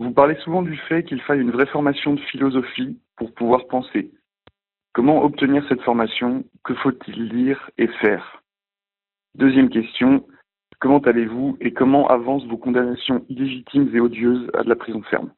Vous 0.00 0.12
parlez 0.12 0.34
souvent 0.36 0.62
du 0.62 0.78
fait 0.88 1.04
qu'il 1.04 1.20
faille 1.20 1.42
une 1.42 1.50
vraie 1.50 1.66
formation 1.66 2.14
de 2.14 2.20
philosophie 2.20 2.98
pour 3.16 3.34
pouvoir 3.34 3.66
penser. 3.66 4.10
Comment 4.94 5.22
obtenir 5.22 5.62
cette 5.68 5.82
formation? 5.82 6.42
Que 6.64 6.74
faut-il 6.74 7.28
lire 7.28 7.70
et 7.76 7.86
faire? 7.86 8.42
Deuxième 9.34 9.68
question. 9.68 10.26
Comment 10.78 11.00
allez-vous 11.00 11.58
et 11.60 11.74
comment 11.74 12.08
avancent 12.08 12.46
vos 12.46 12.56
condamnations 12.56 13.26
illégitimes 13.28 13.94
et 13.94 14.00
odieuses 14.00 14.50
à 14.54 14.62
de 14.64 14.70
la 14.70 14.74
prison 14.74 15.02
ferme? 15.02 15.34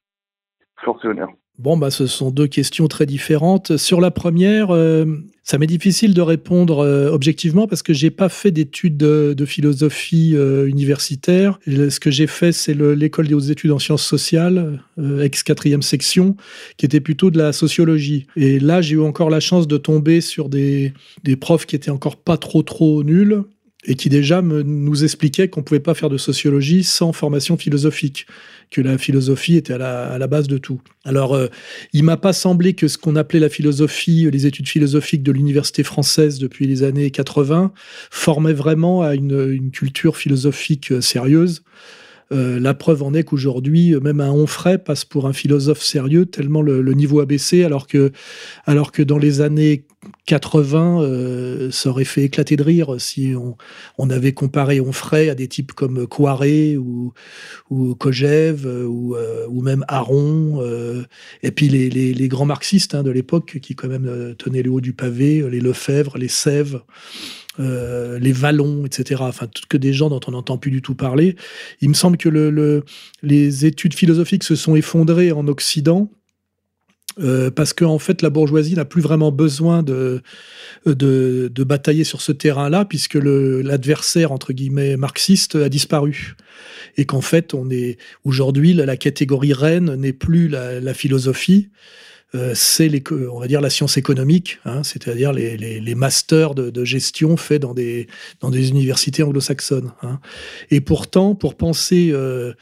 Force 0.77 1.05
et 1.05 1.09
honneur. 1.09 1.33
Bon, 1.59 1.77
bah, 1.77 1.91
ce 1.91 2.07
sont 2.07 2.31
deux 2.31 2.47
questions 2.47 2.89
très 2.89 3.05
différentes. 3.05 3.77
Sur 3.77 4.01
la 4.01 4.11
première, 4.11 4.71
euh, 4.71 5.05
ça 5.45 5.59
m'est 5.59 5.67
difficile 5.67 6.15
de 6.15 6.23
répondre 6.23 6.79
euh, 6.79 7.11
objectivement 7.11 7.67
parce 7.67 7.83
que 7.83 7.93
j'ai 7.93 8.11
pas 8.11 8.31
fait 8.31 8.51
d'études 8.51 8.97
de, 8.97 9.45
philosophie 9.45 10.33
euh, 10.35 10.67
universitaire. 10.67 11.59
Ce 11.67 12.01
que 12.01 12.11
j'ai 12.11 12.27
fait, 12.27 12.53
c'est 12.53 12.75
l'école 12.75 13.29
des 13.29 13.35
hautes 13.35 13.51
études 13.51 13.71
en 13.71 13.79
sciences 13.79 14.05
sociales, 14.05 14.81
ex 15.21 15.43
quatrième 15.43 15.83
section, 15.83 16.37
qui 16.79 16.87
était 16.87 17.01
plutôt 17.01 17.31
de 17.31 17.39
la 17.39 17.53
sociologie. 17.53 18.27
Et 18.35 18.59
là, 18.59 18.81
j'ai 18.81 18.95
eu 18.95 19.03
encore 19.03 19.29
la 19.29 19.41
chance 19.41 19.69
de 19.69 19.77
tomber 19.77 20.23
sur 20.23 20.49
des, 20.49 20.95
des 21.23 21.37
profs 21.37 21.67
qui 21.67 21.77
étaient 21.77 21.91
encore 21.91 22.17
pas 22.17 22.39
trop 22.39 22.63
trop 22.63 23.05
nuls 23.05 23.45
et 23.85 23.95
qui 23.97 24.09
déjà 24.09 24.43
me, 24.43 24.63
nous 24.63 25.03
expliquait 25.03 25.49
qu'on 25.49 25.63
pouvait 25.63 25.81
pas 25.81 25.95
faire 25.95 26.09
de 26.09 26.17
sociologie 26.17 26.85
sans 26.85 27.13
formation 27.13 27.57
philosophique, 27.57 28.27
que 28.71 28.81
la 28.81 28.97
philosophie 28.97 29.57
était 29.57 29.75
à 29.75 29.79
la, 29.79 30.13
à 30.13 30.19
la 30.19 30.27
base 30.29 30.47
de 30.47 30.57
tout. 30.57 30.81
Alors, 31.05 31.35
euh, 31.35 31.49
il 31.93 32.05
m'a 32.05 32.17
pas 32.17 32.33
semblé 32.33 32.75
que 32.75 32.87
ce 32.87 32.97
qu'on 32.97 33.17
appelait 33.17 33.41
la 33.41 33.49
philosophie, 33.49 34.29
les 34.31 34.47
études 34.47 34.69
philosophiques 34.69 35.23
de 35.23 35.33
l'université 35.33 35.83
française 35.83 36.39
depuis 36.39 36.67
les 36.67 36.85
années 36.85 37.11
80, 37.11 37.73
formait 38.11 38.53
vraiment 38.53 39.03
à 39.03 39.15
une, 39.15 39.51
une 39.51 39.71
culture 39.71 40.17
philosophique 40.17 40.93
euh, 40.93 41.01
sérieuse. 41.01 41.65
Euh, 42.31 42.61
la 42.61 42.73
preuve 42.75 43.03
en 43.03 43.13
est 43.13 43.25
qu'aujourd'hui, 43.25 43.95
même 44.01 44.21
un 44.21 44.31
Onfray 44.31 44.79
passe 44.79 45.05
pour 45.05 45.27
un 45.27 45.33
philosophe 45.33 45.83
sérieux, 45.83 46.25
tellement 46.25 46.63
le, 46.63 46.81
le, 46.81 46.95
niveau 46.95 47.21
a 47.21 47.27
baissé, 47.27 47.65
alors 47.65 47.87
que, 47.87 48.13
alors 48.65 48.91
que 48.91 49.03
dans 49.03 49.19
les 49.19 49.43
années 49.43 49.85
80, 50.27 51.03
euh, 51.03 51.71
ça 51.71 51.91
aurait 51.91 52.05
fait 52.05 52.25
éclater 52.25 52.57
de 52.57 52.63
rire 52.63 52.97
si 52.99 53.35
on, 53.37 53.57
on 53.99 54.11
avait 54.11 54.33
comparé 54.33 54.81
Onfray 54.81 55.29
à 55.29 55.35
des 55.35 55.49
types 55.49 55.73
comme 55.73 56.07
Coiré 56.07 56.77
ou, 56.77 57.13
ou 57.71 57.95
Kojève 57.95 58.67
ou, 58.67 59.15
euh, 59.15 59.47
ou 59.49 59.63
même 59.63 59.85
Aron, 59.89 60.61
euh, 60.61 61.03
et 61.43 61.51
puis 61.51 61.69
les, 61.69 61.89
les, 61.91 62.15
les 62.15 62.29
grands 62.29 62.47
marxistes 62.47 62.95
hein, 62.95 63.03
de 63.03 63.11
l'époque 63.11 63.59
qui 63.61 63.75
quand 63.75 63.89
même 63.89 64.07
euh, 64.07 64.35
tenaient 64.35 64.63
le 64.63 64.71
haut 64.71 64.81
du 64.81 64.93
pavé, 64.93 65.45
les 65.51 65.61
Lefebvre, 65.61 66.19
les 66.19 66.29
Sèvres. 66.29 66.85
Euh, 67.61 68.19
les 68.19 68.33
Vallons, 68.33 68.87
etc. 68.87 69.21
Enfin, 69.27 69.47
que 69.69 69.77
des 69.77 69.93
gens 69.93 70.09
dont 70.09 70.21
on 70.27 70.31
n'entend 70.31 70.57
plus 70.57 70.71
du 70.71 70.81
tout 70.81 70.95
parler. 70.95 71.37
Il 71.83 71.91
me 71.91 71.95
semble 71.95 72.17
que 72.17 72.31
le, 72.31 72.51
le, 72.51 72.83
les 73.23 73.67
études 73.67 73.93
philosophiques 73.93 74.45
se 74.45 74.57
sont 74.57 74.75
effondrées 74.75 75.33
en 75.33 75.47
Occident. 75.49 76.11
Euh, 77.21 77.51
parce 77.51 77.73
qu'en 77.73 77.95
en 77.95 77.99
fait, 77.99 78.23
la 78.23 78.31
bourgeoisie 78.31 78.75
n'a 78.75 78.85
plus 78.85 79.03
vraiment 79.03 79.31
besoin 79.31 79.83
de, 79.83 80.23
de, 80.87 81.51
de 81.53 81.65
batailler 81.65 82.05
sur 82.05 82.21
ce 82.21 82.33
terrain-là, 82.33 82.85
puisque 82.85 83.15
l'adversaire, 83.15 84.33
entre 84.33 84.53
guillemets, 84.53 84.97
marxiste 84.97 85.57
a 85.57 85.69
disparu. 85.69 86.37
Et 86.97 87.05
qu'en 87.05 87.21
fait, 87.21 87.55
on 87.55 87.71
est 87.71 87.99
aujourd'hui, 88.25 88.73
la, 88.73 88.87
la 88.87 88.97
catégorie 88.97 89.53
reine 89.53 89.95
n'est 89.95 90.13
plus 90.13 90.49
la, 90.49 90.81
la 90.81 90.95
philosophie, 90.95 91.69
euh, 92.35 92.53
c'est 92.55 92.91
on 93.11 93.41
va 93.41 93.47
dire 93.47 93.61
la 93.61 93.69
science 93.69 93.99
économique, 93.99 94.59
hein, 94.65 94.83
c'est-à-dire 94.83 95.33
les, 95.33 95.59
les, 95.59 95.81
les, 95.81 95.95
masters 95.95 96.55
de, 96.55 96.71
de, 96.71 96.85
gestion 96.85 97.37
faits 97.37 97.61
dans 97.61 97.75
des, 97.75 98.07
dans 98.41 98.49
des 98.49 98.71
universités 98.71 99.23
anglo-saxonnes. 99.23 99.93
Hein. 100.03 100.19
Et 100.71 100.81
pourtant, 100.81 101.35
pour 101.35 101.57
penser, 101.57 102.11
euh, 102.13 102.55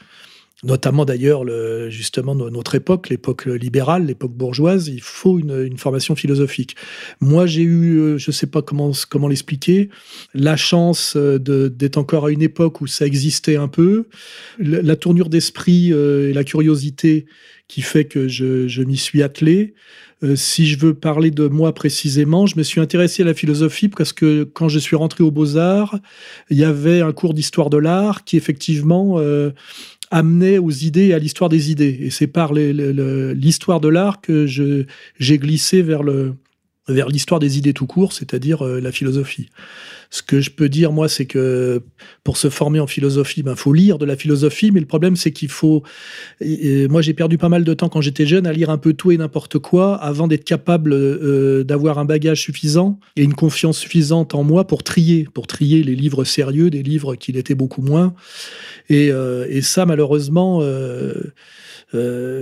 notamment 0.63 1.05
d'ailleurs 1.05 1.43
le, 1.43 1.89
justement 1.89 2.35
notre 2.35 2.75
époque, 2.75 3.09
l'époque 3.09 3.45
libérale, 3.45 4.05
l'époque 4.05 4.33
bourgeoise, 4.33 4.87
il 4.87 5.01
faut 5.01 5.39
une, 5.39 5.65
une 5.65 5.77
formation 5.77 6.15
philosophique. 6.15 6.75
Moi, 7.19 7.45
j'ai 7.45 7.63
eu, 7.63 7.99
euh, 7.99 8.17
je 8.17 8.31
sais 8.31 8.47
pas 8.47 8.61
comment 8.61 8.91
comment 9.09 9.27
l'expliquer, 9.27 9.89
la 10.33 10.55
chance 10.55 11.17
d'être 11.17 11.97
encore 11.97 12.25
à 12.25 12.31
une 12.31 12.41
époque 12.41 12.81
où 12.81 12.87
ça 12.87 13.05
existait 13.05 13.55
un 13.55 13.67
peu, 13.67 14.05
la, 14.59 14.81
la 14.81 14.95
tournure 14.95 15.29
d'esprit 15.29 15.91
euh, 15.91 16.29
et 16.29 16.33
la 16.33 16.43
curiosité 16.43 17.25
qui 17.67 17.81
fait 17.81 18.05
que 18.05 18.27
je, 18.27 18.67
je 18.67 18.83
m'y 18.83 18.97
suis 18.97 19.23
attelé. 19.23 19.73
Euh, 20.23 20.35
si 20.35 20.67
je 20.67 20.77
veux 20.77 20.93
parler 20.93 21.31
de 21.31 21.47
moi 21.47 21.73
précisément, 21.73 22.45
je 22.45 22.57
me 22.57 22.63
suis 22.63 22.79
intéressé 22.79 23.23
à 23.23 23.25
la 23.25 23.33
philosophie 23.33 23.87
parce 23.87 24.13
que 24.13 24.43
quand 24.43 24.69
je 24.69 24.77
suis 24.77 24.95
rentré 24.95 25.23
aux 25.23 25.31
Beaux-Arts, 25.31 25.97
il 26.49 26.57
y 26.57 26.63
avait 26.63 27.01
un 27.01 27.11
cours 27.11 27.33
d'histoire 27.33 27.69
de 27.69 27.77
l'art 27.77 28.23
qui 28.23 28.37
effectivement 28.37 29.15
euh, 29.17 29.51
amenait 30.11 30.57
aux 30.57 30.71
idées 30.71 31.07
et 31.07 31.13
à 31.13 31.19
l'histoire 31.19 31.49
des 31.49 31.71
idées. 31.71 31.97
Et 32.01 32.09
c'est 32.09 32.27
par 32.27 32.53
l'histoire 32.53 33.79
de 33.79 33.87
l'art 33.87 34.21
que 34.21 34.45
j'ai 34.45 35.37
glissé 35.39 35.81
vers 35.81 36.03
vers 36.87 37.07
l'histoire 37.07 37.39
des 37.39 37.57
idées 37.57 37.73
tout 37.73 37.87
court, 37.87 38.13
c'est-à-dire 38.13 38.65
euh, 38.65 38.79
la 38.79 38.91
philosophie. 38.91 39.49
Ce 40.11 40.21
que 40.21 40.41
je 40.41 40.51
peux 40.51 40.67
dire, 40.69 40.91
moi, 40.91 41.07
c'est 41.07 41.25
que 41.25 41.81
pour 42.23 42.35
se 42.35 42.49
former 42.49 42.81
en 42.81 42.87
philosophie, 42.87 43.43
ben, 43.43 43.55
faut 43.55 43.71
lire 43.71 43.97
de 43.97 44.05
la 44.05 44.17
philosophie, 44.17 44.69
mais 44.71 44.81
le 44.81 44.85
problème, 44.85 45.15
c'est 45.15 45.31
qu'il 45.31 45.49
faut. 45.49 45.83
Moi, 46.41 47.01
j'ai 47.01 47.13
perdu 47.13 47.37
pas 47.37 47.47
mal 47.49 47.63
de 47.63 47.73
temps 47.73 47.87
quand 47.87 48.01
j'étais 48.01 48.25
jeune 48.25 48.45
à 48.45 48.51
lire 48.51 48.69
un 48.69 48.77
peu 48.77 48.93
tout 48.93 49.11
et 49.11 49.17
n'importe 49.17 49.57
quoi 49.59 49.95
avant 49.95 50.27
d'être 50.27 50.43
capable 50.43 50.93
euh, 50.93 51.63
d'avoir 51.63 51.97
un 51.97 52.05
bagage 52.05 52.41
suffisant 52.41 52.99
et 53.15 53.23
une 53.23 53.33
confiance 53.33 53.79
suffisante 53.79 54.35
en 54.35 54.43
moi 54.43 54.67
pour 54.67 54.83
trier, 54.83 55.27
pour 55.33 55.47
trier 55.47 55.81
les 55.81 55.95
livres 55.95 56.25
sérieux 56.25 56.69
des 56.69 56.83
livres 56.83 57.15
qui 57.15 57.31
l'étaient 57.31 57.55
beaucoup 57.55 57.81
moins. 57.81 58.13
Et, 58.89 59.11
euh, 59.11 59.61
ça, 59.61 59.85
malheureusement. 59.85 60.59
Euh, 60.61 61.33
euh, 61.93 62.41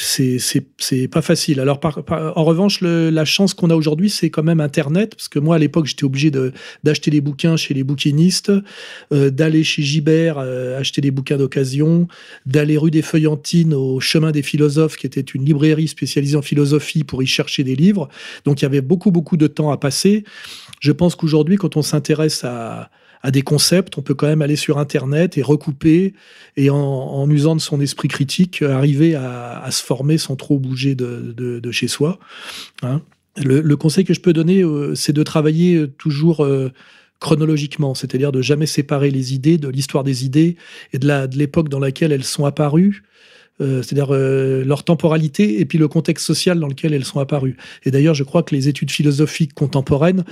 c'est 0.00 1.08
pas 1.08 1.20
facile. 1.22 1.60
Alors, 1.60 1.80
en 2.08 2.44
revanche, 2.44 2.80
la 2.80 3.24
chance 3.24 3.52
qu'on 3.52 3.70
a 3.70 3.74
aujourd'hui, 3.74 4.08
c'est 4.08 4.30
quand 4.30 4.42
même 4.42 4.60
Internet, 4.60 5.14
parce 5.14 5.28
que 5.28 5.38
moi, 5.38 5.56
à 5.56 5.58
l'époque, 5.58 5.86
j'étais 5.86 6.04
obligé 6.04 6.30
d'acheter 6.84 6.97
des 7.06 7.20
bouquins 7.20 7.56
chez 7.56 7.74
les 7.74 7.84
bouquinistes, 7.84 8.52
euh, 9.12 9.30
d'aller 9.30 9.64
chez 9.64 9.82
Gibert 9.82 10.38
euh, 10.38 10.78
acheter 10.78 11.00
des 11.00 11.10
bouquins 11.10 11.36
d'occasion, 11.36 12.08
d'aller 12.46 12.76
rue 12.76 12.90
des 12.90 13.02
Feuillantines 13.02 13.74
au 13.74 14.00
Chemin 14.00 14.32
des 14.32 14.42
Philosophes, 14.42 14.96
qui 14.96 15.06
était 15.06 15.20
une 15.20 15.44
librairie 15.44 15.88
spécialisée 15.88 16.36
en 16.36 16.42
philosophie 16.42 17.04
pour 17.04 17.22
y 17.22 17.26
chercher 17.26 17.64
des 17.64 17.76
livres. 17.76 18.08
Donc, 18.44 18.60
il 18.60 18.64
y 18.64 18.66
avait 18.66 18.80
beaucoup, 18.80 19.10
beaucoup 19.10 19.36
de 19.36 19.46
temps 19.46 19.70
à 19.70 19.76
passer. 19.76 20.24
Je 20.80 20.92
pense 20.92 21.14
qu'aujourd'hui, 21.14 21.56
quand 21.56 21.76
on 21.76 21.82
s'intéresse 21.82 22.44
à 22.44 22.90
à 23.22 23.30
des 23.30 23.42
concepts, 23.42 23.98
on 23.98 24.02
peut 24.02 24.14
quand 24.14 24.26
même 24.26 24.42
aller 24.42 24.56
sur 24.56 24.78
Internet 24.78 25.38
et 25.38 25.42
recouper 25.42 26.14
et 26.56 26.70
en, 26.70 26.76
en 26.76 27.28
usant 27.30 27.56
de 27.56 27.60
son 27.60 27.80
esprit 27.80 28.08
critique, 28.08 28.62
arriver 28.62 29.14
à, 29.14 29.66
se 29.70 29.82
former 29.82 30.18
sans 30.18 30.36
trop 30.36 30.58
bouger 30.58 30.94
de, 30.94 31.34
de, 31.36 31.58
de 31.58 31.72
chez 31.72 31.88
soi. 31.88 32.18
Hein. 32.82 33.02
Le, 33.44 33.60
le, 33.60 33.76
conseil 33.76 34.04
que 34.04 34.14
je 34.14 34.20
peux 34.20 34.32
donner, 34.32 34.62
euh, 34.62 34.94
c'est 34.94 35.12
de 35.12 35.22
travailler 35.22 35.86
toujours 35.98 36.44
euh, 36.44 36.72
chronologiquement, 37.20 37.94
c'est-à-dire 37.94 38.32
de 38.32 38.42
jamais 38.42 38.66
séparer 38.66 39.10
les 39.10 39.34
idées 39.34 39.58
de 39.58 39.68
l'histoire 39.68 40.04
des 40.04 40.24
idées 40.24 40.56
et 40.92 40.98
de 40.98 41.36
l'époque 41.36 41.68
dans 41.68 41.78
laquelle 41.78 42.12
elles 42.12 42.24
sont 42.24 42.44
apparues 42.44 43.02
euh, 43.60 43.82
c'est-à-dire 43.82 44.14
euh, 44.14 44.62
leur 44.64 44.84
temporalité 44.84 45.60
et 45.60 45.64
puis 45.64 45.78
le 45.78 45.88
contexte 45.88 46.24
social 46.24 46.60
dans 46.60 46.68
lequel 46.68 46.94
elles 46.94 47.04
sont 47.04 47.18
apparues. 47.18 47.56
Et 47.84 47.90
d'ailleurs, 47.90 48.14
je 48.14 48.22
crois 48.22 48.42
que 48.42 48.54
les 48.54 48.68
études 48.68 48.90
philosophiques 48.90 49.54
contemporaines 49.54 50.24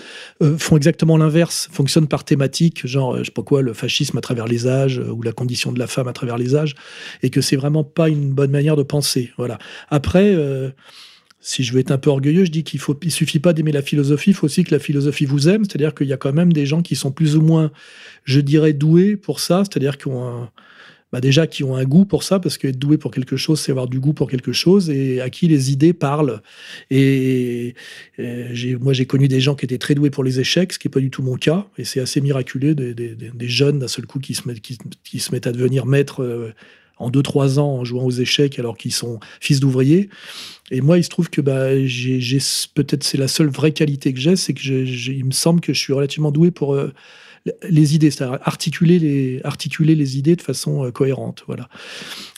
euh, 0.42 0.56
font 0.58 0.76
exactement 0.76 1.16
l'inverse, 1.16 1.68
fonctionnent 1.72 2.06
par 2.06 2.24
thématique, 2.24 2.86
genre, 2.86 3.14
euh, 3.14 3.18
je 3.20 3.24
sais 3.24 3.32
pas 3.32 3.42
quoi, 3.42 3.62
le 3.62 3.72
fascisme 3.72 4.16
à 4.16 4.20
travers 4.20 4.46
les 4.46 4.68
âges 4.68 4.98
ou 4.98 5.22
la 5.22 5.32
condition 5.32 5.72
de 5.72 5.78
la 5.78 5.86
femme 5.86 6.08
à 6.08 6.12
travers 6.12 6.38
les 6.38 6.54
âges, 6.54 6.74
et 7.22 7.30
que 7.30 7.40
c'est 7.40 7.56
vraiment 7.56 7.82
pas 7.82 8.08
une 8.08 8.32
bonne 8.32 8.50
manière 8.50 8.76
de 8.76 8.82
penser. 8.82 9.32
Voilà. 9.36 9.58
Après. 9.90 10.36
Si 11.48 11.62
je 11.62 11.72
veux 11.72 11.78
être 11.78 11.92
un 11.92 11.98
peu 11.98 12.10
orgueilleux, 12.10 12.44
je 12.44 12.50
dis 12.50 12.64
qu'il 12.64 12.80
faut, 12.80 12.98
il 13.02 13.12
suffit 13.12 13.38
pas 13.38 13.52
d'aimer 13.52 13.70
la 13.70 13.80
philosophie, 13.80 14.30
il 14.30 14.34
faut 14.34 14.46
aussi 14.46 14.64
que 14.64 14.74
la 14.74 14.80
philosophie 14.80 15.26
vous 15.26 15.48
aime. 15.48 15.64
C'est-à-dire 15.64 15.94
qu'il 15.94 16.08
y 16.08 16.12
a 16.12 16.16
quand 16.16 16.32
même 16.32 16.52
des 16.52 16.66
gens 16.66 16.82
qui 16.82 16.96
sont 16.96 17.12
plus 17.12 17.36
ou 17.36 17.40
moins, 17.40 17.70
je 18.24 18.40
dirais, 18.40 18.72
doués 18.72 19.14
pour 19.14 19.38
ça. 19.38 19.62
C'est-à-dire 19.62 19.96
qu'ils 19.96 20.10
ont 20.10 20.26
un, 20.26 20.50
bah 21.12 21.20
déjà 21.20 21.46
qui 21.46 21.62
ont 21.62 21.76
un 21.76 21.84
goût 21.84 22.04
pour 22.04 22.24
ça, 22.24 22.40
parce 22.40 22.58
qu'être 22.58 22.80
doué 22.80 22.98
pour 22.98 23.12
quelque 23.12 23.36
chose, 23.36 23.60
c'est 23.60 23.70
avoir 23.70 23.86
du 23.86 24.00
goût 24.00 24.12
pour 24.12 24.28
quelque 24.28 24.50
chose, 24.50 24.90
et 24.90 25.20
à 25.20 25.30
qui 25.30 25.46
les 25.46 25.70
idées 25.70 25.92
parlent. 25.92 26.42
Et, 26.90 27.76
moi, 28.80 28.92
j'ai 28.92 29.06
connu 29.06 29.28
des 29.28 29.40
gens 29.40 29.54
qui 29.54 29.66
étaient 29.66 29.78
très 29.78 29.94
doués 29.94 30.10
pour 30.10 30.24
les 30.24 30.40
échecs, 30.40 30.72
ce 30.72 30.80
qui 30.80 30.88
n'est 30.88 30.92
pas 30.92 30.98
du 30.98 31.10
tout 31.10 31.22
mon 31.22 31.36
cas, 31.36 31.68
et 31.78 31.84
c'est 31.84 32.00
assez 32.00 32.20
miraculeux, 32.20 32.74
des, 32.74 33.48
jeunes 33.48 33.78
d'un 33.78 33.86
seul 33.86 34.06
coup 34.06 34.18
qui 34.18 34.34
se, 34.34 34.48
mettent, 34.48 34.60
qui, 34.60 34.78
qui, 35.04 35.20
se 35.20 35.30
mettent 35.30 35.46
à 35.46 35.52
devenir 35.52 35.86
maîtres. 35.86 36.24
Euh, 36.24 36.52
en 36.98 37.10
2-3 37.10 37.58
ans 37.58 37.74
en 37.78 37.84
jouant 37.84 38.04
aux 38.04 38.10
échecs 38.10 38.58
alors 38.58 38.76
qu'ils 38.76 38.92
sont 38.92 39.20
fils 39.40 39.60
d'ouvriers. 39.60 40.08
Et 40.70 40.80
moi, 40.80 40.98
il 40.98 41.04
se 41.04 41.08
trouve 41.08 41.30
que 41.30 41.40
bah, 41.40 41.84
j'ai, 41.86 42.38
peut-être 42.74 43.04
c'est 43.04 43.18
la 43.18 43.28
seule 43.28 43.48
vraie 43.48 43.72
qualité 43.72 44.12
que 44.12 44.18
j'ai, 44.18 44.36
c'est 44.36 44.54
que 44.54 44.62
il 44.62 45.24
me 45.24 45.30
semble 45.30 45.60
que 45.60 45.72
je 45.72 45.78
suis 45.78 45.92
relativement 45.92 46.32
doué 46.32 46.50
pour 46.50 46.74
euh, 46.74 46.92
les 47.68 47.94
idées, 47.94 48.10
c'est-à-dire 48.10 48.38
articuler 48.42 48.98
les, 48.98 49.40
articuler 49.44 49.94
les 49.94 50.18
idées 50.18 50.36
de 50.36 50.42
façon 50.42 50.84
euh, 50.84 50.90
cohérente. 50.90 51.44
Voilà. 51.46 51.68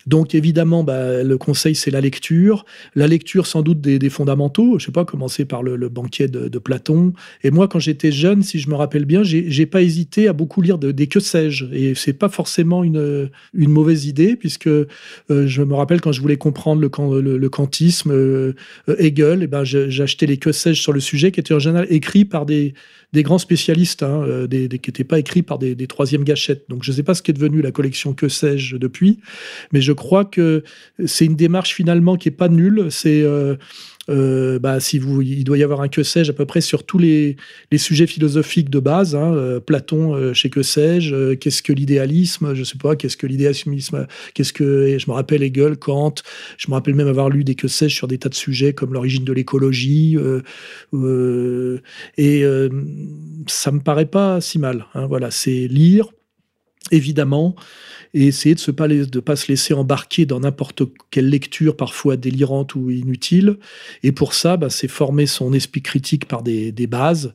Donc 0.08 0.34
évidemment, 0.34 0.84
bah, 0.84 1.22
le 1.22 1.36
conseil, 1.36 1.74
c'est 1.74 1.90
la 1.90 2.00
lecture. 2.00 2.64
La 2.94 3.06
lecture, 3.06 3.46
sans 3.46 3.60
doute, 3.60 3.82
des, 3.82 4.08
fondamentaux. 4.08 4.78
Je 4.78 4.86
sais 4.86 4.92
pas, 4.92 5.04
commencer 5.04 5.44
par 5.44 5.62
le, 5.62 5.88
banquet 5.90 6.28
de, 6.28 6.58
Platon. 6.58 7.12
Et 7.44 7.50
moi, 7.50 7.68
quand 7.68 7.78
j'étais 7.78 8.10
jeune, 8.10 8.42
si 8.42 8.58
je 8.58 8.70
me 8.70 8.74
rappelle 8.74 9.04
bien, 9.04 9.22
j'ai 9.22 9.66
pas 9.66 9.82
hésité 9.82 10.26
à 10.26 10.32
beaucoup 10.32 10.62
lire 10.62 10.78
des 10.78 11.06
que 11.08 11.20
sais-je. 11.20 11.66
Et 11.72 11.94
c'est 11.94 12.14
pas 12.14 12.30
forcément 12.30 12.84
une, 12.84 13.28
mauvaise 13.52 14.06
idée, 14.06 14.34
puisque 14.34 14.66
euh, 14.66 14.86
je 15.28 15.62
me 15.62 15.74
rappelle 15.74 16.00
quand 16.00 16.12
je 16.12 16.22
voulais 16.22 16.38
comprendre 16.38 16.80
le, 16.80 17.36
le, 17.36 17.48
kantisme, 17.50 18.10
euh, 18.10 18.54
Hegel, 18.98 19.42
et 19.42 19.46
ben 19.46 19.62
j'achetais 19.64 20.24
les 20.24 20.38
que 20.38 20.52
sais-je 20.52 20.80
sur 20.80 20.92
le 20.92 21.00
sujet, 21.00 21.32
qui 21.32 21.40
étaient 21.40 21.54
en 21.54 21.58
général 21.58 21.86
écrits 21.90 22.24
par 22.24 22.46
des, 22.46 22.72
grands 23.14 23.38
spécialistes, 23.38 24.02
hein, 24.02 24.22
euh, 24.26 24.48
qui 24.48 24.56
n'étaient 24.56 25.04
pas 25.04 25.18
écrits 25.18 25.42
par 25.42 25.58
des, 25.58 25.86
troisièmes 25.86 26.24
gâchettes. 26.24 26.64
Donc 26.70 26.82
je 26.82 26.92
ne 26.92 26.96
sais 26.96 27.02
pas 27.02 27.12
ce 27.12 27.20
qui 27.20 27.30
est 27.30 27.34
devenu 27.34 27.60
la 27.60 27.72
collection 27.72 28.14
Que 28.14 28.28
sais-je 28.28 28.78
depuis, 28.78 29.20
mais 29.72 29.82
je 29.82 29.92
crois 29.98 30.24
que 30.24 30.62
c'est 31.04 31.26
une 31.26 31.36
démarche 31.36 31.74
finalement 31.74 32.16
qui 32.16 32.28
est 32.28 32.32
pas 32.32 32.48
nulle. 32.48 32.86
C'est 32.90 33.22
euh, 33.22 33.56
euh, 34.10 34.58
bah, 34.58 34.80
si 34.80 34.98
vous, 34.98 35.20
il 35.22 35.44
doit 35.44 35.58
y 35.58 35.62
avoir 35.62 35.80
un 35.82 35.88
que 35.88 36.02
sais-je 36.02 36.30
à 36.30 36.34
peu 36.34 36.46
près 36.46 36.60
sur 36.60 36.84
tous 36.84 36.98
les, 36.98 37.36
sujets 37.76 38.06
philosophiques 38.06 38.70
de 38.70 38.80
base. 38.80 39.14
Hein, 39.14 39.34
euh, 39.34 39.60
Platon 39.60 40.14
euh, 40.14 40.32
chez 40.32 40.50
que 40.50 40.62
sais-je, 40.62 41.34
qu'est-ce 41.34 41.62
que 41.62 41.72
l'idéalisme, 41.72 42.54
je 42.54 42.64
sais 42.64 42.78
pas, 42.78 42.96
qu'est-ce 42.96 43.16
que 43.16 43.26
l'idéalisme, 43.26 44.06
qu'est-ce 44.34 44.52
que, 44.52 44.98
je 44.98 45.10
me 45.10 45.14
rappelle 45.14 45.42
Hegel, 45.42 45.76
Kant, 45.76 46.14
je 46.56 46.68
me 46.68 46.74
rappelle 46.74 46.94
même 46.94 47.08
avoir 47.08 47.28
lu 47.28 47.44
des 47.44 47.54
que 47.54 47.68
sais-je 47.68 47.94
sur 47.94 48.08
des 48.08 48.18
tas 48.18 48.28
de 48.28 48.34
sujets 48.34 48.72
comme 48.72 48.92
l'origine 48.92 49.24
de 49.24 49.32
l'écologie, 49.32 50.16
et 52.16 52.44
ça 53.46 53.72
me 53.72 53.80
paraît 53.80 54.06
pas 54.06 54.40
si 54.40 54.58
mal. 54.58 54.86
Hein, 54.94 55.06
voilà, 55.06 55.30
c'est 55.30 55.68
lire, 55.68 56.06
évidemment, 56.90 57.54
et 58.14 58.26
essayer 58.26 58.54
de 58.54 58.62
ne 59.16 59.20
pas, 59.20 59.36
se 59.36 59.48
laisser 59.48 59.74
embarquer 59.74 60.26
dans 60.26 60.40
n'importe 60.40 60.82
quelle 61.10 61.28
lecture, 61.28 61.76
parfois 61.76 62.16
délirante 62.16 62.74
ou 62.74 62.90
inutile. 62.90 63.58
Et 64.02 64.12
pour 64.12 64.34
ça, 64.34 64.56
bah, 64.56 64.70
c'est 64.70 64.88
former 64.88 65.26
son 65.26 65.52
esprit 65.52 65.82
critique 65.82 66.26
par 66.26 66.42
des, 66.42 66.72
bases. 66.86 67.34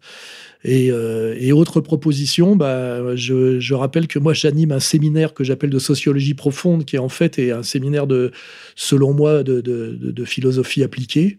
Et, 0.64 0.92
euh, 0.92 1.36
et, 1.38 1.52
autre 1.52 1.82
proposition, 1.82 2.56
bah, 2.56 3.16
je, 3.16 3.74
rappelle 3.74 4.08
que 4.08 4.18
moi 4.18 4.34
j'anime 4.34 4.72
un 4.72 4.80
séminaire 4.80 5.34
que 5.34 5.44
j'appelle 5.44 5.70
de 5.70 5.80
sociologie 5.80 6.34
profonde, 6.34 6.86
qui 6.86 6.98
en 6.98 7.10
fait 7.10 7.38
est 7.38 7.52
un 7.52 7.64
séminaire 7.64 8.08
de, 8.08 8.32
selon 8.76 9.14
moi, 9.14 9.44
de, 9.44 9.62
de 9.62 10.26
philosophie 10.26 10.84
appliquée. 10.84 11.38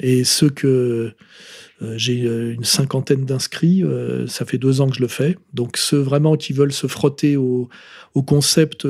Et 0.00 0.24
ce 0.24 0.46
que 0.46 1.12
j'ai 1.96 2.24
euh, 2.24 2.52
une 2.52 2.64
cinquantaine 2.64 3.24
d'inscrits, 3.24 3.82
euh, 3.82 4.26
ça 4.26 4.44
fait 4.44 4.58
deux 4.58 4.80
ans 4.80 4.88
que 4.88 4.96
je 4.96 5.00
le 5.00 5.08
fais. 5.08 5.36
Donc 5.54 5.76
ceux 5.76 5.98
vraiment 5.98 6.36
qui 6.36 6.52
veulent 6.52 6.72
se 6.72 6.86
frotter 6.86 7.36
au, 7.36 7.68
concept 8.26 8.86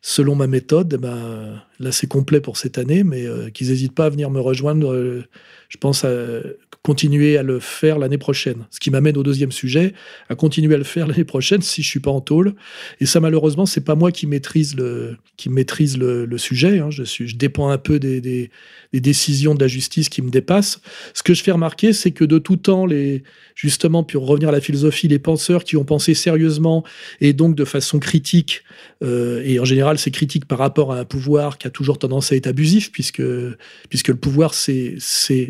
selon 0.00 0.34
ma 0.34 0.46
méthode, 0.46 0.94
eh 0.94 0.96
ben, 0.96 1.60
là 1.80 1.92
c'est 1.92 2.06
complet 2.06 2.40
pour 2.40 2.56
cette 2.56 2.78
année, 2.78 3.04
mais 3.04 3.26
qu'ils 3.52 3.68
n'hésitent 3.68 3.94
pas 3.94 4.06
à 4.06 4.08
venir 4.08 4.30
me 4.30 4.40
rejoindre. 4.40 4.94
je 5.68 5.76
pense 5.76 6.04
à 6.04 6.40
continuer 6.88 7.36
à 7.36 7.42
le 7.42 7.60
faire 7.60 7.98
l'année 7.98 8.16
prochaine. 8.16 8.66
Ce 8.70 8.80
qui 8.80 8.90
m'amène 8.90 9.18
au 9.18 9.22
deuxième 9.22 9.52
sujet, 9.52 9.92
à 10.30 10.34
continuer 10.34 10.74
à 10.74 10.78
le 10.78 10.84
faire 10.84 11.06
l'année 11.06 11.24
prochaine 11.24 11.60
si 11.60 11.82
je 11.82 11.88
suis 11.88 12.00
pas 12.00 12.10
en 12.10 12.22
tôle. 12.22 12.54
Et 13.00 13.04
ça, 13.04 13.20
malheureusement, 13.20 13.66
c'est 13.66 13.82
pas 13.82 13.94
moi 13.94 14.10
qui 14.10 14.26
maîtrise 14.26 14.74
le, 14.74 15.18
qui 15.36 15.50
maîtrise 15.50 15.98
le, 15.98 16.38
sujet. 16.38 16.78
Hein. 16.78 16.90
Je, 16.90 17.02
suis, 17.02 17.28
je 17.28 17.36
dépends 17.36 17.68
un 17.68 17.78
peu 17.78 17.98
des, 17.98 18.22
des, 18.22 18.50
décisions 18.94 19.54
de 19.54 19.60
la 19.60 19.68
justice 19.68 20.08
qui 20.08 20.22
me 20.22 20.30
dépassent. 20.30 20.80
Ce 21.12 21.22
que 21.22 21.34
je 21.34 21.42
fais 21.42 21.52
remarquer, 21.52 21.92
c'est 21.98 22.12
que 22.12 22.24
de 22.24 22.38
tout 22.38 22.56
temps, 22.56 22.86
les, 22.86 23.22
justement, 23.54 24.04
pour 24.04 24.26
revenir 24.26 24.48
à 24.48 24.52
la 24.52 24.60
philosophie, 24.60 25.08
les 25.08 25.18
penseurs 25.18 25.64
qui 25.64 25.76
ont 25.76 25.84
pensé 25.84 26.14
sérieusement 26.14 26.84
et 27.20 27.32
donc 27.32 27.54
de 27.54 27.64
façon 27.64 27.98
critique, 27.98 28.62
euh, 29.02 29.42
et 29.44 29.58
en 29.60 29.64
général, 29.64 29.98
c'est 29.98 30.10
critique 30.10 30.46
par 30.46 30.58
rapport 30.58 30.92
à 30.92 31.00
un 31.00 31.04
pouvoir 31.04 31.58
qui 31.58 31.66
a 31.66 31.70
toujours 31.70 31.98
tendance 31.98 32.32
à 32.32 32.36
être 32.36 32.46
abusif, 32.46 32.90
puisque, 32.92 33.22
puisque 33.88 34.08
le 34.08 34.16
pouvoir, 34.16 34.54
c'est 34.54 34.96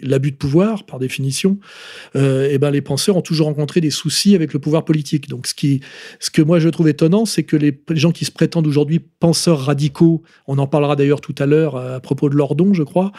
l'abus 0.03 0.33
de 0.33 0.37
pouvoir, 0.37 0.85
par 0.85 0.99
définition, 0.99 1.59
euh, 2.17 2.49
et 2.51 2.59
ben 2.59 2.71
les 2.71 2.81
penseurs 2.81 3.17
ont 3.17 3.23
toujours 3.23 3.47
rencontré 3.47 3.81
des 3.81 3.91
soucis 3.91 4.35
avec 4.35 4.53
le 4.53 4.59
pouvoir 4.59 4.85
politique. 4.85 5.29
Donc, 5.29 5.47
ce, 5.47 5.55
qui, 5.55 5.81
ce 6.21 6.31
que 6.31 6.43
moi 6.43 6.59
je 6.59 6.69
trouve 6.69 6.89
étonnant, 6.89 7.25
c'est 7.25 7.43
que 7.43 7.57
les, 7.57 7.79
gens 7.91 8.13
qui 8.13 8.25
se 8.25 8.31
prétendent 8.31 8.67
aujourd'hui 8.67 9.01
penseurs 9.21 9.61
radicaux, 9.61 10.23
on 10.47 10.59
en 10.59 10.67
parlera 10.67 10.97
d'ailleurs 10.97 11.21
tout 11.21 11.35
à 11.39 11.47
l'heure 11.47 11.77
à 11.77 12.01
propos 12.01 12.29
de 12.29 12.35
Lordon, 12.35 12.75
je 12.75 12.83
crois, 12.83 13.13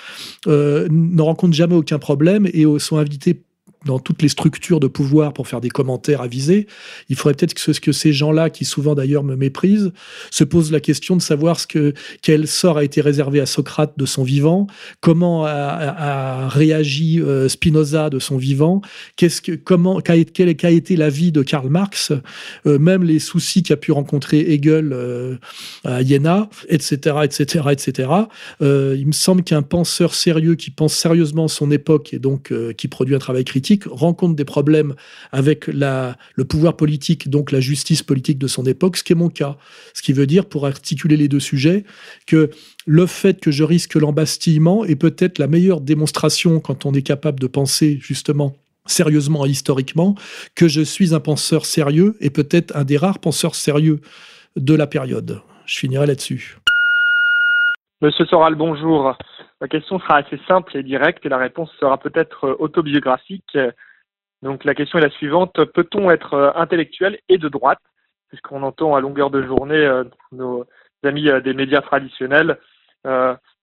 euh, 0.48 0.88
ne 0.90 1.22
rencontrent 1.22 1.56
jamais 1.56 1.76
aucun 1.76 2.00
problème 2.00 2.48
et 2.54 2.66
sont 2.80 2.98
invités 2.98 3.19
responsabilité 3.20 3.49
dans 3.86 4.00
toutes 4.00 4.22
les 4.22 4.30
structures 4.30 4.80
de 4.80 4.88
pouvoir 4.88 5.34
pour 5.34 5.48
faire 5.48 5.62
des 5.62 5.70
commentaires 5.70 6.22
avisés, 6.22 6.68
il 7.08 7.16
faudrait 7.16 7.34
peut-être 7.34 7.54
que, 7.54 7.62
ce, 7.62 7.80
que 7.80 7.92
ces 7.94 8.12
gens-là, 8.12 8.50
qui 8.50 8.66
souvent 8.66 8.94
d'ailleurs 8.94 9.24
me 9.24 9.36
méprisent, 9.36 9.94
se 10.32 10.44
posent 10.44 10.72
la 10.72 10.82
question 10.82 11.16
de 11.16 11.22
savoir 11.22 11.60
ce 11.60 11.68
que, 11.68 11.94
quel 12.22 12.48
sort 12.48 12.78
a 12.78 12.84
été 12.84 13.00
réservé 13.00 13.40
à 13.40 13.46
Socrate 13.46 13.94
de 13.98 14.06
son 14.06 14.24
vivant, 14.24 14.68
comment 15.00 15.46
a, 15.46 16.50
réagi 16.50 17.22
euh, 17.22 17.48
Spinoza 17.48 18.10
de 18.10 18.20
son 18.20 18.38
vivant, 18.38 18.82
qu'est-ce 19.16 19.42
que, 19.42 19.54
comment, 19.54 20.02
qu'a, 20.02 20.16
été 20.16 20.96
la 20.98 21.10
vie 21.10 21.32
de 21.32 21.42
Karl 21.42 21.70
Marx, 21.70 22.12
euh, 22.66 22.80
même 22.80 23.04
les 23.04 23.20
soucis 23.20 23.64
qu'a 23.64 23.78
pu 23.78 23.92
rencontrer 23.94 24.40
Hegel 24.40 24.92
euh, 24.92 25.38
à 25.86 26.02
Iéna, 26.02 26.50
etc., 26.68 27.18
etc., 27.24 27.66
etc. 27.72 28.10
il 28.62 29.08
me 29.08 29.12
semble 29.14 29.44
qu'un 29.44 29.62
penseur 29.62 30.14
sérieux 30.14 30.56
qui 30.56 30.70
pense 30.70 30.94
sérieusement 30.94 31.48
son 31.48 31.72
époque 31.72 32.14
et 32.14 32.20
donc 32.20 32.54
qui 32.78 32.88
produit 32.88 33.16
un 33.16 33.20
travail 33.20 33.46
critique 33.46 33.69
rencontre 33.90 34.36
des 34.36 34.46
problèmes 34.46 34.96
avec 35.32 35.68
le 35.68 36.44
pouvoir 36.44 36.76
politique, 36.76 37.30
donc 37.30 37.52
la 37.52 37.60
justice 37.60 38.04
politique 38.04 38.38
de 38.38 38.48
son 38.48 38.66
époque, 38.66 38.98
ce 38.98 39.04
qui 39.04 39.14
est 39.14 39.16
mon 39.16 39.30
cas. 39.30 39.58
Ce 39.94 40.02
qui 40.02 40.14
veut 40.14 40.28
dire, 40.28 40.46
pour 40.46 40.66
articuler 40.66 41.18
les 41.18 41.28
deux 41.28 41.40
sujets, 41.40 41.84
que 42.28 42.50
le 42.86 43.06
fait 43.06 43.40
que 43.40 43.52
je 43.52 43.64
risque 43.64 43.96
l'embastillement 43.96 44.86
est 44.86 44.96
peut-être 44.96 45.40
la 45.40 45.48
meilleure 45.48 45.82
démonstration, 45.82 46.60
quand 46.60 46.86
on 46.86 46.94
est 46.94 47.02
capable 47.02 47.40
de 47.40 47.48
penser 47.48 48.00
justement 48.02 48.56
sérieusement 48.86 49.46
et 49.46 49.50
historiquement, 49.50 50.16
que 50.56 50.68
je 50.68 50.82
suis 50.82 51.14
un 51.14 51.20
penseur 51.20 51.66
sérieux 51.66 52.16
et 52.22 52.30
peut-être 52.30 52.76
un 52.76 52.84
des 52.84 52.98
rares 52.98 53.20
penseurs 53.20 53.56
sérieux 53.56 54.00
de 54.56 54.74
la 54.74 54.88
période. 54.88 55.42
Je 55.66 55.80
finirai 55.80 56.08
là-dessus. 56.08 56.58
Monsieur 58.02 58.26
Soral, 58.26 58.56
bonjour. 58.56 59.16
Ma 59.62 59.68
question 59.68 60.00
sera 60.00 60.18
assez 60.18 60.40
simple 60.48 60.78
et 60.78 60.84
directe 60.84 61.26
et 61.26 61.30
la 61.30 61.38
réponse 61.38 61.70
sera 61.80 61.98
peut-être 61.98 62.46
euh, 62.46 62.56
autobiographique. 62.60 63.58
Donc 64.42 64.64
la 64.64 64.74
question 64.74 65.00
est 65.00 65.02
la 65.02 65.10
suivante. 65.10 65.64
Peut-on 65.74 66.10
être 66.10 66.34
euh, 66.34 66.52
intellectuel 66.56 67.20
et 67.28 67.38
de 67.38 67.50
droite? 67.50 67.80
Puisqu'on 68.30 68.64
entend 68.64 68.96
à 68.96 69.02
longueur 69.02 69.32
de 69.32 69.44
journée 69.44 69.76
euh, 69.76 70.04
nos 70.32 70.66
amis 71.04 71.30
des 71.44 71.54
médias 71.54 71.82
traditionnels 71.82 72.58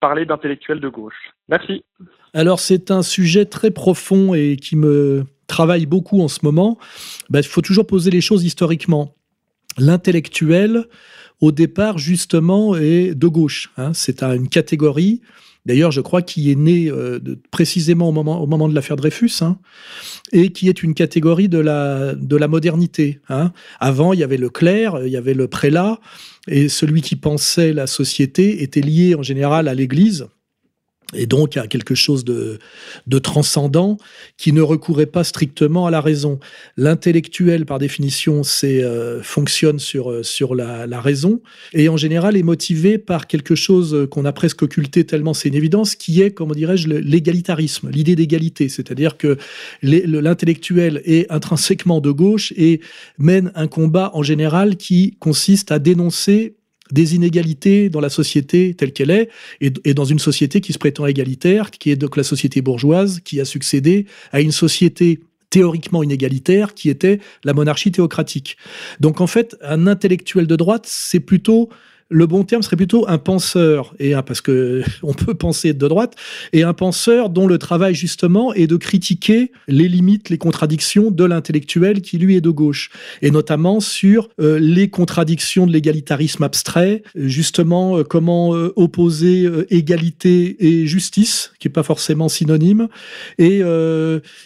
parler 0.00 0.24
d'intellectuels 0.24 0.80
de 0.80 0.88
gauche. 0.88 1.34
Merci. 1.48 1.84
Alors 2.32 2.58
c'est 2.58 2.90
un 2.90 3.02
sujet 3.02 3.44
très 3.44 3.70
profond 3.70 4.32
et 4.32 4.56
qui 4.56 4.76
me 4.76 5.26
travaille 5.46 5.84
beaucoup 5.84 6.22
en 6.22 6.28
ce 6.28 6.40
moment. 6.42 6.78
Ben, 7.28 7.40
il 7.40 7.46
faut 7.46 7.60
toujours 7.60 7.86
poser 7.86 8.10
les 8.10 8.22
choses 8.22 8.44
historiquement. 8.44 9.14
L'intellectuel, 9.78 10.86
au 11.42 11.52
départ, 11.52 11.98
justement, 11.98 12.76
est 12.76 13.14
de 13.14 13.26
gauche. 13.26 13.70
Hein. 13.76 13.92
C'est 13.92 14.22
une 14.22 14.48
catégorie 14.48 15.20
D'ailleurs, 15.66 15.90
je 15.90 16.00
crois 16.00 16.22
qu'il 16.22 16.48
est 16.48 16.54
né 16.54 16.88
euh, 16.88 17.18
précisément 17.50 18.08
au 18.08 18.12
moment, 18.12 18.40
au 18.40 18.46
moment 18.46 18.68
de 18.68 18.74
l'affaire 18.74 18.96
Dreyfus, 18.96 19.42
hein, 19.42 19.58
et 20.32 20.50
qui 20.50 20.68
est 20.68 20.82
une 20.82 20.94
catégorie 20.94 21.48
de 21.48 21.58
la, 21.58 22.14
de 22.14 22.36
la 22.36 22.48
modernité. 22.48 23.20
Hein. 23.28 23.52
Avant, 23.80 24.12
il 24.12 24.20
y 24.20 24.24
avait 24.24 24.36
le 24.36 24.48
clerc, 24.48 25.00
il 25.04 25.10
y 25.10 25.16
avait 25.16 25.34
le 25.34 25.48
prélat, 25.48 26.00
et 26.46 26.68
celui 26.68 27.02
qui 27.02 27.16
pensait 27.16 27.72
la 27.72 27.88
société 27.88 28.62
était 28.62 28.80
lié 28.80 29.16
en 29.16 29.22
général 29.22 29.66
à 29.66 29.74
l'Église 29.74 30.28
et 31.14 31.26
donc 31.26 31.56
à 31.56 31.66
quelque 31.66 31.94
chose 31.94 32.24
de, 32.24 32.58
transcendant 33.18 33.96
qui 34.36 34.52
ne 34.52 34.60
recourait 34.60 35.06
pas 35.06 35.24
strictement 35.24 35.86
à 35.86 35.90
la 35.90 36.00
raison. 36.00 36.38
L'intellectuel, 36.76 37.64
par 37.64 37.78
définition, 37.78 38.42
euh, 38.64 39.22
fonctionne 39.22 39.78
sur 39.78 40.10
euh, 40.10 40.22
sur 40.22 40.54
la, 40.54 40.86
la, 40.86 41.00
raison 41.00 41.40
et 41.72 41.88
en 41.88 41.96
général 41.96 42.36
est 42.36 42.42
motivé 42.42 42.98
par 42.98 43.26
quelque 43.26 43.54
chose 43.54 44.06
qu'on 44.10 44.24
a 44.24 44.32
presque 44.32 44.62
occulté 44.62 45.04
tellement 45.04 45.34
c'est 45.34 45.48
une 45.48 45.54
évidence, 45.54 45.94
qui 45.94 46.20
est, 46.22 46.30
comment 46.30 46.54
dirais-je, 46.54 46.88
l'égalitarisme, 46.88 47.90
l'idée 47.90 48.16
d'égalité, 48.16 48.68
c'est-à-dire 48.68 49.16
que 49.16 49.38
l'intellectuel 49.82 51.02
est 51.04 51.30
intrinsèquement 51.30 52.00
de 52.00 52.10
gauche 52.10 52.52
et 52.56 52.80
mène 53.18 53.52
un 53.54 53.68
combat 53.68 54.10
en 54.14 54.22
général 54.22 54.76
qui 54.76 55.16
consiste 55.20 55.70
à 55.70 55.78
dénoncer 55.78 56.56
des 56.90 57.14
inégalités 57.14 57.90
dans 57.90 58.00
la 58.00 58.08
société 58.08 58.74
telle 58.74 58.92
qu'elle 58.92 59.10
est, 59.10 59.28
et, 59.60 59.94
dans 59.94 60.04
une 60.04 60.18
société 60.18 60.60
qui 60.60 60.72
se 60.72 60.78
prétend 60.78 61.06
égalitaire, 61.06 61.70
qui 61.70 61.90
est 61.90 61.96
donc 61.96 62.16
la 62.16 62.22
société 62.22 62.62
bourgeoise, 62.62 63.20
qui 63.24 63.40
a 63.40 63.44
succédé 63.44 64.06
à 64.32 64.40
une 64.40 64.52
société 64.52 65.20
théoriquement 65.50 66.02
inégalitaire, 66.02 66.74
qui 66.74 66.90
était 66.90 67.20
la 67.44 67.54
monarchie 67.54 67.92
théocratique. 67.92 68.56
Donc 69.00 69.20
en 69.20 69.26
fait, 69.26 69.56
un 69.62 69.86
intellectuel 69.86 70.46
de 70.46 70.56
droite, 70.56 70.86
c'est 70.86 71.20
plutôt 71.20 71.68
le 72.08 72.26
bon 72.26 72.44
terme 72.44 72.62
serait 72.62 72.76
plutôt 72.76 73.08
un 73.08 73.18
penseur, 73.18 73.94
et 73.98 74.14
un, 74.14 74.22
parce 74.22 74.40
que 74.40 74.82
on 75.02 75.12
peut 75.12 75.34
penser 75.34 75.72
de 75.72 75.88
droite, 75.88 76.14
et 76.52 76.62
un 76.62 76.74
penseur 76.74 77.30
dont 77.30 77.46
le 77.46 77.58
travail 77.58 77.94
justement 77.94 78.54
est 78.54 78.66
de 78.66 78.76
critiquer 78.76 79.50
les 79.68 79.88
limites, 79.88 80.30
les 80.30 80.38
contradictions 80.38 81.10
de 81.10 81.24
l'intellectuel 81.24 82.02
qui 82.02 82.18
lui 82.18 82.36
est 82.36 82.40
de 82.40 82.50
gauche, 82.50 82.90
et 83.22 83.30
notamment 83.30 83.80
sur 83.80 84.28
euh, 84.40 84.58
les 84.58 84.88
contradictions 84.88 85.66
de 85.66 85.72
l'égalitarisme 85.72 86.42
abstrait, 86.44 87.02
justement 87.16 87.98
euh, 87.98 88.04
comment 88.04 88.54
euh, 88.54 88.72
opposer 88.76 89.48
égalité 89.70 90.56
et 90.64 90.86
justice, 90.86 91.52
qui 91.58 91.68
est 91.68 91.70
pas 91.70 91.82
forcément 91.82 92.28
synonyme, 92.28 92.88
et 93.38 93.62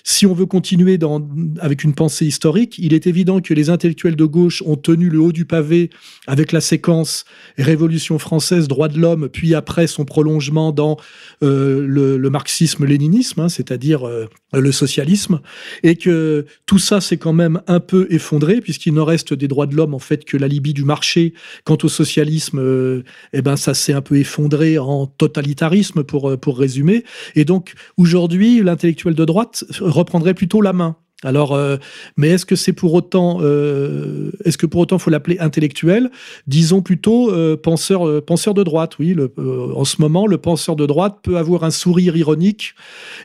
si 0.05 0.27
on 0.27 0.35
veut 0.35 0.47
continuer 0.47 0.99
dans, 0.99 1.27
avec 1.61 1.85
une 1.85 1.95
pensée 1.95 2.27
historique, 2.27 2.77
il 2.79 2.95
est 2.95 3.07
évident 3.07 3.41
que 3.41 3.55
les 3.55 3.71
intellectuels 3.71 4.17
de 4.17 4.25
gauche 4.25 4.63
ont 4.67 4.77
tenu 4.77 5.09
le 5.09 5.21
haut 5.21 5.33
du 5.33 5.45
pavé 5.45 5.91
avec 6.27 6.53
la 6.53 6.61
séquence 6.61 7.25
Révolution 7.63 8.19
française, 8.19 8.69
droits 8.69 8.89
de 8.89 8.99
l'homme, 8.99 9.29
puis 9.29 9.55
après 9.55 9.87
son 9.87 10.05
prolongement 10.05 10.73
dans 10.73 10.97
euh, 11.43 11.85
le, 11.87 12.31
marxisme-léninisme, 12.31 13.41
hein, 13.41 13.49
c'est-à-dire 13.49 14.07
euh, 14.07 14.27
le 14.53 14.73
socialisme, 14.73 15.41
et 15.83 15.97
que 15.97 16.47
tout 16.67 16.79
ça 16.79 17.01
s'est 17.01 17.17
quand 17.17 17.33
même 17.33 17.61
un 17.67 17.81
peu 17.81 18.07
effondré 18.11 18.61
puisqu'il 18.61 18.95
ne 18.95 19.01
reste 19.01 19.35
des 19.35 19.49
droits 19.49 19.67
de 19.67 19.75
l'homme 19.75 19.95
en 19.95 19.99
fait 19.99 20.25
que 20.25 20.37
la 20.37 20.49
du 20.51 20.85
marché. 20.85 21.33
Quant 21.65 21.79
au 21.83 21.89
socialisme, 21.89 22.59
euh, 22.59 23.03
eh 23.33 23.41
ben 23.41 23.57
ça 23.57 23.73
s'est 23.73 23.93
un 23.93 24.03
peu 24.03 24.17
effondré 24.17 24.79
en 24.79 25.07
totalitarisme 25.07 26.03
pour 26.03 26.39
pour 26.39 26.59
résumer. 26.59 27.05
Et 27.35 27.45
donc 27.45 27.75
aujourd'hui, 27.97 28.63
l'intellectuel 28.63 29.15
de 29.15 29.25
droite 29.25 29.65
reprendrait 29.81 30.35
plutôt 30.35 30.61
la 30.61 30.73
main. 30.73 30.97
Alors, 31.23 31.53
euh, 31.53 31.77
mais 32.17 32.31
est-ce 32.31 32.47
que 32.47 32.57
c'est 32.57 32.73
pour 32.73 32.95
autant, 32.95 33.41
euh, 33.43 34.33
est-ce 34.47 34.57
que 34.57 34.65
pour 34.65 34.81
autant 34.81 34.99
faut 34.99 35.11
l'appeler 35.11 35.39
intellectuel? 35.39 36.11
Disons 36.47 36.81
plutôt 36.81 37.31
euh, 37.31 37.59
penseur, 37.59 38.25
penseur 38.25 38.55
de 38.55 38.63
droite. 38.63 38.99
Oui, 38.99 39.15
en 39.37 39.85
ce 39.85 40.01
moment, 40.01 40.27
le 40.27 40.39
penseur 40.39 40.77
de 40.77 40.87
droite 40.87 41.19
peut 41.23 41.37
avoir 41.37 41.65
un 41.65 41.71
sourire 41.71 42.17
ironique 42.17 42.75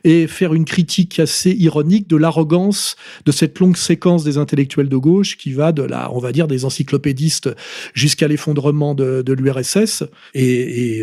et 0.03 0.27
faire 0.27 0.53
une 0.53 0.65
critique 0.65 1.19
assez 1.19 1.51
ironique 1.51 2.09
de 2.09 2.17
l'arrogance 2.17 2.97
de 3.25 3.31
cette 3.31 3.57
longue 3.59 3.77
séquence 3.77 4.25
des 4.25 4.37
intellectuels 4.37 4.89
de 4.89 4.97
gauche 4.97 5.37
qui 5.37 5.53
va 5.53 5.71
de 5.71 5.83
la, 5.83 6.11
on 6.11 6.19
va 6.19 6.33
dire, 6.33 6.47
des 6.47 6.65
encyclopédistes 6.65 7.49
jusqu'à 7.93 8.27
l'effondrement 8.27 8.93
de, 8.93 9.23
l'URSS. 9.25 10.03
Et, 10.33 11.01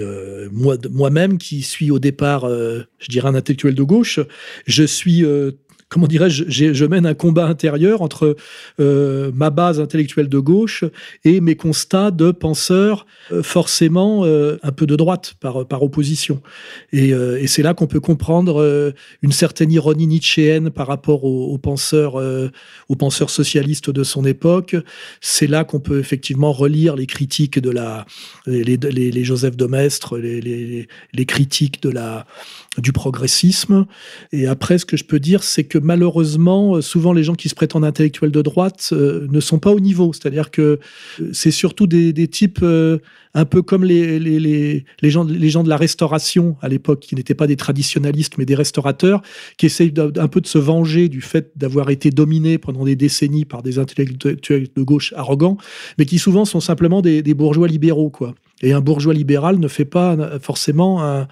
moi, 0.52 0.76
moi-même, 0.90 1.38
qui 1.38 1.62
suis 1.62 1.90
au 1.90 1.98
départ, 1.98 2.46
je 2.48 3.08
dirais 3.08 3.28
un 3.28 3.34
intellectuel 3.34 3.74
de 3.74 3.82
gauche, 3.82 4.20
je 4.66 4.84
suis 4.84 5.24
comment 5.92 6.06
dirais-je, 6.06 6.44
je 6.48 6.84
mène 6.86 7.04
un 7.04 7.12
combat 7.12 7.46
intérieur 7.46 8.00
entre 8.00 8.34
euh, 8.80 9.30
ma 9.34 9.50
base 9.50 9.78
intellectuelle 9.78 10.28
de 10.28 10.38
gauche 10.38 10.84
et 11.24 11.42
mes 11.42 11.54
constats 11.54 12.10
de 12.10 12.30
penseurs 12.30 13.06
euh, 13.30 13.42
forcément 13.42 14.24
euh, 14.24 14.56
un 14.62 14.72
peu 14.72 14.86
de 14.86 14.96
droite 14.96 15.34
par, 15.38 15.66
par 15.66 15.82
opposition. 15.82 16.40
Et, 16.92 17.10
et 17.10 17.46
c'est 17.46 17.62
là 17.62 17.74
qu'on 17.74 17.86
peut 17.86 18.00
comprendre 18.00 18.92
une 19.22 19.32
certaine 19.32 19.70
ironie 19.70 20.06
nietzschéenne 20.06 20.70
par 20.70 20.86
rapport 20.86 21.24
aux, 21.24 21.58
penseurs, 21.58 22.14
aux 22.88 22.96
penseurs 22.96 23.30
socialistes 23.30 23.90
de 23.90 24.02
son 24.02 24.24
époque. 24.24 24.76
C'est 25.20 25.46
là 25.46 25.64
qu'on 25.64 25.80
peut 25.80 25.98
effectivement 25.98 26.52
relire 26.52 26.96
les 26.96 27.06
critiques 27.06 27.58
de 27.58 27.70
la, 27.70 28.06
les, 28.46 28.76
les, 28.76 29.10
les 29.10 29.24
Joseph 29.24 29.56
de 29.56 29.66
Maistre, 29.66 30.18
les, 30.18 30.40
les, 30.40 30.88
les 31.12 31.26
critiques 31.26 31.82
de 31.82 31.90
la, 31.90 32.26
du 32.78 32.92
progressisme. 32.92 33.84
Et 34.32 34.46
après, 34.46 34.78
ce 34.78 34.86
que 34.86 34.96
je 34.96 35.04
peux 35.04 35.20
dire, 35.20 35.42
c'est 35.42 35.64
que 35.64 35.76
malheureusement, 35.76 36.76
euh, 36.76 36.80
souvent 36.80 37.12
les 37.12 37.22
gens 37.22 37.34
qui 37.34 37.50
se 37.50 37.54
prétendent 37.54 37.84
intellectuels 37.84 38.30
de 38.30 38.40
droite 38.40 38.90
euh, 38.92 39.26
ne 39.30 39.40
sont 39.40 39.58
pas 39.58 39.70
au 39.70 39.80
niveau. 39.80 40.12
C'est-à-dire 40.14 40.50
que 40.50 40.62
euh, 41.20 41.30
c'est 41.32 41.50
surtout 41.50 41.86
des, 41.86 42.12
types 42.28 42.64
un 43.34 43.44
peu 43.44 43.62
comme 43.62 43.84
les, 43.84 44.18
les, 44.18 44.84
les, 45.02 45.10
gens, 45.10 45.24
les 45.24 45.50
gens 45.50 45.62
de 45.62 45.68
la 45.68 45.76
restauration 45.76 46.56
à 46.62 46.68
l'époque, 46.68 47.00
qui 47.00 47.14
n'étaient 47.14 47.34
pas 47.34 47.46
des 47.46 47.56
traditionalistes, 47.56 48.38
mais 48.38 48.46
des 48.46 48.54
restaurateurs, 48.54 49.20
qui 49.58 49.66
essayent 49.66 49.92
un 49.98 50.28
peu 50.28 50.40
de 50.40 50.46
se 50.46 50.58
venger 50.58 51.08
du 51.08 51.20
fait 51.20 51.50
d'avoir 51.56 51.90
été 51.90 52.10
dominés 52.10 52.58
pendant 52.58 52.84
des 52.84 52.96
décennies 52.96 53.44
par 53.44 53.62
des 53.62 53.78
intellectuels 53.78 54.68
de 54.74 54.82
gauche 54.82 55.12
arrogants, 55.14 55.58
mais 55.98 56.06
qui 56.06 56.18
souvent 56.18 56.44
sont 56.44 56.60
simplement 56.60 57.02
des, 57.02 57.22
des 57.22 57.34
bourgeois 57.34 57.68
libéraux. 57.68 58.10
quoi. 58.10 58.34
Et 58.62 58.72
un 58.72 58.80
bourgeois 58.80 59.14
libéral 59.14 59.58
ne 59.58 59.68
fait 59.68 59.84
pas 59.84 60.38
forcément 60.38 61.02
un 61.02 61.26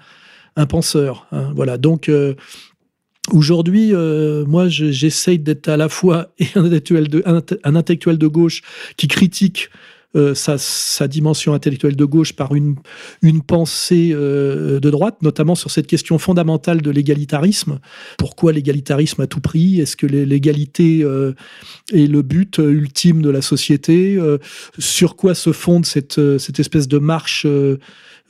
un 0.55 0.65
penseur. 0.65 1.27
Hein, 1.31 1.51
voilà. 1.55 1.77
Donc 1.77 2.09
euh, 2.09 2.35
aujourd'hui, 3.31 3.93
euh, 3.93 4.45
moi, 4.45 4.67
j'essaye 4.67 5.39
d'être 5.39 5.67
à 5.67 5.77
la 5.77 5.89
fois 5.89 6.29
un 6.55 6.65
intellectuel 6.65 7.07
de, 7.07 7.23
un, 7.25 7.75
intellectuel 7.75 8.17
de 8.17 8.27
gauche 8.27 8.61
qui 8.97 9.07
critique 9.07 9.69
euh, 10.17 10.35
sa, 10.35 11.07
dimension 11.07 11.53
intellectuelle 11.53 11.95
de 11.95 12.03
gauche 12.03 12.33
par 12.33 12.53
une, 12.53 12.75
pensée 13.47 14.09
de 14.09 14.89
droite, 14.89 15.21
notamment 15.21 15.55
sur 15.55 15.71
cette 15.71 15.87
question 15.87 16.17
fondamentale 16.17 16.81
de 16.81 16.91
l'égalitarisme. 16.91 17.79
Pourquoi 18.17 18.51
l'égalitarisme 18.51 19.21
à 19.21 19.27
tout 19.27 19.39
prix? 19.39 19.79
Est-ce 19.79 19.95
que 19.95 20.05
l'égalité 20.05 20.99
est 21.93 22.07
le 22.07 22.21
but 22.23 22.57
ultime 22.57 23.21
de 23.21 23.29
la 23.29 23.41
société? 23.41 24.19
Sur 24.79 25.15
quoi 25.15 25.33
se 25.33 25.53
fonde 25.53 25.85
cette 25.85 26.19
espèce 26.59 26.89
de 26.89 26.97
marche 26.97 27.47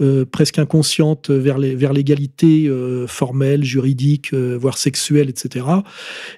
euh, 0.01 0.25
presque 0.25 0.57
inconsciente 0.57 1.29
vers 1.29 1.59
vers 1.59 1.93
l'égalité 1.93 2.67
euh, 2.67 3.05
formelle, 3.05 3.63
juridique, 3.63 4.33
euh, 4.33 4.57
voire 4.59 4.77
sexuelle, 4.77 5.29
etc. 5.29 5.65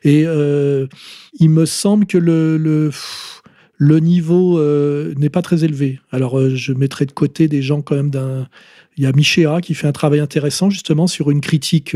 Et 0.03 0.25
il 1.39 1.50
me 1.50 1.65
semble 1.65 2.05
que 2.05 2.17
le, 2.17 2.58
le, 2.58 2.91
le 3.77 4.00
niveau 4.00 4.62
n'est 5.15 5.29
pas 5.29 5.41
très 5.41 5.63
élevé. 5.63 6.00
Alors 6.12 6.50
je 6.50 6.74
mettrai 6.74 7.05
de 7.05 7.12
côté 7.12 7.48
des 7.48 7.62
gens 7.62 7.82
quand 7.82 7.96
même 7.96 8.10
d'un... 8.10 8.48
Il 8.98 9.03
y 9.03 9.08
a 9.08 9.12
Michéa 9.12 9.62
qui 9.62 9.74
fait 9.74 9.88
un 9.88 9.91
travail 9.91 10.20
intéressant 10.20 10.70
justement 10.70 11.08
sur 11.08 11.32
une 11.32 11.41
critique 11.41 11.96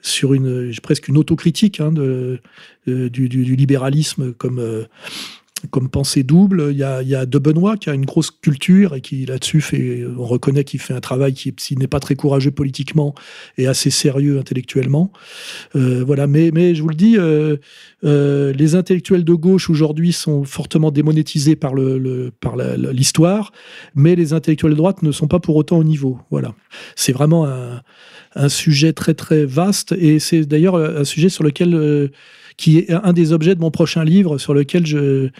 sur 0.00 0.34
une 0.34 0.72
presque 0.82 1.06
une 1.06 1.16
autocritique 1.16 1.80
hein, 1.80 1.92
de, 1.92 2.40
du, 2.86 3.28
du, 3.28 3.56
libéralisme 3.56 4.32
comme 4.32 4.86
comme 5.70 5.88
pensée 5.88 6.22
double. 6.22 6.68
Il 6.70 6.76
y, 6.76 6.82
a, 6.82 7.02
y 7.02 7.14
a 7.14 7.26
De 7.26 7.38
Benoît 7.38 7.76
qui 7.76 7.90
a 7.90 7.94
une 7.94 8.04
grosse 8.04 8.30
culture 8.30 8.94
et 8.94 9.00
qui 9.00 9.26
là-dessus 9.26 9.60
fait, 9.60 10.04
on 10.18 10.24
reconnaît 10.24 10.64
qu'il 10.64 10.80
fait 10.80 10.94
un 10.94 11.00
travail 11.00 11.34
qui, 11.34 11.54
s'il 11.58 11.78
n'est 11.78 11.86
pas 11.86 12.00
très 12.00 12.14
courageux 12.14 12.50
politiquement, 12.50 13.14
est 13.58 13.66
assez 13.66 13.90
sérieux 13.90 14.38
intellectuellement. 14.38 15.12
Euh, 15.76 16.02
voilà, 16.04 16.26
mais, 16.26 16.50
mais 16.52 16.74
je 16.74 16.82
vous 16.82 16.88
le 16.88 16.94
dis, 16.94 17.16
euh, 17.16 17.56
euh, 18.04 18.52
les 18.52 18.74
intellectuels 18.74 19.24
de 19.24 19.34
gauche 19.34 19.70
aujourd'hui 19.70 20.12
sont 20.12 20.44
fortement 20.44 20.90
démonétisés 20.90 21.56
par 21.56 21.74
le, 21.74 22.30
par 22.40 22.56
l'histoire, 22.56 23.52
mais 23.94 24.16
les 24.16 24.32
intellectuels 24.32 24.72
de 24.72 24.76
droite 24.76 25.02
ne 25.02 25.12
sont 25.12 25.28
pas 25.28 25.40
pour 25.40 25.56
autant 25.56 25.78
au 25.78 25.84
niveau. 25.84 26.18
Voilà, 26.30 26.54
c'est 26.96 27.12
vraiment 27.12 27.46
un, 27.46 27.82
un 28.34 28.48
sujet 28.48 28.92
très 28.92 29.14
très 29.14 29.44
vaste 29.44 29.92
et 29.92 30.18
c'est 30.18 30.44
d'ailleurs 30.44 30.76
un 30.76 31.04
sujet 31.04 31.28
sur 31.28 31.44
lequel 31.44 32.10
qui 32.62 32.78
est 32.78 32.92
un 32.92 33.12
des 33.12 33.32
objets 33.32 33.56
de 33.56 33.60
mon 33.60 33.72
prochain 33.72 34.04
livre 34.04 34.38
sur 34.38 34.54
lequel 34.54 34.86
je, 34.86 35.30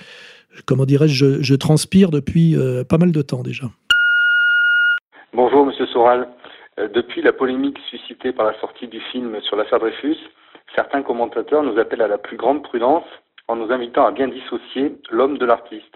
comment 0.67 0.85
dirais-je, 0.85 1.41
je, 1.41 1.55
transpire 1.55 2.11
depuis 2.11 2.57
euh, 2.57 2.83
pas 2.83 2.99
mal 2.99 3.13
de 3.13 3.23
temps 3.23 3.43
déjà. 3.43 3.67
Bonjour 5.33 5.65
Monsieur 5.65 5.87
Soral. 5.87 6.29
Euh, 6.81 6.89
depuis 6.89 7.23
la 7.23 7.33
polémique 7.33 7.79
suscitée 7.91 8.33
par 8.33 8.47
la 8.47 8.59
sortie 8.59 8.89
du 8.89 9.01
film 9.13 9.41
sur 9.43 9.55
l'affaire 9.55 9.79
Dreyfus, 9.79 10.17
certains 10.75 11.03
commentateurs 11.03 11.63
nous 11.63 11.79
appellent 11.79 12.03
à 12.03 12.09
la 12.09 12.19
plus 12.19 12.37
grande 12.37 12.65
prudence 12.65 13.05
en 13.47 13.55
nous 13.55 13.71
invitant 13.71 14.05
à 14.05 14.11
bien 14.11 14.27
dissocier 14.27 14.97
l'homme 15.11 15.39
de 15.39 15.47
l'artiste. 15.47 15.95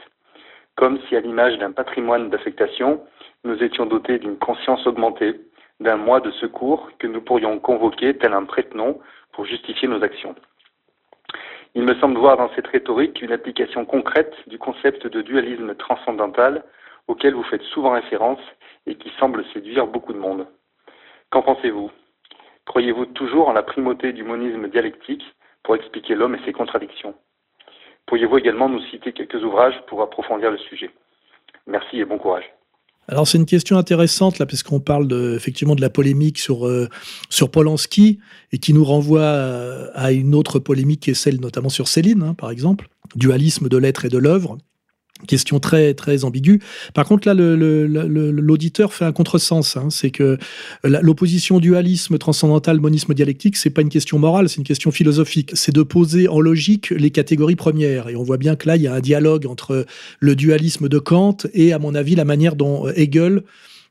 Comme 0.76 1.00
si 1.08 1.16
à 1.16 1.20
l'image 1.20 1.58
d'un 1.58 1.72
patrimoine 1.72 2.30
d'affectation, 2.30 3.00
nous 3.44 3.60
étions 3.64 3.86
dotés 3.86 4.18
d'une 4.18 4.36
conscience 4.36 4.86
augmentée, 4.86 5.40
d'un 5.80 5.96
moi 5.96 6.20
de 6.20 6.30
secours 6.30 6.90
que 7.00 7.08
nous 7.08 7.20
pourrions 7.20 7.58
convoquer 7.58 8.16
tel 8.16 8.32
un 8.32 8.44
prête-nom 8.44 9.00
pour 9.32 9.44
justifier 9.44 9.88
nos 9.88 10.02
actions. 10.04 10.36
Il 11.76 11.82
me 11.82 11.94
semble 11.96 12.16
voir 12.16 12.38
dans 12.38 12.48
cette 12.54 12.68
rhétorique 12.68 13.20
une 13.20 13.32
application 13.32 13.84
concrète 13.84 14.34
du 14.46 14.58
concept 14.58 15.06
de 15.06 15.20
dualisme 15.20 15.74
transcendantal 15.74 16.64
auquel 17.06 17.34
vous 17.34 17.42
faites 17.42 17.62
souvent 17.64 17.90
référence 17.90 18.40
et 18.86 18.94
qui 18.94 19.10
semble 19.20 19.44
séduire 19.52 19.86
beaucoup 19.86 20.14
de 20.14 20.18
monde. 20.18 20.46
Qu'en 21.28 21.42
pensez-vous? 21.42 21.90
Croyez-vous 22.64 23.04
toujours 23.04 23.48
en 23.48 23.52
la 23.52 23.62
primauté 23.62 24.14
du 24.14 24.24
monisme 24.24 24.68
dialectique 24.68 25.22
pour 25.64 25.76
expliquer 25.76 26.14
l'homme 26.14 26.34
et 26.34 26.44
ses 26.46 26.54
contradictions? 26.54 27.14
Pourriez-vous 28.06 28.38
également 28.38 28.70
nous 28.70 28.80
citer 28.84 29.12
quelques 29.12 29.44
ouvrages 29.44 29.78
pour 29.86 30.00
approfondir 30.00 30.50
le 30.50 30.56
sujet? 30.56 30.90
Merci 31.66 32.00
et 32.00 32.06
bon 32.06 32.16
courage. 32.16 32.55
Alors 33.08 33.28
c'est 33.28 33.38
une 33.38 33.46
question 33.46 33.78
intéressante 33.78 34.38
là, 34.38 34.46
parce 34.46 34.62
qu'on 34.62 34.80
parle 34.80 35.06
de, 35.06 35.34
effectivement 35.36 35.74
de 35.74 35.80
la 35.80 35.90
polémique 35.90 36.38
sur 36.38 36.66
euh, 36.66 36.88
sur 37.28 37.50
Polanski 37.50 38.18
et 38.52 38.58
qui 38.58 38.72
nous 38.72 38.84
renvoie 38.84 39.28
à, 39.94 40.12
une 40.12 40.34
autre 40.34 40.58
polémique 40.58 41.00
qui 41.00 41.10
est 41.10 41.14
celle 41.14 41.40
notamment 41.40 41.68
sur 41.68 41.88
Céline, 41.88 42.22
hein, 42.22 42.34
par 42.34 42.50
exemple, 42.50 42.88
dualisme 43.14 43.68
de 43.68 43.76
l'être 43.76 44.04
et 44.04 44.08
de 44.08 44.18
l'œuvre. 44.18 44.58
Question 45.26 45.60
très 45.60 45.94
très 45.94 46.24
ambiguë. 46.24 46.60
Par 46.92 47.06
contre, 47.06 47.26
là, 47.26 47.32
l'auditeur 47.34 48.92
fait 48.92 49.06
un 49.06 49.12
contresens. 49.12 49.76
Hein. 49.76 49.88
c'est 49.88 50.10
que 50.10 50.36
l'opposition 50.84 51.58
dualisme 51.58 52.18
transcendantal, 52.18 52.80
monisme 52.80 53.14
dialectique, 53.14 53.56
c'est 53.56 53.70
pas 53.70 53.80
une 53.80 53.88
question 53.88 54.18
morale, 54.18 54.50
c'est 54.50 54.58
une 54.58 54.64
question 54.64 54.90
philosophique. 54.90 55.52
C'est 55.54 55.74
de 55.74 55.82
poser 55.82 56.28
en 56.28 56.40
logique 56.40 56.90
les 56.90 57.10
catégories 57.10 57.56
premières. 57.56 58.10
Et 58.10 58.16
on 58.16 58.22
voit 58.22 58.36
bien 58.36 58.56
que 58.56 58.68
là, 58.68 58.76
il 58.76 58.82
y 58.82 58.86
a 58.86 58.92
un 58.92 59.00
dialogue 59.00 59.46
entre 59.46 59.86
le 60.20 60.36
dualisme 60.36 60.88
de 60.88 60.98
Kant 60.98 61.38
et, 61.54 61.72
à 61.72 61.78
mon 61.78 61.94
avis, 61.94 62.14
la 62.14 62.26
manière 62.26 62.54
dont 62.54 62.86
Hegel 62.88 63.42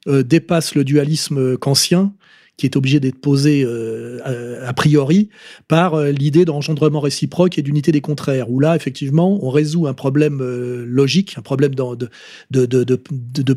euh, 0.08 0.22
dépasse 0.22 0.76
le 0.76 0.84
dualisme 0.84 1.58
kantien 1.58 2.14
qui 2.58 2.66
est 2.66 2.76
obligé 2.76 3.00
d'être 3.00 3.20
posé 3.20 3.64
euh, 3.66 4.66
a 4.66 4.74
priori 4.74 5.30
par 5.68 5.96
euh, 5.96 6.12
l'idée 6.12 6.46
d'engendrement 6.46 7.00
réciproque 7.00 7.58
et 7.58 7.62
d'unité 7.62 7.92
des 7.92 8.02
contraires, 8.02 8.50
où 8.50 8.60
là, 8.60 8.76
effectivement, 8.76 9.44
on 9.44 9.50
résout 9.50 9.88
un 9.88 9.94
problème 9.94 10.42
euh, 10.42 10.86
logique, 10.88 11.36
un 11.38 11.42
problème 11.42 11.76
de, 11.76 12.10
de, 12.52 12.66
de, 12.66 13.54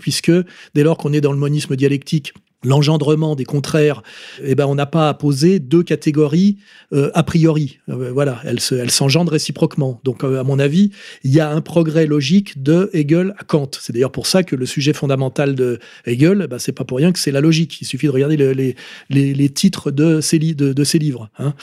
puisque 0.00 0.32
dès 0.74 0.82
lors 0.82 0.96
qu'on 0.96 1.12
est 1.12 1.20
dans 1.20 1.32
le 1.32 1.38
monisme 1.38 1.76
dialectique 1.76 2.34
l'engendrement 2.62 3.36
des 3.36 3.44
contraires, 3.44 4.02
eh 4.42 4.54
ben 4.54 4.66
on 4.66 4.74
n'a 4.74 4.86
pas 4.86 5.08
à 5.08 5.14
poser 5.14 5.58
deux 5.60 5.82
catégories 5.82 6.58
euh, 6.92 7.10
a 7.14 7.22
priori. 7.22 7.78
Euh, 7.88 8.10
voilà, 8.12 8.40
elles 8.44 8.90
s'engendrent 8.90 9.32
réciproquement. 9.32 10.00
Donc, 10.04 10.24
euh, 10.24 10.40
à 10.40 10.44
mon 10.44 10.58
avis, 10.58 10.90
il 11.24 11.32
y 11.32 11.40
a 11.40 11.50
un 11.50 11.60
progrès 11.60 12.06
logique 12.06 12.62
de 12.62 12.90
Hegel 12.92 13.34
à 13.38 13.44
Kant. 13.44 13.70
C'est 13.80 13.92
d'ailleurs 13.92 14.12
pour 14.12 14.26
ça 14.26 14.42
que 14.42 14.56
le 14.56 14.66
sujet 14.66 14.92
fondamental 14.92 15.54
de 15.54 15.78
Hegel, 16.04 16.46
ben, 16.50 16.58
c'est 16.58 16.72
pas 16.72 16.84
pour 16.84 16.98
rien 16.98 17.12
que 17.12 17.18
c'est 17.18 17.30
la 17.30 17.40
logique. 17.40 17.80
Il 17.80 17.86
suffit 17.86 18.06
de 18.06 18.12
regarder 18.12 18.36
les, 18.36 18.76
les, 19.08 19.34
les, 19.34 19.48
titres 19.48 19.90
de 19.90 20.20
ces 20.20 20.38
livres. 20.98 21.30
Hein. 21.38 21.54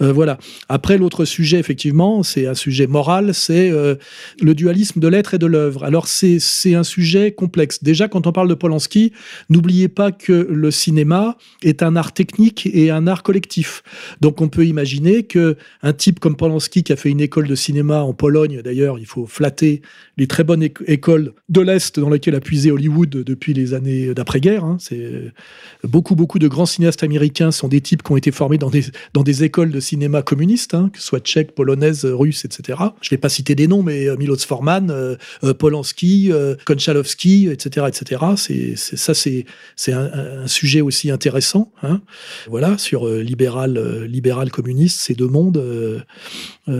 voilà. 0.00 0.38
Après, 0.68 0.98
l'autre 0.98 1.24
sujet, 1.24 1.58
effectivement, 1.58 2.22
c'est 2.22 2.46
un 2.46 2.54
sujet 2.54 2.86
moral, 2.86 3.34
c'est 3.34 3.70
le 3.70 4.54
dualisme 4.54 5.00
de 5.00 5.08
l'être 5.08 5.34
et 5.34 5.38
de 5.38 5.46
l'œuvre. 5.46 5.84
Alors, 5.84 6.06
c'est 6.08 6.74
un 6.74 6.84
sujet 6.84 7.32
complexe. 7.32 7.82
Déjà, 7.82 8.08
quand 8.08 8.26
on 8.26 8.32
parle 8.32 8.48
de 8.48 8.54
Polanski, 8.54 9.12
n'oubliez 9.48 9.88
pas 9.88 10.12
que 10.12 10.41
le 10.48 10.70
cinéma 10.70 11.36
est 11.62 11.82
un 11.82 11.96
art 11.96 12.12
technique 12.12 12.68
et 12.72 12.90
un 12.90 13.06
art 13.06 13.22
collectif. 13.22 13.82
Donc 14.20 14.40
on 14.40 14.48
peut 14.48 14.66
imaginer 14.66 15.24
que 15.24 15.56
un 15.82 15.92
type 15.92 16.20
comme 16.20 16.36
Polanski 16.36 16.82
qui 16.82 16.92
a 16.92 16.96
fait 16.96 17.10
une 17.10 17.20
école 17.20 17.48
de 17.48 17.54
cinéma 17.54 18.02
en 18.02 18.12
Pologne, 18.12 18.62
d'ailleurs, 18.62 18.98
il 18.98 19.06
faut 19.06 19.26
flatter 19.26 19.82
les 20.16 20.26
très 20.26 20.44
bonnes 20.44 20.62
écoles 20.86 21.32
de 21.48 21.60
l'Est 21.60 21.98
dans 21.98 22.10
lesquelles 22.10 22.34
a 22.34 22.40
puisé 22.40 22.70
Hollywood 22.70 23.10
depuis 23.10 23.54
les 23.54 23.74
années 23.74 24.14
d'après-guerre. 24.14 24.64
Hein. 24.64 24.76
C'est 24.80 25.32
beaucoup, 25.84 26.14
beaucoup 26.14 26.38
de 26.38 26.48
grands 26.48 26.66
cinéastes 26.66 27.02
américains 27.02 27.50
sont 27.50 27.68
des 27.68 27.80
types 27.80 28.02
qui 28.02 28.12
ont 28.12 28.16
été 28.16 28.30
formés 28.30 28.58
dans 28.58 28.70
des, 28.70 29.44
écoles 29.44 29.70
de 29.70 29.80
cinéma 29.80 30.22
communistes, 30.22 30.74
hein, 30.74 30.90
que 30.92 30.98
ce 30.98 31.06
soit 31.06 31.20
tchèques, 31.20 31.54
polonaises, 31.54 32.04
russes, 32.04 32.44
etc. 32.44 32.78
Je 33.00 33.08
ne 33.08 33.10
vais 33.10 33.20
pas 33.20 33.28
citer 33.28 33.54
des 33.54 33.66
noms, 33.66 33.82
mais 33.82 34.08
euh, 34.08 34.16
Milos 34.16 34.38
Forman, 34.46 34.90
euh, 34.90 35.16
euh, 35.44 35.54
Polanski, 35.54 36.30
Konchalovsky, 36.64 37.48
etc., 37.48 37.86
etc. 37.88 38.22
Ça, 38.76 39.14
c'est 39.14 39.92
un, 39.92 40.10
sujet 40.46 40.80
aussi 40.80 41.10
intéressant. 41.10 41.72
Hein. 41.82 42.00
Voilà, 42.48 42.78
sur 42.78 43.08
libéral, 43.08 44.04
libéral 44.04 44.50
communiste, 44.50 45.00
ces 45.00 45.14
deux 45.14 45.28
mondes, 45.28 46.04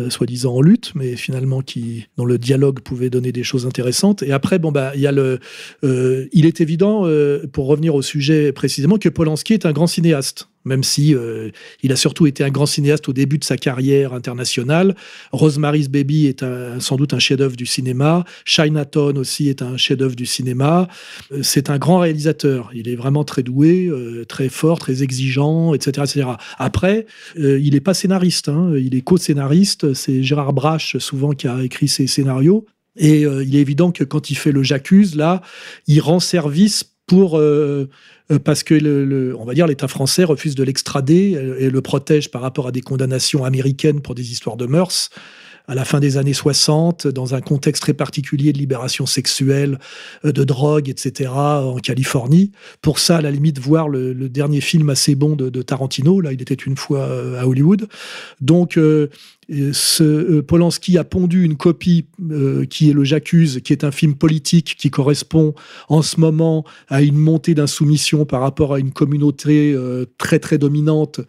soi-disant 0.09 0.55
en 0.55 0.61
lutte, 0.61 0.93
mais 0.95 1.17
finalement 1.17 1.61
qui, 1.61 2.07
dans 2.17 2.25
le 2.25 2.39
dialogue, 2.39 2.81
pouvaient 2.81 3.11
donner 3.11 3.33
des 3.33 3.43
choses 3.43 3.67
intéressantes. 3.67 4.23
Et 4.23 4.33
après, 4.33 4.59
bon, 4.59 4.73
bah, 4.73 4.93
il 4.95 6.47
est 6.47 6.61
évident, 6.61 7.07
pour 7.53 7.67
revenir 7.67 7.95
au 7.95 8.03
sujet 8.03 8.53
précisément, 8.53 8.99
que 8.99 9.09
Polanski 9.09 9.55
est 9.55 9.67
un 9.67 9.73
grand 9.73 9.87
cinéaste 9.87 10.49
même 10.65 10.83
si 10.83 11.15
euh, 11.15 11.51
il 11.83 11.93
a 11.93 11.97
surtout 11.97 12.27
été 12.27 12.45
un 12.45 12.51
grand 12.51 12.67
cinéaste 12.67 13.09
au 13.09 13.13
début 13.13 13.39
de 13.39 13.45
sa 13.45 13.57
carrière 13.57 14.13
internationale. 14.13 14.95
Rosemary's 15.33 15.89
Baby 15.89 16.27
est 16.27 16.45
sans 16.79 16.97
doute 16.97 17.15
un 17.15 17.19
chef-d'œuvre 17.19 17.57
du 17.57 17.67
cinéma. 17.67 18.25
Chinatown 18.45 19.19
aussi 19.19 19.49
est 19.49 19.63
un 19.63 19.77
chef-d'œuvre 19.77 20.17
du 20.17 20.27
cinéma. 20.27 20.89
Euh, 21.33 21.41
c'est 21.43 21.71
un 21.71 21.79
grand 21.79 21.99
réalisateur. 21.99 22.71
Il 22.75 22.89
est 22.89 22.97
vraiment 22.97 23.25
très 23.25 23.43
doué, 23.43 23.87
euh, 23.87 24.25
très 24.25 24.49
fort, 24.49 24.79
très 24.79 25.03
exigeant, 25.03 25.75
etc., 25.75 26.05
etc. 26.09 26.29
Après, 26.59 27.07
il 27.37 27.73
n'est 27.73 27.81
pas 27.81 27.95
scénariste. 27.95 28.49
Hein. 28.49 28.73
Il 28.77 28.95
est 28.95 29.01
co-scénariste. 29.01 29.95
C'est 29.95 30.23
Gérard 30.23 30.53
Brache 30.53 30.97
souvent 30.99 31.33
qui 31.33 31.49
a 31.49 31.63
écrit 31.63 31.89
ses 31.89 32.07
scénarios. 32.07 32.67
Et 32.97 33.23
il 33.23 33.57
est 33.57 33.61
évident 33.61 33.91
que 33.91 34.05
quand 34.05 34.31
il 34.31 34.35
fait 34.35 34.53
le 34.53 34.63
J'accuse, 34.63 35.17
là, 35.17 35.41
il 35.87 36.01
rend 36.01 36.21
service 36.21 36.85
pour 37.07 37.41
parce 38.39 38.63
que 38.63 38.75
le, 38.75 39.37
on 39.39 39.45
va 39.45 39.55
dire 39.55 39.67
l'État 39.67 39.89
français 39.89 40.25
refuse 40.25 40.55
de 40.55 40.63
l'extrader 40.63 41.57
et 41.59 41.71
le 41.71 41.81
protège 41.81 42.31
par 42.31 42.43
rapport 42.43 42.69
à 42.69 42.73
des 42.73 42.81
condamnations 42.81 43.45
américaines 43.45 44.01
pour 44.01 44.15
des 44.15 44.33
histoires 44.33 44.57
de 44.57 44.67
mœurs 44.67 45.11
à 45.69 45.75
la 45.75 45.85
fin 45.85 46.01
des 46.01 46.17
années 46.17 46.33
60, 46.33 47.07
dans 47.07 47.35
un 47.35 47.41
contexte 47.41 47.83
très 47.83 47.95
particulier 47.95 48.53
de 48.53 48.59
libération 48.59 49.07
sexuelle, 49.07 49.79
euh, 50.25 50.33
de 50.33 50.45
drogue, 50.45 50.89
etc., 50.89 51.31
en 51.33 51.77
Californie. 51.77 52.53
Pour 52.81 52.99
ça, 52.99 53.19
à 53.19 53.21
la 53.21 53.31
limite, 53.31 53.59
voir 53.59 53.89
le, 53.89 54.13
dernier 54.29 54.61
film 54.61 54.91
assez 54.91 55.15
bon 55.15 55.37
de, 55.37 55.63
Tarantino, 55.63 56.21
là, 56.21 56.33
il 56.33 56.43
était 56.43 56.55
une 56.55 56.77
fois 56.77 57.01
euh, 57.01 57.41
à 57.41 57.47
Hollywood. 57.47 57.89
Donc, 58.41 58.79
euh, 59.51 60.43
Polanski 60.43 60.99
a 60.99 61.05
pondu 61.05 61.45
une 61.45 61.57
copie 61.57 62.07
euh, 62.31 62.65
qui 62.65 62.91
est 62.91 62.93
le 62.93 63.03
J'accuse, 63.03 63.61
qui 63.65 63.73
est 63.73 63.83
un 63.85 63.91
film 63.91 64.15
politique 64.15 64.77
qui 64.79 64.91
correspond 64.91 65.55
en 65.89 66.03
ce 66.03 66.21
moment 66.21 66.65
à 66.89 67.03
une 67.03 67.17
montée 67.17 67.55
d'insoumission 67.55 68.25
par 68.25 68.41
rapport 68.41 68.73
à 68.73 68.79
une 68.79 68.93
communauté 68.93 69.73
euh, 69.73 70.07
très 70.19 70.39
très 70.39 70.59
dominante 70.59 71.21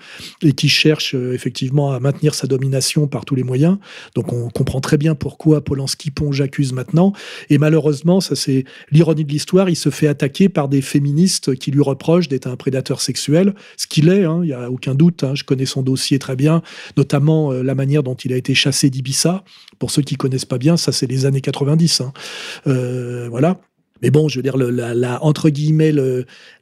et 0.44 0.54
qui 0.54 0.70
cherche 0.70 1.16
effectivement 1.16 1.92
à 1.92 2.00
maintenir 2.00 2.36
sa 2.36 2.46
domination 2.46 3.08
par 3.08 3.26
tous 3.26 3.36
les 3.36 3.44
moyens. 3.44 3.78
Donc 4.16 4.32
on 4.32 4.50
comprend 4.50 4.80
très 4.80 4.98
bien 4.98 5.16
pourquoi 5.16 5.64
Polanski 5.64 6.12
pond 6.12 6.32
J'accuse 6.32 6.74
maintenant. 6.74 7.14
Et 7.50 7.58
malheureusement, 7.58 8.22
ça 8.22 8.36
c'est 8.36 8.66
l'ironie 8.92 9.26
de 9.26 9.32
l'histoire, 9.32 9.70
il 9.70 9.76
se 9.76 9.90
fait 9.90 10.08
attaquer 10.08 10.50
par 10.50 10.70
des 10.70 10.82
féministes 10.82 11.56
qui 11.56 11.72
lui 11.72 11.82
reprochent 11.82 12.28
d'être 12.28 12.48
un 12.48 12.56
prédateur 12.56 13.02
sexuel, 13.02 13.56
ce 13.78 13.88
qu'il 13.88 14.10
est, 14.10 14.24
hein, 14.24 14.42
il 14.44 14.48
n'y 14.48 14.54
a 14.54 14.70
aucun 14.70 14.94
doute. 14.94 15.24
Hein, 15.24 15.34
je 15.36 15.44
connais 15.44 15.66
son 15.66 15.82
dossier 15.82 16.20
très 16.20 16.36
bien, 16.36 16.62
notamment 16.98 17.52
la 17.52 17.76
manière 17.76 18.03
dont 18.04 18.16
il 18.16 18.34
a 18.34 18.38
été 18.38 18.54
chassé 18.54 18.90
d'Ibiza. 18.90 19.44
Pour 19.80 19.92
ceux 19.92 20.02
qui 20.02 20.16
connaissent 20.16 20.46
pas 20.46 20.58
bien, 20.58 20.78
ça 20.78 20.92
c'est 20.92 21.08
les 21.08 21.26
années 21.26 21.42
90. 21.42 22.02
Hein. 22.02 22.14
Euh, 22.68 23.28
voilà. 23.30 23.60
Mais 24.02 24.12
bon, 24.12 24.28
je 24.28 24.38
veux 24.38 24.44
dire, 24.44 24.58
la, 24.58 25.24
entre 25.24 25.50
guillemets, 25.50 25.94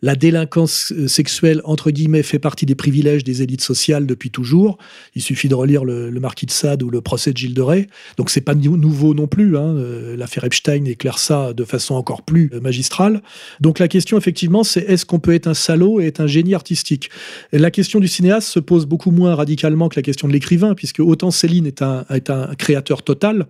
la 0.02 0.15
délinquance 0.15 0.94
euh, 0.96 1.08
sexuelle, 1.08 1.62
entre 1.63 1.89
guillemets, 1.89 2.22
fait 2.22 2.38
partie 2.38 2.67
des 2.67 2.76
privilèges 2.76 3.24
des 3.24 3.41
élites 3.41 3.63
sociales 3.63 4.06
depuis 4.06 4.30
toujours. 4.30 4.78
Il 5.15 5.24
suffit 5.24 5.48
de 5.48 5.56
relire 5.56 5.84
le, 5.84 6.12
Marquis 6.20 6.46
de 6.46 6.52
Sade 6.52 6.84
ou 6.84 6.91
le 6.91 7.02
procès 7.02 7.32
de 7.32 7.38
Gilles 7.38 7.56
de 7.56 7.62
Rais. 7.62 7.88
Donc 8.17 8.30
c'est 8.30 8.41
pas 8.41 8.54
nouveau 8.54 9.15
non 9.15 9.26
plus. 9.26 9.58
Hein. 9.58 9.76
Euh, 9.76 10.15
l'affaire 10.15 10.44
Epstein 10.44 10.86
éclaire 10.86 11.17
ça 11.17 11.54
de 11.54 11.63
façon 11.63 11.96
encore 11.96 12.22
plus 12.22 12.52
euh, 12.54 12.60
magistrale. 12.60 13.24
Donc 13.60 13.80
la 13.80 13.88
question, 13.88 14.20
effectivement, 14.20 14.63
c'est 14.63 14.82
est-ce 14.82 15.06
qu'on 15.08 15.20
peut 15.20 15.34
être 15.34 15.48
un 15.48 15.56
salaud 15.56 16.00
et 16.00 16.06
être 16.06 16.20
un 16.20 16.28
génie 16.28 16.54
artistique? 16.54 17.10
La 17.54 17.72
question 17.72 18.00
du 18.00 18.08
cinéaste 18.08 18.50
se 18.50 18.60
pose 18.60 18.86
beaucoup 18.86 19.10
moins 19.10 19.34
radicalement 19.34 19.89
que 19.89 19.96
la 19.96 20.04
question 20.04 20.28
de 20.28 20.34
l'écrivain, 20.34 20.76
puisque 20.76 21.00
autant 21.00 21.32
Céline 21.32 21.65
est 21.65 21.82
un, 21.82 22.06
est 22.12 22.30
un 22.30 22.54
créateur 22.56 23.02
total, 23.02 23.48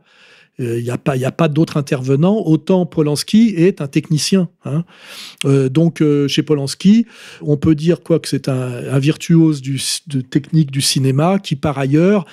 il 0.60 0.66
euh, 0.66 0.82
n'y 0.82 0.90
a 0.90 0.98
pas, 0.98 1.16
y 1.16 1.26
a 1.26 1.32
pas 1.32 1.48
d'autres 1.48 1.78
intervenants. 1.78 2.44
Autant 2.46 2.86
Polanski 2.86 3.54
est 3.58 3.82
un 3.82 3.88
technicien. 3.88 4.50
Hein. 4.66 4.84
Euh, 5.46 5.70
donc, 5.70 6.02
euh, 6.02 6.28
chez 6.28 6.44
Polanski, 6.44 7.06
on 7.42 7.58
peut 7.58 7.74
dire 7.74 8.02
quoi 8.02 8.20
que 8.20 8.28
c'est 8.28 8.50
un, 8.50 9.00
virtuose 9.00 9.62
de 9.62 10.22
technique 10.22 10.70
du 10.70 10.82
cinéma 10.82 11.40
qui, 11.40 11.56
par 11.56 11.80
ailleurs, 11.80 12.26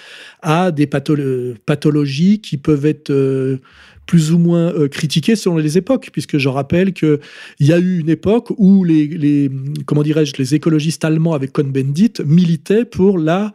a 0.42 0.70
des 0.70 0.86
pathologies 0.86 2.40
qui 2.40 2.58
peuvent 2.58 2.84
être 2.84 3.58
plus 4.06 4.32
ou 4.32 4.38
moins 4.38 4.88
critiquées 4.88 5.36
selon 5.36 5.56
les 5.56 5.78
époques, 5.78 6.10
puisque 6.12 6.36
je 6.36 6.48
rappelle 6.48 6.92
qu'il 6.92 7.18
y 7.60 7.72
a 7.72 7.78
eu 7.78 8.00
une 8.00 8.10
époque 8.10 8.50
où 8.58 8.84
les, 8.84 9.50
comment 9.86 10.02
les 10.02 10.54
écologistes 10.54 11.04
allemands 11.04 11.32
avec 11.32 11.52
Cohn-Bendit 11.52 12.14
militaient 12.26 12.84
pour 12.84 13.18
la 13.18 13.52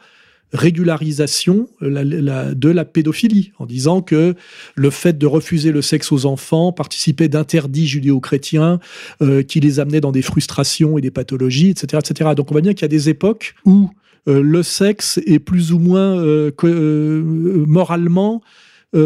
régularisation 0.54 1.68
de 1.82 2.70
la 2.70 2.86
pédophilie, 2.86 3.52
en 3.58 3.66
disant 3.66 4.02
que 4.02 4.36
le 4.76 4.90
fait 4.92 5.18
de 5.18 5.26
refuser 5.26 5.72
le 5.72 5.82
sexe 5.82 6.12
aux 6.12 6.26
enfants 6.26 6.72
participait 6.72 7.28
d'interdits 7.28 7.88
judéo-chrétiens 7.88 8.80
euh, 9.22 9.42
qui 9.42 9.60
les 9.60 9.80
amenaient 9.80 10.02
dans 10.02 10.12
des 10.12 10.22
frustrations 10.22 10.98
et 10.98 11.02
des 11.02 11.12
pathologies, 11.12 11.70
etc. 11.70 12.02
etc. 12.06 12.32
Donc 12.36 12.52
on 12.52 12.56
va 12.56 12.62
dire 12.62 12.74
qu'il 12.76 12.84
y 12.84 12.86
a 12.86 12.90
des 12.90 13.10
époques 13.10 13.56
où 13.66 13.90
euh, 14.28 14.42
le 14.42 14.64
sexe 14.64 15.20
est 15.26 15.40
plus 15.40 15.74
ou 15.74 15.80
moins 15.80 16.18
euh, 16.18 16.52
moralement 17.68 18.42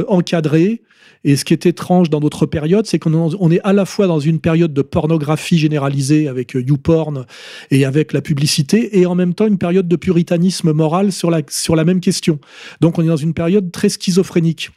encadré 0.09 0.81
et 1.23 1.35
ce 1.35 1.45
qui 1.45 1.53
est 1.53 1.65
étrange 1.65 2.09
dans 2.09 2.19
d'autres 2.19 2.45
périodes, 2.45 2.85
c'est 2.85 2.99
qu'on 2.99 3.51
est 3.51 3.61
à 3.63 3.73
la 3.73 3.85
fois 3.85 4.07
dans 4.07 4.19
une 4.19 4.39
période 4.39 4.73
de 4.73 4.81
pornographie 4.81 5.57
généralisée 5.57 6.27
avec 6.27 6.55
euh, 6.55 6.61
YouPorn 6.61 7.25
et 7.71 7.85
avec 7.85 8.13
la 8.13 8.21
publicité, 8.21 8.99
et 8.99 9.05
en 9.05 9.15
même 9.15 9.33
temps 9.33 9.47
une 9.47 9.57
période 9.57 9.87
de 9.87 9.95
puritanisme 9.95 10.71
moral 10.71 11.11
sur 11.11 11.29
la, 11.29 11.41
sur 11.49 11.75
la 11.75 11.85
même 11.85 11.99
question. 11.99 12.39
Donc 12.81 12.97
on 12.97 13.03
est 13.03 13.07
dans 13.07 13.17
une 13.17 13.33
période 13.33 13.71
très 13.71 13.89
schizophrénique. 13.89 14.71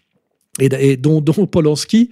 Et, 0.61 0.97
dont, 0.97 1.21
dont, 1.21 1.47
Polanski, 1.47 2.11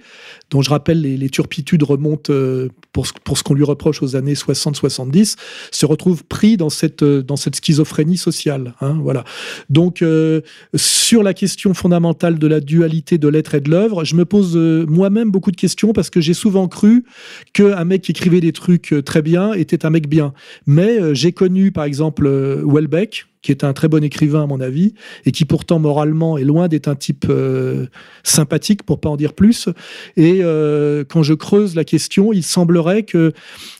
dont 0.49 0.61
je 0.61 0.69
rappelle 0.69 1.01
les, 1.01 1.29
turpitudes 1.29 1.83
remontent 1.83 2.33
euh, 2.33 2.69
pour, 2.91 3.05
ce 3.05 3.43
qu'on 3.43 3.53
lui 3.53 3.63
reproche 3.63 4.01
aux 4.01 4.15
années 4.15 4.33
60-70, 4.33 5.35
se 5.71 5.85
retrouve 5.85 6.23
pris 6.23 6.57
dans 6.57 6.69
cette, 6.69 7.03
euh, 7.03 7.21
dans 7.21 7.35
cette 7.35 7.55
schizophrénie 7.55 8.17
sociale. 8.17 8.73
Hein, 8.81 8.97
voilà. 9.01 9.23
Donc, 9.69 10.01
euh, 10.01 10.41
sur 10.75 11.23
la 11.23 11.33
question 11.33 11.73
fondamentale 11.73 12.39
de 12.39 12.47
la 12.47 12.59
dualité 12.59 13.17
de 13.17 13.27
l'être 13.27 13.55
et 13.55 13.61
de 13.61 13.69
l'œuvre, 13.69 14.03
je 14.03 14.15
me 14.15 14.25
pose 14.25 14.55
moi-même 14.55 15.31
beaucoup 15.31 15.51
de 15.51 15.57
questions 15.57 15.93
parce 15.93 16.09
que 16.09 16.21
j'ai 16.21 16.33
souvent 16.33 16.67
cru 16.67 17.05
qu'un 17.53 17.85
mec 17.85 18.01
qui 18.01 18.11
écrivait 18.11 18.41
des 18.41 18.53
trucs 18.53 18.95
très 19.05 19.21
bien 19.21 19.53
était 19.53 19.85
un 19.85 19.89
mec 19.89 20.07
bien. 20.07 20.33
Mais 20.65 21.15
j'ai 21.15 21.31
connu, 21.31 21.71
par 21.71 21.83
exemple, 21.83 22.27
Welbeck, 22.65 23.28
qui 23.41 23.51
est 23.51 23.63
un 23.63 23.73
très 23.73 23.87
bon 23.87 24.03
écrivain 24.03 24.43
à 24.43 24.47
mon 24.47 24.59
avis, 24.59 24.93
et 25.25 25.31
qui 25.31 25.45
pourtant 25.45 25.79
moralement 25.79 26.37
est 26.37 26.43
loin 26.43 26.67
d'être 26.67 26.87
un 26.87 26.95
type 26.95 27.25
euh, 27.29 27.87
sympathique, 28.23 28.83
pour 28.83 28.99
pas 28.99 29.09
en 29.09 29.15
dire 29.15 29.33
plus. 29.33 29.69
Et 30.17 30.39
euh, 30.41 31.05
quand 31.07 31.23
je 31.23 31.33
creuse 31.33 31.75
la 31.75 31.85
question, 31.85 32.33
il 32.33 32.43
semblerait 32.43 33.03
que 33.03 33.31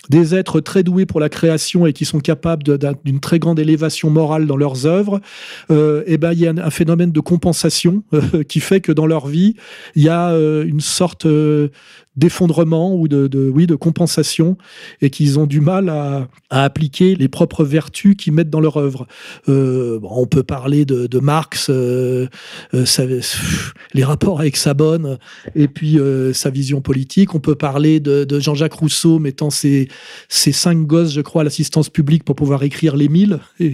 des 0.09 0.33
êtres 0.33 0.61
très 0.61 0.83
doués 0.83 1.05
pour 1.05 1.19
la 1.19 1.29
création 1.29 1.85
et 1.85 1.93
qui 1.93 2.05
sont 2.05 2.19
capables 2.19 2.63
d'une 3.03 3.19
très 3.19 3.37
grande 3.37 3.59
élévation 3.59 4.09
morale 4.09 4.47
dans 4.47 4.57
leurs 4.57 4.85
œuvres, 4.85 5.19
euh, 5.71 6.03
eh 6.07 6.17
ben 6.17 6.31
il 6.31 6.39
y 6.39 6.47
a 6.47 6.51
un, 6.51 6.69
phénomène 6.69 7.11
de 7.11 7.19
compensation 7.19 8.03
euh, 8.13 8.43
qui 8.43 8.59
fait 8.59 8.81
que 8.81 8.91
dans 8.91 9.05
leur 9.05 9.27
vie 9.27 9.55
il 9.95 10.03
y 10.03 10.09
a 10.09 10.29
une 10.29 10.79
sorte 10.79 11.27
d'effondrement 12.19 12.95
ou 12.95 13.07
de, 13.07 13.49
oui 13.49 13.67
de 13.67 13.75
compensation 13.75 14.57
et 15.01 15.09
qu'ils 15.09 15.39
ont 15.39 15.45
du 15.45 15.61
mal 15.61 15.89
à, 15.89 16.27
appliquer 16.49 17.15
les 17.15 17.27
propres 17.27 17.63
vertus 17.63 18.15
qu'ils 18.17 18.33
mettent 18.33 18.49
dans 18.49 18.59
leur 18.59 18.77
œuvre. 18.77 19.07
on 19.47 20.27
peut 20.29 20.43
parler 20.43 20.85
de, 20.85 21.19
Marx, 21.19 21.69
les 21.69 22.27
rapports 24.03 24.39
avec 24.39 24.57
sa 24.57 24.73
bonne 24.73 25.17
et 25.55 25.67
puis 25.67 25.99
sa 26.33 26.49
vision 26.49 26.81
politique. 26.81 27.35
On 27.35 27.39
peut 27.39 27.55
parler 27.55 27.99
de, 27.99 28.39
Jean-Jacques 28.39 28.73
Rousseau 28.73 29.19
mettant 29.19 29.49
ses, 29.49 29.87
cinq 30.29 30.85
gosses, 30.85 31.13
je 31.13 31.21
crois, 31.21 31.41
à 31.41 31.43
l'assistance 31.43 31.89
publique 31.89 32.23
pour 32.23 32.35
pouvoir 32.35 32.63
écrire 32.63 32.95
les 32.95 33.09
mille. 33.09 33.39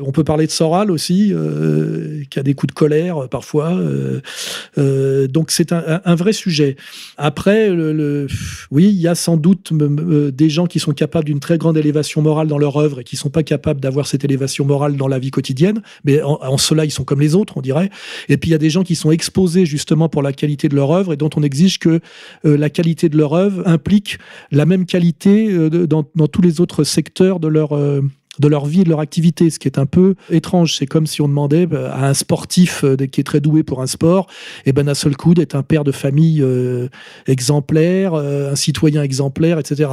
On 0.00 0.12
peut 0.12 0.24
parler 0.24 0.46
de 0.46 0.52
Soral 0.52 0.90
aussi, 0.90 1.32
euh, 1.32 2.22
qui 2.30 2.38
a 2.38 2.42
des 2.42 2.54
coups 2.54 2.72
de 2.72 2.78
colère 2.78 3.24
euh, 3.24 3.28
parfois. 3.28 3.72
Euh, 3.72 5.28
donc 5.28 5.50
c'est 5.50 5.72
un, 5.72 6.14
vrai 6.14 6.32
sujet. 6.32 6.76
Après, 7.16 7.43
le, 7.46 8.26
oui, 8.70 8.86
il 8.88 9.00
y 9.00 9.08
a 9.08 9.14
sans 9.14 9.36
doute 9.36 9.72
des 9.72 10.50
gens 10.50 10.66
qui 10.66 10.78
sont 10.78 10.92
capables 10.92 11.26
d'une 11.26 11.40
très 11.40 11.58
grande 11.58 11.76
élévation 11.76 12.22
morale 12.22 12.48
dans 12.48 12.58
leur 12.58 12.76
œuvre 12.76 13.00
et 13.00 13.04
qui 13.04 13.16
sont 13.16 13.30
pas 13.30 13.42
capables 13.42 13.80
d'avoir 13.80 14.06
cette 14.06 14.24
élévation 14.24 14.64
morale 14.64 14.96
dans 14.96 15.08
la 15.08 15.18
vie 15.18 15.30
quotidienne. 15.30 15.82
Mais 16.04 16.22
en, 16.22 16.56
cela, 16.58 16.84
ils 16.84 16.90
sont 16.90 17.04
comme 17.04 17.20
les 17.20 17.34
autres, 17.34 17.56
on 17.56 17.60
dirait. 17.60 17.90
Et 18.28 18.36
puis 18.36 18.50
il 18.50 18.52
y 18.52 18.56
a 18.56 18.58
des 18.58 18.70
gens 18.70 18.82
qui 18.82 18.94
sont 18.94 19.10
exposés 19.10 19.66
justement 19.66 20.08
pour 20.08 20.22
la 20.22 20.32
qualité 20.32 20.68
de 20.68 20.76
leur 20.76 20.90
œuvre 20.90 21.12
et 21.12 21.16
dont 21.16 21.30
on 21.36 21.42
exige 21.42 21.78
que 21.78 22.00
la 22.44 22.70
qualité 22.70 23.08
de 23.08 23.16
leur 23.16 23.32
œuvre 23.32 23.62
implique 23.66 24.18
la 24.50 24.66
même 24.66 24.86
qualité 24.86 25.50
euh, 25.50 25.86
dans, 25.86 26.04
tous 26.04 26.42
les 26.42 26.60
autres 26.60 26.84
secteurs 26.84 27.40
de 27.40 27.48
leur, 27.48 27.72
euh, 27.72 28.02
de 28.38 28.48
leur 28.48 28.66
vie 28.66 28.84
de 28.84 28.88
leur 28.88 29.00
activité, 29.00 29.50
ce 29.50 29.58
qui 29.58 29.68
est 29.68 29.78
un 29.78 29.86
peu 29.86 30.14
étrange. 30.30 30.76
C'est 30.76 30.86
comme 30.86 31.06
si 31.06 31.20
on 31.20 31.28
demandait 31.28 31.66
bah, 31.66 31.92
à 31.94 32.08
un 32.08 32.14
sportif 32.14 32.84
euh, 32.84 32.96
qui 32.96 33.20
est 33.20 33.24
très 33.24 33.40
doué 33.40 33.62
pour 33.62 33.82
un 33.82 33.86
sport, 33.86 34.26
et 34.66 34.72
ben 34.72 34.84
d'un 34.84 34.94
seul 34.94 35.16
coup 35.16 35.34
d'être 35.34 35.54
un 35.54 35.62
père 35.62 35.84
de 35.84 35.92
famille 35.92 36.42
euh, 36.42 36.88
exemplaire, 37.26 38.14
euh, 38.14 38.52
un 38.52 38.56
citoyen 38.56 39.02
exemplaire, 39.02 39.58
etc. 39.58 39.90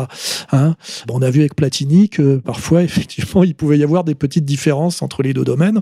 Hein? 0.52 0.76
On 1.10 1.22
a 1.22 1.30
vu 1.30 1.42
avec 1.42 1.56
Platini 1.56 2.10
que 2.10 2.38
parfois, 2.38 2.84
effectivement, 2.84 3.44
il 3.44 3.56
pouvait 3.56 3.78
y 3.78 3.84
avoir 3.84 4.04
des 4.04 4.16
petites 4.16 4.46
différences 4.46 5.02
entre 5.02 5.24
les 5.24 5.34
deux 5.34 5.44
domaines. 5.44 5.82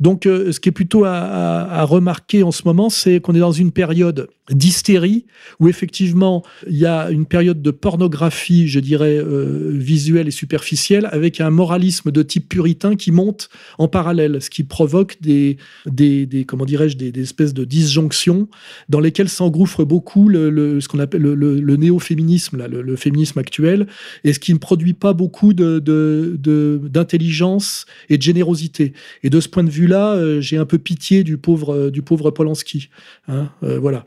donc, 0.00 0.24
ce 0.24 0.58
qui 0.60 0.68
est 0.68 0.72
plutôt 0.72 1.04
à, 1.04 1.84
remarquer 1.84 2.42
en 2.42 2.52
ce 2.52 2.62
moment, 2.64 2.88
c'est 2.88 3.20
qu'on 3.20 3.34
est 3.34 3.40
dans 3.40 3.52
une 3.52 3.72
période 3.72 4.28
d'hystérie 4.50 5.24
où 5.58 5.68
effectivement 5.68 6.42
il 6.68 6.76
y 6.76 6.86
a 6.86 7.10
une 7.10 7.26
période 7.26 7.62
de 7.62 7.70
pornographie, 7.70 8.68
je 8.68 8.80
dirais, 8.80 9.22
visuelle 9.24 10.28
et 10.28 10.30
superficielle, 10.30 11.08
avec 11.24 11.40
un 11.40 11.48
moralisme 11.48 12.10
de 12.10 12.22
type 12.22 12.50
puritain 12.50 12.96
qui 12.96 13.10
monte 13.10 13.48
en 13.78 13.88
parallèle, 13.88 14.42
ce 14.42 14.50
qui 14.50 14.62
provoque 14.62 15.16
des, 15.22 15.56
des, 15.86 16.44
comment 16.46 16.66
dirais-je, 16.66 16.98
des, 16.98 17.18
espèces 17.20 17.54
de 17.54 17.64
disjonctions 17.64 18.46
dans 18.90 19.00
lesquelles 19.00 19.30
s'engouffre 19.30 19.84
beaucoup 19.84 20.28
le, 20.28 20.80
ce 20.80 20.88
qu'on 20.88 20.98
appelle 20.98 21.22
le, 21.22 21.76
néo-féminisme, 21.76 22.62
le, 22.66 22.96
féminisme 22.96 23.38
actuel, 23.38 23.86
et 24.22 24.34
ce 24.34 24.38
qui 24.38 24.52
ne 24.52 24.58
produit 24.58 24.92
pas 24.92 25.14
beaucoup 25.14 25.54
d'intelligence 25.54 27.86
de, 28.08 28.14
et 28.14 28.18
de 28.18 28.22
générosité. 28.22 28.92
Et 29.22 29.30
de 29.30 29.40
ce 29.40 29.48
point 29.48 29.64
de 29.64 29.70
vue-là, 29.70 30.12
euh, 30.12 30.42
j'ai 30.42 30.58
un 30.58 30.66
peu 30.66 30.76
pitié 30.76 31.24
du 31.24 31.38
pauvre, 31.38 31.88
du 31.88 32.02
pauvre 32.02 32.30
Polanski. 32.30 32.90
Hein, 33.28 33.48
euh, 33.62 33.78
voilà. 33.78 34.04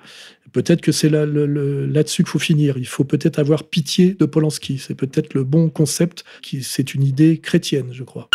Peut-être 0.57 0.81
que 0.81 0.91
c'est 0.91 1.09
là-dessus 1.11 2.23
qu'il 2.23 2.31
faut 2.31 2.39
finir. 2.39 2.79
Il 2.79 2.87
faut 2.87 3.03
peut-être 3.03 3.37
avoir 3.37 3.61
pitié 3.63 4.15
de 4.15 4.25
Polanski. 4.25 4.79
C'est 4.79 4.97
peut-être 4.97 5.35
le 5.35 5.43
bon 5.43 5.69
concept. 5.69 6.23
C'est 6.41 6.95
une 6.95 7.03
idée 7.03 7.39
chrétienne, 7.39 7.89
je 7.91 8.03
crois. 8.03 8.27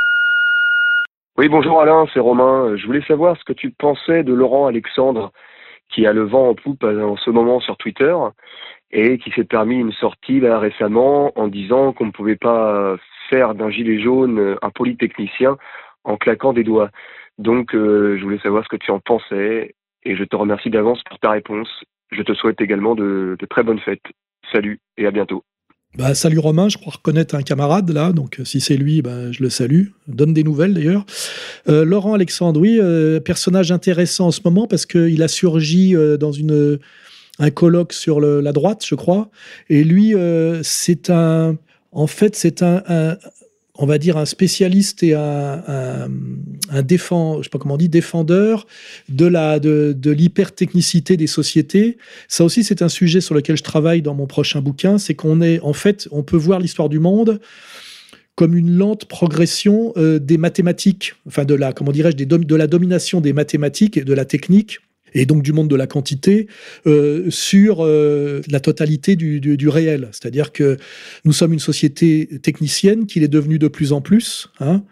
Oui, 1.36 1.48
bonjour 1.48 1.80
Alain, 1.80 2.06
c'est 2.14 2.20
Romain. 2.20 2.76
Je 2.76 2.86
voulais 2.86 3.02
savoir 3.08 3.36
ce 3.38 3.42
que 3.42 3.52
tu 3.52 3.72
pensais 3.72 4.22
de 4.22 4.32
Laurent 4.32 4.68
Alexandre, 4.68 5.32
qui 5.88 6.06
a 6.06 6.12
le 6.12 6.22
vent 6.22 6.50
en 6.50 6.54
poupe 6.54 6.84
en 6.84 7.16
ce 7.16 7.28
moment 7.30 7.58
sur 7.58 7.76
Twitter 7.76 8.14
et 8.92 9.18
qui 9.18 9.32
s'est 9.32 9.42
permis 9.42 9.80
une 9.80 9.92
sortie 9.92 10.38
récemment 10.46 11.32
en 11.36 11.48
disant 11.48 11.92
qu'on 11.92 12.06
ne 12.06 12.12
pouvait 12.12 12.36
pas 12.36 12.98
faire 13.30 13.56
d'un 13.56 13.70
gilet 13.70 14.00
jaune 14.00 14.56
un 14.62 14.70
polytechnicien 14.70 15.56
en 16.04 16.16
claquant 16.16 16.52
des 16.52 16.62
doigts. 16.62 16.90
Donc, 17.38 17.74
euh, 17.74 18.16
je 18.16 18.22
voulais 18.22 18.38
savoir 18.38 18.62
ce 18.62 18.68
que 18.68 18.76
tu 18.76 18.92
en 18.92 19.00
pensais 19.00 19.74
et 20.04 20.14
je 20.14 20.22
te 20.22 20.36
remercie 20.36 20.70
d'avance 20.70 21.02
pour 21.02 21.18
ta 21.18 21.30
réponse 21.30 21.82
je 22.12 22.22
te 22.22 22.34
souhaite 22.34 22.60
également 22.60 22.94
de, 22.94 23.36
très 23.50 23.62
bonnes 23.62 23.80
fêtes. 23.80 24.02
Salut 24.52 24.80
et 24.98 25.06
à 25.06 25.10
bientôt. 25.10 25.44
Bah, 25.96 26.14
salut 26.14 26.38
Romain, 26.38 26.70
je 26.70 26.78
crois 26.78 26.94
reconnaître 26.94 27.34
un 27.34 27.42
camarade 27.42 27.90
là, 27.90 28.12
donc 28.12 28.40
euh, 28.40 28.44
si 28.44 28.60
c'est 28.60 28.78
lui, 28.78 29.02
bah, 29.02 29.30
je 29.30 29.42
le 29.42 29.50
salue. 29.50 29.88
Donne 30.08 30.32
des 30.32 30.42
nouvelles 30.42 30.72
d'ailleurs. 30.72 31.04
Euh, 31.68 31.84
Laurent 31.84 32.14
Alexandre, 32.14 32.58
oui, 32.58 32.78
euh, 32.80 33.20
personnage 33.20 33.72
intéressant 33.72 34.28
en 34.28 34.30
ce 34.30 34.40
moment 34.42 34.66
parce 34.66 34.86
qu'il 34.86 35.22
a 35.22 35.28
surgi 35.28 35.94
dans 36.18 36.32
un 37.38 37.50
colloque 37.50 37.92
sur 37.92 38.20
la 38.20 38.52
droite, 38.52 38.84
je 38.86 38.94
crois. 38.94 39.30
Et 39.68 39.84
lui, 39.84 40.14
c'est 40.62 41.10
un. 41.10 41.56
En 41.94 42.06
fait, 42.06 42.36
c'est 42.36 42.62
un, 42.62 42.82
on 43.82 43.86
va 43.86 43.98
dire, 43.98 44.16
un 44.16 44.26
spécialiste 44.26 45.02
et 45.02 45.14
un, 45.14 46.08
défend, 46.84 47.38
je 47.38 47.42
sais 47.42 47.50
pas 47.50 47.58
comment 47.58 47.74
on 47.74 47.78
dit, 47.78 47.88
défendeur 47.88 48.66
de 49.08 49.26
la 49.26 49.58
de, 49.58 49.92
de 49.98 50.10
l'hypertechnicité 50.12 51.16
des 51.16 51.26
sociétés. 51.26 51.98
Ça 52.28 52.44
aussi, 52.44 52.62
c'est 52.62 52.80
un 52.80 52.88
sujet 52.88 53.20
sur 53.20 53.34
lequel 53.34 53.56
je 53.56 53.64
travaille 53.64 54.00
dans 54.00 54.14
mon 54.14 54.28
prochain 54.28 54.60
bouquin. 54.60 54.98
C'est 54.98 55.14
qu'on 55.14 55.40
est, 55.40 55.58
en 55.60 55.72
fait, 55.72 56.06
on 56.12 56.22
peut 56.22 56.36
voir 56.36 56.60
l'histoire 56.60 56.88
du 56.88 57.00
monde 57.00 57.40
comme 58.36 58.56
une 58.56 58.70
lente 58.76 59.06
progression 59.06 59.92
euh, 59.96 60.20
des 60.20 60.38
mathématiques, 60.38 61.14
enfin 61.26 61.44
de 61.44 61.54
la, 61.54 61.72
comment 61.72 61.92
dirais-je, 61.92 62.24
de 62.24 62.56
la 62.56 62.66
domination 62.68 63.20
des 63.20 63.32
mathématiques 63.32 63.96
et 63.96 64.04
de 64.04 64.14
la 64.14 64.24
technique 64.24 64.78
et 65.14 65.26
donc 65.26 65.42
du 65.42 65.52
monde 65.52 65.68
de 65.68 65.76
la 65.76 65.86
quantité 65.86 66.46
euh, 66.86 67.30
sur 67.30 67.78
euh, 67.80 68.40
la 68.48 68.60
totalité 68.60 69.16
du, 69.16 69.68
réel. 69.68 70.08
C'est-à-dire 70.12 70.52
que 70.52 70.76
nous 71.24 71.32
sommes 71.32 71.52
une 71.52 71.58
société 71.58 72.28
technicienne 72.42 73.06
qu'il 73.06 73.22
est 73.22 73.28
devenue 73.28 73.58
de 73.58 73.68
plus 73.68 73.92
en 73.92 74.00
plus. 74.00 74.48
Hein, 74.60 74.82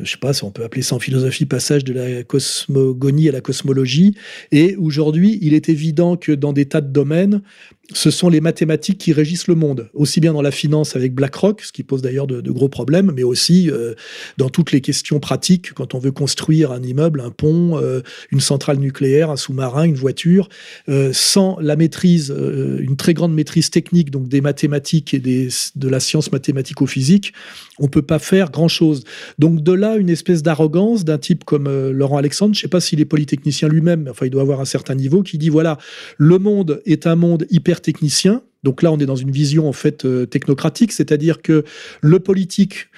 je 0.00 0.10
sais 0.10 0.18
pas 0.18 0.32
si 0.32 0.44
on 0.44 0.50
peut 0.50 0.64
appeler 0.64 0.82
ça 0.82 0.96
en 0.96 0.98
philosophie 0.98 1.46
passage 1.46 1.84
de 1.84 1.92
la 1.92 2.22
cosmogonie 2.24 3.28
à 3.28 3.32
la 3.32 3.40
cosmologie. 3.40 4.16
Et 4.52 4.76
aujourd'hui, 4.76 5.38
il 5.40 5.54
est 5.54 5.68
évident 5.68 6.16
que 6.16 6.32
dans 6.32 6.52
des 6.52 6.66
tas 6.66 6.80
de 6.80 6.92
domaines, 6.92 7.42
ce 7.92 8.10
sont 8.10 8.30
les 8.30 8.40
mathématiques 8.40 8.98
qui 8.98 9.12
régissent 9.12 9.46
le 9.46 9.54
monde, 9.54 9.90
aussi 9.92 10.20
bien 10.20 10.32
dans 10.32 10.40
la 10.40 10.50
finance 10.50 10.96
avec 10.96 11.14
BlackRock, 11.14 11.60
ce 11.60 11.72
qui 11.72 11.82
pose 11.82 12.00
d'ailleurs 12.00 12.26
de, 12.26 12.50
gros 12.50 12.68
problèmes, 12.68 13.12
mais 13.14 13.24
aussi 13.24 13.70
euh, 13.70 13.94
dans 14.38 14.48
toutes 14.48 14.72
les 14.72 14.80
questions 14.80 15.20
pratiques, 15.20 15.72
quand 15.74 15.94
on 15.94 15.98
veut 15.98 16.12
construire 16.12 16.72
un 16.72 16.82
immeuble, 16.82 17.20
un 17.20 17.30
pont, 17.30 17.78
euh, 17.78 18.00
une 18.30 18.40
centrale 18.40 18.78
nucléaire, 18.78 19.30
un 19.30 19.36
sous-marin, 19.36 19.84
une 19.84 19.96
voiture, 19.96 20.48
euh, 20.88 21.10
sans 21.12 21.58
la 21.60 21.76
maîtrise, 21.76 22.34
une 22.34 22.96
très 22.96 23.12
grande 23.12 23.34
maîtrise 23.34 23.70
technique, 23.70 24.10
donc 24.10 24.28
des 24.28 24.40
mathématiques 24.40 25.12
et 25.12 25.18
de 25.18 25.88
la 25.88 26.00
science 26.00 26.32
mathématico-physique, 26.32 27.32
on 27.78 27.88
peut 27.88 28.02
pas 28.02 28.18
faire 28.18 28.50
grand-chose. 28.50 29.04
Donc 29.38 29.62
de 29.62 29.72
là, 29.72 29.96
une 29.96 30.10
espèce 30.10 30.42
d'arrogance 30.42 31.04
d'un 31.04 31.18
type 31.18 31.44
comme 31.44 31.68
Laurent 31.90 32.16
Alexandre, 32.16 32.54
je 32.54 32.60
sais 32.60 32.68
pas 32.68 32.80
s'il 32.80 33.00
est 33.00 33.04
polytechnicien 33.04 33.68
lui-même, 33.68 34.04
mais 34.04 34.10
enfin 34.10 34.26
il 34.26 34.30
doit 34.30 34.42
avoir 34.42 34.60
un 34.60 34.64
certain 34.64 34.94
niveau, 34.94 35.22
qui 35.22 35.38
dit 35.38 35.48
voilà, 35.48 35.78
le 36.16 36.38
monde 36.38 36.80
est 36.86 37.06
un 37.06 37.16
monde 37.16 37.46
hyper 37.50 37.73
technicien. 37.80 38.42
Donc 38.62 38.82
là, 38.82 38.90
on 38.92 38.98
est 38.98 39.06
dans 39.06 39.16
une 39.16 39.30
vision 39.30 39.68
en 39.68 39.72
fait 39.72 40.04
euh, 40.04 40.26
technocratique, 40.26 40.92
c'est-à-dire 40.92 41.42
que 41.42 41.64
le 42.00 42.18
politique 42.18 42.88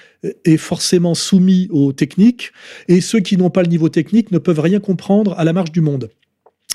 est 0.45 0.57
forcément 0.57 1.13
soumis 1.13 1.67
aux 1.71 1.93
techniques 1.93 2.51
et 2.87 3.01
ceux 3.01 3.19
qui 3.19 3.37
n'ont 3.37 3.49
pas 3.49 3.61
le 3.61 3.69
niveau 3.69 3.89
technique 3.89 4.31
ne 4.31 4.39
peuvent 4.39 4.59
rien 4.59 4.79
comprendre 4.79 5.35
à 5.37 5.43
la 5.43 5.53
marge 5.53 5.71
du 5.71 5.81
monde. 5.81 6.09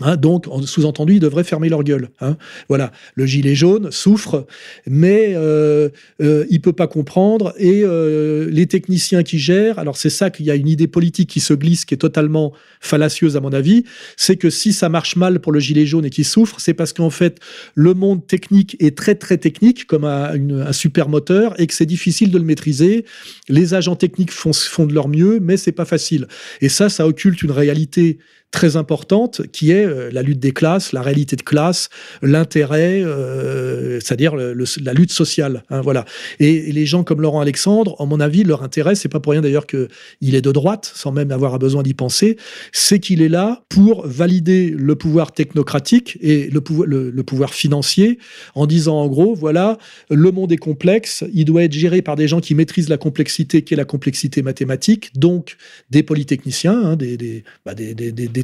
Hein, 0.04 0.16
donc, 0.16 0.46
sous-entendu, 0.64 1.14
ils 1.14 1.20
devraient 1.20 1.44
fermer 1.44 1.68
leur 1.68 1.82
gueule. 1.82 2.10
Hein. 2.20 2.36
Voilà, 2.68 2.92
le 3.14 3.26
gilet 3.26 3.54
jaune 3.54 3.90
souffre, 3.90 4.46
mais 4.86 5.32
euh, 5.34 5.88
euh, 6.20 6.44
il 6.50 6.60
peut 6.60 6.72
pas 6.72 6.86
comprendre. 6.86 7.54
Et 7.58 7.82
euh, 7.84 8.48
les 8.50 8.66
techniciens 8.66 9.22
qui 9.22 9.38
gèrent, 9.38 9.78
alors 9.78 9.96
c'est 9.96 10.10
ça 10.10 10.30
qu'il 10.30 10.46
y 10.46 10.50
a 10.50 10.54
une 10.54 10.68
idée 10.68 10.86
politique 10.86 11.30
qui 11.30 11.40
se 11.40 11.54
glisse, 11.54 11.84
qui 11.84 11.94
est 11.94 11.98
totalement 11.98 12.52
fallacieuse 12.80 13.36
à 13.36 13.40
mon 13.40 13.52
avis, 13.52 13.84
c'est 14.16 14.36
que 14.36 14.50
si 14.50 14.72
ça 14.72 14.88
marche 14.88 15.16
mal 15.16 15.40
pour 15.40 15.52
le 15.52 15.60
gilet 15.60 15.86
jaune 15.86 16.04
et 16.04 16.10
qu'il 16.10 16.24
souffre, 16.24 16.56
c'est 16.58 16.74
parce 16.74 16.92
qu'en 16.92 17.10
fait 17.10 17.38
le 17.74 17.94
monde 17.94 18.26
technique 18.26 18.76
est 18.80 18.96
très 18.96 19.14
très 19.14 19.38
technique, 19.38 19.86
comme 19.86 20.04
un, 20.04 20.72
super 20.72 21.08
moteur, 21.08 21.58
et 21.60 21.66
que 21.66 21.74
c'est 21.74 21.86
difficile 21.86 22.30
de 22.30 22.38
le 22.38 22.44
maîtriser. 22.44 23.04
Les 23.48 23.74
agents 23.74 23.96
techniques 23.96 24.32
font, 24.32 24.52
font 24.52 24.86
de 24.86 24.94
leur 24.94 25.08
mieux, 25.08 25.38
mais 25.40 25.56
c'est 25.56 25.72
pas 25.72 25.84
facile. 25.84 26.26
Et 26.60 26.68
ça, 26.68 26.88
ça 26.88 27.06
occulte 27.06 27.42
une 27.42 27.50
réalité 27.50 28.18
très 28.52 28.76
importante 28.76 29.42
qui 29.50 29.72
est 29.72 29.84
euh, 29.84 30.10
la 30.12 30.22
lutte 30.22 30.38
des 30.38 30.52
classes, 30.52 30.92
la 30.92 31.02
réalité 31.02 31.34
de 31.36 31.42
classe, 31.42 31.88
l'intérêt, 32.20 33.02
euh, 33.02 33.98
c'est-à-dire 33.98 34.36
la 34.36 34.92
lutte 34.92 35.10
sociale. 35.10 35.64
Hein, 35.70 35.80
voilà. 35.80 36.04
Et, 36.38 36.70
les 36.72 36.86
gens 36.86 37.02
comme 37.02 37.20
Laurent 37.20 37.40
Alexandre, 37.40 37.96
en 37.98 38.06
mon 38.06 38.20
avis, 38.20 38.44
leur 38.44 38.62
intérêt, 38.62 38.94
c'est 38.94 39.08
pas 39.08 39.20
pour 39.20 39.32
rien 39.32 39.40
d'ailleurs 39.40 39.66
qu'il 39.66 40.34
est 40.34 40.42
de 40.42 40.52
droite, 40.52 40.90
sans 40.94 41.12
même 41.12 41.32
avoir 41.32 41.58
besoin 41.58 41.82
d'y 41.82 41.94
penser, 41.94 42.36
c'est 42.72 43.00
qu'il 43.00 43.22
est 43.22 43.28
là 43.28 43.64
pour 43.68 44.06
valider 44.06 44.74
le 44.76 44.94
pouvoir 44.94 45.32
technocratique 45.32 46.18
et 46.20 46.48
le 46.50 46.60
pouvoir, 46.60 47.54
financier 47.54 48.18
en 48.54 48.66
disant 48.66 48.96
en 48.96 49.08
gros, 49.08 49.34
voilà, 49.34 49.78
le 50.10 50.30
monde 50.30 50.52
est 50.52 50.58
complexe, 50.58 51.24
il 51.32 51.46
doit 51.46 51.64
être 51.64 51.72
géré 51.72 52.02
par 52.02 52.16
des 52.16 52.28
gens 52.28 52.40
qui 52.40 52.54
maîtrisent 52.54 52.88
la 52.88 52.98
complexité 52.98 53.62
qui 53.62 53.74
est 53.74 53.76
la 53.76 53.84
complexité 53.84 54.42
mathématique, 54.42 55.10
donc 55.16 55.56
des 55.90 56.02
polytechniciens, 56.02 56.78
hein, 56.84 56.96
des, 56.96 57.44
bah, 57.64 57.74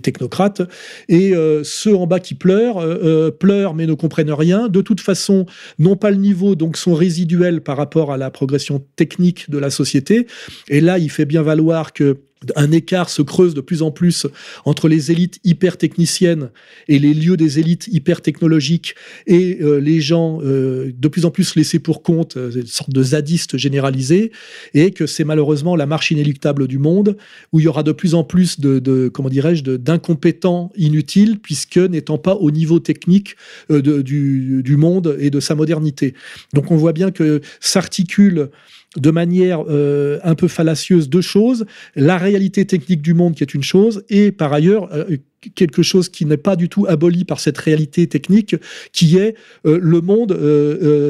technocrates, 0.01 0.63
et 1.09 1.35
euh, 1.35 1.63
ceux 1.65 1.95
en 1.97 2.07
bas 2.07 2.21
qui 2.21 2.35
pleurent, 2.35 2.79
euh, 2.79 2.99
euh, 3.03 3.31
pleurent 3.31 3.75
mais 3.75 3.87
ne 3.87 3.95
comprennent 3.95 4.33
rien, 4.33 4.69
de 4.69 4.81
toute 4.81 5.01
façon 5.01 5.47
n'ont 5.79 5.97
pas 5.97 6.11
le 6.11 6.17
niveau, 6.17 6.55
donc 6.55 6.77
sont 6.77 6.95
résiduels 6.95 7.61
par 7.61 7.77
rapport 7.77 8.13
à 8.13 8.17
la 8.17 8.31
progression 8.31 8.85
technique 8.97 9.51
de 9.51 9.59
la 9.59 9.71
société. 9.71 10.27
Et 10.69 10.81
là, 10.81 10.99
il 10.99 11.11
fait 11.11 11.25
bien 11.25 11.43
valoir 11.43 11.93
que 11.93 12.19
un 12.57 12.71
écart 12.73 13.11
se 13.11 13.23
creuse 13.23 13.55
de 13.55 13.61
plus 13.61 13.83
en 13.83 13.91
plus 13.91 14.27
entre 14.65 14.89
les 14.89 15.11
élites 15.11 15.41
hyper 15.45 15.77
techniciennes 15.77 16.51
et 16.89 16.99
les 16.99 17.15
lieux 17.15 17.37
des 17.37 17.59
élites 17.59 17.89
hyper 17.89 18.23
technologiques 18.23 18.95
et 19.27 19.59
euh, 19.61 19.81
les 19.81 20.01
gens 20.01 20.41
euh, 20.43 20.93
de 20.97 21.09
plus 21.09 21.25
en 21.25 21.31
plus 21.31 21.57
laissés 21.57 21.79
pour 21.79 22.03
compte, 22.03 22.37
euh, 22.37 22.51
une 22.51 22.67
sorte 22.67 22.91
de 22.91 23.03
zadistes 23.03 23.57
généralisés, 23.57 24.33
et 24.75 24.91
que 24.93 25.07
c'est 25.07 25.25
malheureusement 25.25 25.77
la 25.77 25.87
marche 25.87 26.11
inéluctable 26.11 26.69
du 26.69 26.79
monde 26.79 27.17
où 27.53 27.61
il 27.61 27.65
y 27.65 27.69
aura 27.69 27.83
de 27.83 27.93
plus 27.93 28.15
en 28.15 28.25
plus 28.25 28.61
de, 28.61 29.09
comment 29.13 29.29
dirais-je 29.29 29.63
d'incompétents 29.63 30.73
inutiles 30.77 31.39
puisque 31.39 31.79
n'étant 31.79 32.19
pas 32.19 32.35
au 32.35 32.51
niveau 32.51 32.81
technique 32.81 33.37
du 33.69 34.77
monde 34.77 35.17
et 35.21 35.31
de 35.31 35.41
sa 35.41 35.55
modernité. 35.55 36.15
Donc 36.55 36.71
on 36.71 36.77
voit 36.77 36.93
bien 36.93 37.11
que 37.11 37.41
s'articule 37.61 38.51
de 38.97 39.11
manière 39.11 39.65
euh, 39.69 40.19
un 40.25 40.35
peu 40.35 40.49
fallacieuse 40.49 41.11
deux 41.11 41.21
choses 41.21 41.67
la 41.95 42.17
réalité 42.17 42.65
technique 42.65 43.03
du 43.03 43.13
monde 43.13 43.35
qui 43.35 43.43
est 43.43 43.53
une 43.53 43.63
chose 43.63 44.03
et 44.09 44.33
par 44.33 44.53
ailleurs 44.53 44.89
euh, 44.95 45.19
quelque 45.55 45.83
chose 45.83 46.09
qui 46.09 46.25
n'est 46.25 46.39
pas 46.39 46.57
du 46.57 46.69
tout 46.69 46.87
aboli 46.89 47.25
par 47.25 47.39
cette 47.39 47.59
réalité 47.59 48.07
technique 48.07 48.57
qui 48.93 49.19
est 49.19 49.37
euh, 49.67 49.79
le 49.81 50.01
monde 50.01 50.33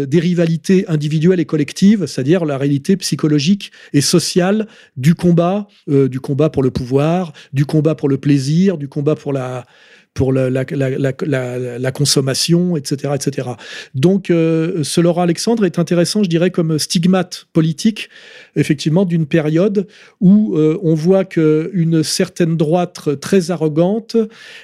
des 0.09 0.21
rivalités 0.21 0.89
individuelles 0.89 1.39
et 1.39 1.45
collectives 1.45 2.07
c'est-à-dire 2.07 2.45
la 2.45 2.59
réalité 2.59 2.97
psychologique 2.97 3.71
et 3.93 4.01
sociale 4.01 4.67
du 4.97 5.15
combat 5.15 5.69
du 5.87 6.19
combat 6.19 6.51
pour 6.51 6.65
le 6.65 6.71
pouvoir 6.71 7.33
du 7.53 7.65
combat 7.65 7.95
pour 7.95 8.09
le 8.09 8.19
plaisir 8.19 8.77
du 8.77 8.89
combat 8.89 9.15
pour 9.15 9.33
la 9.33 9.65
pour 10.19 10.33
la, 10.33 11.93
consommation, 11.93 12.77
etc. 12.77 13.15
etc. 13.15 13.51
Donc, 13.95 14.31
euh, 14.31 14.83
ce 14.83 15.01
Laurent 15.01 15.23
Alexandre 15.23 15.65
est 15.65 15.79
intéressant, 15.79 16.25
je 16.25 16.29
dirais, 16.29 16.51
comme 16.51 16.77
stigmate 16.77 17.47
politique, 17.53 18.09
effectivement, 18.57 19.05
d'une 19.05 19.27
période 19.27 19.87
où 20.21 20.57
euh, 20.57 20.77
on 20.83 20.95
voit 20.95 21.25
qu'une 21.25 22.03
certaine 22.03 22.57
droite 22.57 23.21
très 23.21 23.53
arrogante 23.53 24.17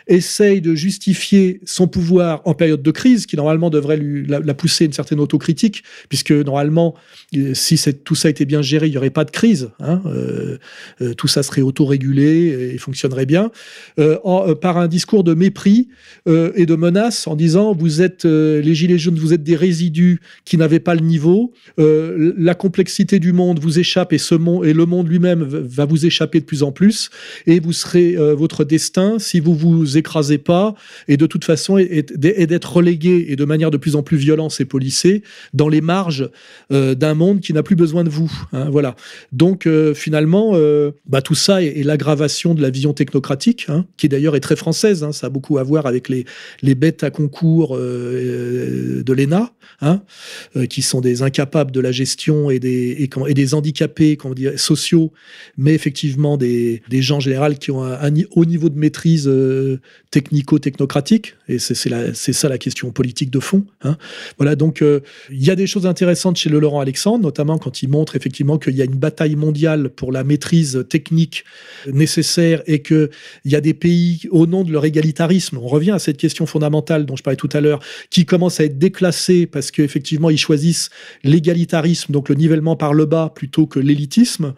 essaye 0.09 0.61
de 0.61 0.75
justifier 0.75 1.61
son 1.65 1.87
pouvoir 1.87 2.43
en 2.47 2.55
période 2.55 2.83
de 2.83 2.91
crise, 2.91 3.25
qui 3.27 3.37
normalement 3.37 3.71
devrait 3.71 3.99
lui, 3.99 4.27
la, 4.27 4.55
pousser 4.55 4.83
à 4.83 4.87
une 4.87 4.93
certaine 4.93 5.21
autocritique, 5.21 5.85
puisque 6.09 6.33
normalement, 6.33 6.97
si 7.53 7.81
tout 8.03 8.17
ça 8.17 8.29
était 8.29 8.45
bien 8.45 8.61
géré, 8.61 8.89
il 8.89 8.91
n'y 8.91 8.97
aurait 8.97 9.11
pas 9.11 9.25
de 9.25 9.31
crise. 9.31 9.71
Hein, 9.79 10.03
euh, 10.07 10.59
tout 11.17 11.29
ça 11.29 11.45
serait 11.45 11.63
autorégulé 11.63 12.73
et 12.75 12.79
fonctionnerait 12.79 13.27
bien. 13.27 13.53
En, 14.25 14.57
par 14.57 14.79
un 14.79 14.89
discours 14.89 15.23
de 15.23 15.44
mépris 15.45 15.89
euh, 16.27 16.53
et 16.55 16.65
de 16.65 16.75
menaces 16.75 17.27
en 17.27 17.37
disant 17.37 17.75
vous 17.75 18.01
êtes 18.01 18.25
euh, 18.25 18.63
les 18.63 18.75
gilets 18.75 18.97
jaunes, 18.97 19.19
vous 19.19 19.35
êtes 19.35 19.43
des 19.43 19.57
résidus 19.57 20.21
qui 20.47 20.57
n'avaient 20.57 20.81
pas 20.81 20.95
le 20.95 21.03
niveau, 21.03 21.53
euh, 21.79 22.33
la 22.39 22.55
complexité 22.55 23.19
du 23.19 23.33
monde 23.35 23.59
vous 23.59 23.79
échappe 23.79 24.15
et 24.15 24.19
ce 24.19 24.35
monde 24.35 24.65
et 24.65 24.73
le 24.73 24.87
monde 24.87 25.07
lui-même 25.09 25.43
va 25.45 25.85
vous 25.85 26.07
échapper 26.07 26.41
de 26.41 26.47
plus 26.47 26.63
en 26.63 26.73
plus 26.73 27.11
et 27.47 27.61
vous 27.61 27.73
serez 27.73 28.17
votre 28.35 28.65
destin 28.65 29.19
si 29.19 29.41
vous 29.41 29.55
vous 29.55 29.99
écrasez 29.99 30.39
pas 30.39 30.75
et 31.09 31.17
de 31.17 31.27
toute 31.27 31.45
façon 31.45 31.77
et, 31.79 32.03
d'être 32.03 32.77
relégué 32.77 33.27
et 33.29 33.37
de 33.37 33.45
manière 33.45 33.71
de 33.71 33.77
plus 33.77 33.97
en 33.97 34.03
plus 34.03 34.17
violente 34.17 34.57
et 34.61 34.65
policée 34.65 35.23
dans 35.53 35.69
les 35.69 35.81
marges 35.81 36.31
d'un 36.71 37.15
monde 37.15 37.41
qui 37.41 37.53
n'a 37.53 37.63
plus 37.63 37.77
besoin 37.77 38.05
de 38.05 38.09
vous. 38.09 38.31
Hein, 38.53 38.69
voilà. 38.71 38.97
Donc 39.33 39.69
finalement, 39.95 40.57
bah, 41.07 41.23
tout 41.23 41.35
ça 41.35 41.63
est, 41.63 41.83
l'aggravation 41.83 42.55
de 42.55 42.63
la 42.63 42.71
vision 42.71 42.93
technocratique, 42.93 43.67
hein, 43.69 43.87
qui 43.97 44.09
d'ailleurs 44.09 44.37
est 44.37 44.41
très 44.41 44.57
française. 44.57 45.05
Hein, 45.05 45.13
ça 45.13 45.29
beaucoup 45.35 45.59
à 45.59 45.63
voir 45.63 45.87
avec 45.87 46.09
les, 46.09 46.25
les 46.63 46.75
bêtes 46.75 47.03
à 47.03 47.11
concours 47.11 47.77
euh, 47.77 49.03
de 49.05 49.13
l'ENA, 49.13 49.53
hein, 49.81 50.03
euh, 50.57 50.67
qui 50.67 50.81
sont 50.81 51.01
des 51.01 51.23
incapables 51.23 51.73
de 51.73 51.81
la 51.81 51.93
gestion 51.93 52.51
et 52.51 52.59
des, 52.59 53.11
et, 53.29 53.35
des 53.35 53.55
handicapés 53.55 54.17
comment 54.17 54.35
dire, 54.35 54.59
sociaux, 54.59 55.13
mais 55.59 55.75
effectivement 55.75 56.37
des, 56.39 56.83
des 56.89 57.03
gens 57.03 57.17
en 57.17 57.21
général 57.21 57.59
qui 57.59 57.71
ont 57.71 57.83
un, 57.85 58.15
haut 58.31 58.45
niveau 58.45 58.69
de 58.69 58.79
maîtrise 58.79 59.27
euh, 59.27 59.81
technico-technocratique. 60.11 61.35
Et 61.49 61.59
c'est 61.59 61.75
ça 62.33 62.49
la 62.49 62.59
question 62.59 62.91
politique 62.91 63.31
de 63.31 63.41
fond. 63.41 63.65
Hein. 63.83 63.97
Voilà, 64.39 64.55
donc 64.57 64.83
il 64.83 65.45
y 65.45 65.51
a 65.51 65.57
des 65.57 65.67
choses 65.67 65.85
intéressantes 65.85 66.37
chez 66.37 66.49
le 66.49 66.59
Laurent 66.59 66.81
Alexandre, 66.81 67.23
notamment 67.25 67.59
quand 67.59 67.83
il 67.83 67.89
montre 67.89 68.17
effectivement 68.17 68.57
qu'il 68.57 68.77
y 68.77 68.83
a 68.83 68.85
une 68.85 68.97
bataille 68.97 69.37
mondiale 69.37 69.91
pour 69.91 70.13
la 70.13 70.25
maîtrise 70.25 70.85
technique 70.89 71.45
nécessaire 71.93 72.63
et 72.67 72.83
qu'il 72.83 73.11
y 73.45 73.57
a 73.57 73.61
des 73.61 73.75
pays, 73.75 74.23
au 74.31 74.47
nom 74.47 74.63
de 74.63 74.73
leur 74.73 74.85
égalité 74.85 75.14
on 75.21 75.67
revient 75.67 75.93
à 75.93 75.99
cette 75.99 76.17
question 76.17 76.47
fondamentale 76.47 77.07
dont 77.07 77.17
je 77.17 77.23
parlais 77.23 77.37
tout 77.37 77.49
à 77.53 77.61
l'heure, 77.61 77.81
qui 78.11 78.27
commence 78.27 78.61
à 78.61 78.65
être 78.65 78.79
déclassée 78.79 79.47
parce 79.47 79.71
qu'effectivement, 79.71 80.31
ils 80.31 80.39
choisissent 80.39 80.91
l'égalitarisme, 81.23 82.13
donc 82.13 82.29
le 82.29 82.35
nivellement 82.35 82.77
par 82.77 82.95
le 82.95 83.07
bas, 83.07 83.33
plutôt 83.35 83.67
que 83.67 83.79
l'élitisme. 83.79 84.55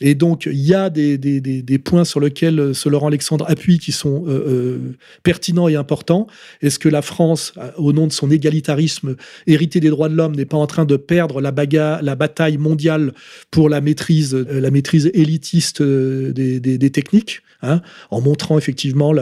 Et 0.00 0.14
donc, 0.14 0.46
il 0.46 0.60
y 0.60 0.74
a 0.74 0.90
des, 0.90 1.80
points 1.84 2.04
sur 2.04 2.20
lesquels 2.20 2.74
ce 2.74 2.88
Laurent 2.88 3.08
Alexandre 3.08 3.44
appuie 3.48 3.78
qui 3.78 3.92
sont 3.92 4.24
euh, 4.26 4.30
euh, 4.30 4.78
pertinents 5.22 5.68
et 5.68 5.76
importants. 5.76 6.26
Est-ce 6.62 6.78
que 6.78 6.88
la 6.88 7.02
France, 7.02 7.52
au 7.76 7.92
nom 7.92 8.06
de 8.06 8.12
son 8.12 8.30
égalitarisme 8.30 9.16
hérité 9.46 9.80
des 9.80 9.90
droits 9.90 10.08
de 10.08 10.14
l'homme, 10.14 10.36
n'est 10.36 10.44
pas 10.44 10.56
en 10.56 10.66
train 10.66 10.84
de 10.84 10.96
perdre 10.96 11.40
la, 11.40 11.52
bataille 11.52 12.58
mondiale 12.58 13.12
pour 13.50 13.66
euh, 13.66 13.70
la 13.70 13.80
maîtrise 13.80 15.10
élitiste 15.14 15.82
des, 15.82 16.90
techniques? 16.90 17.40
Hein, 17.62 17.80
en 18.10 18.20
montrant 18.20 18.58
effectivement 18.58 19.14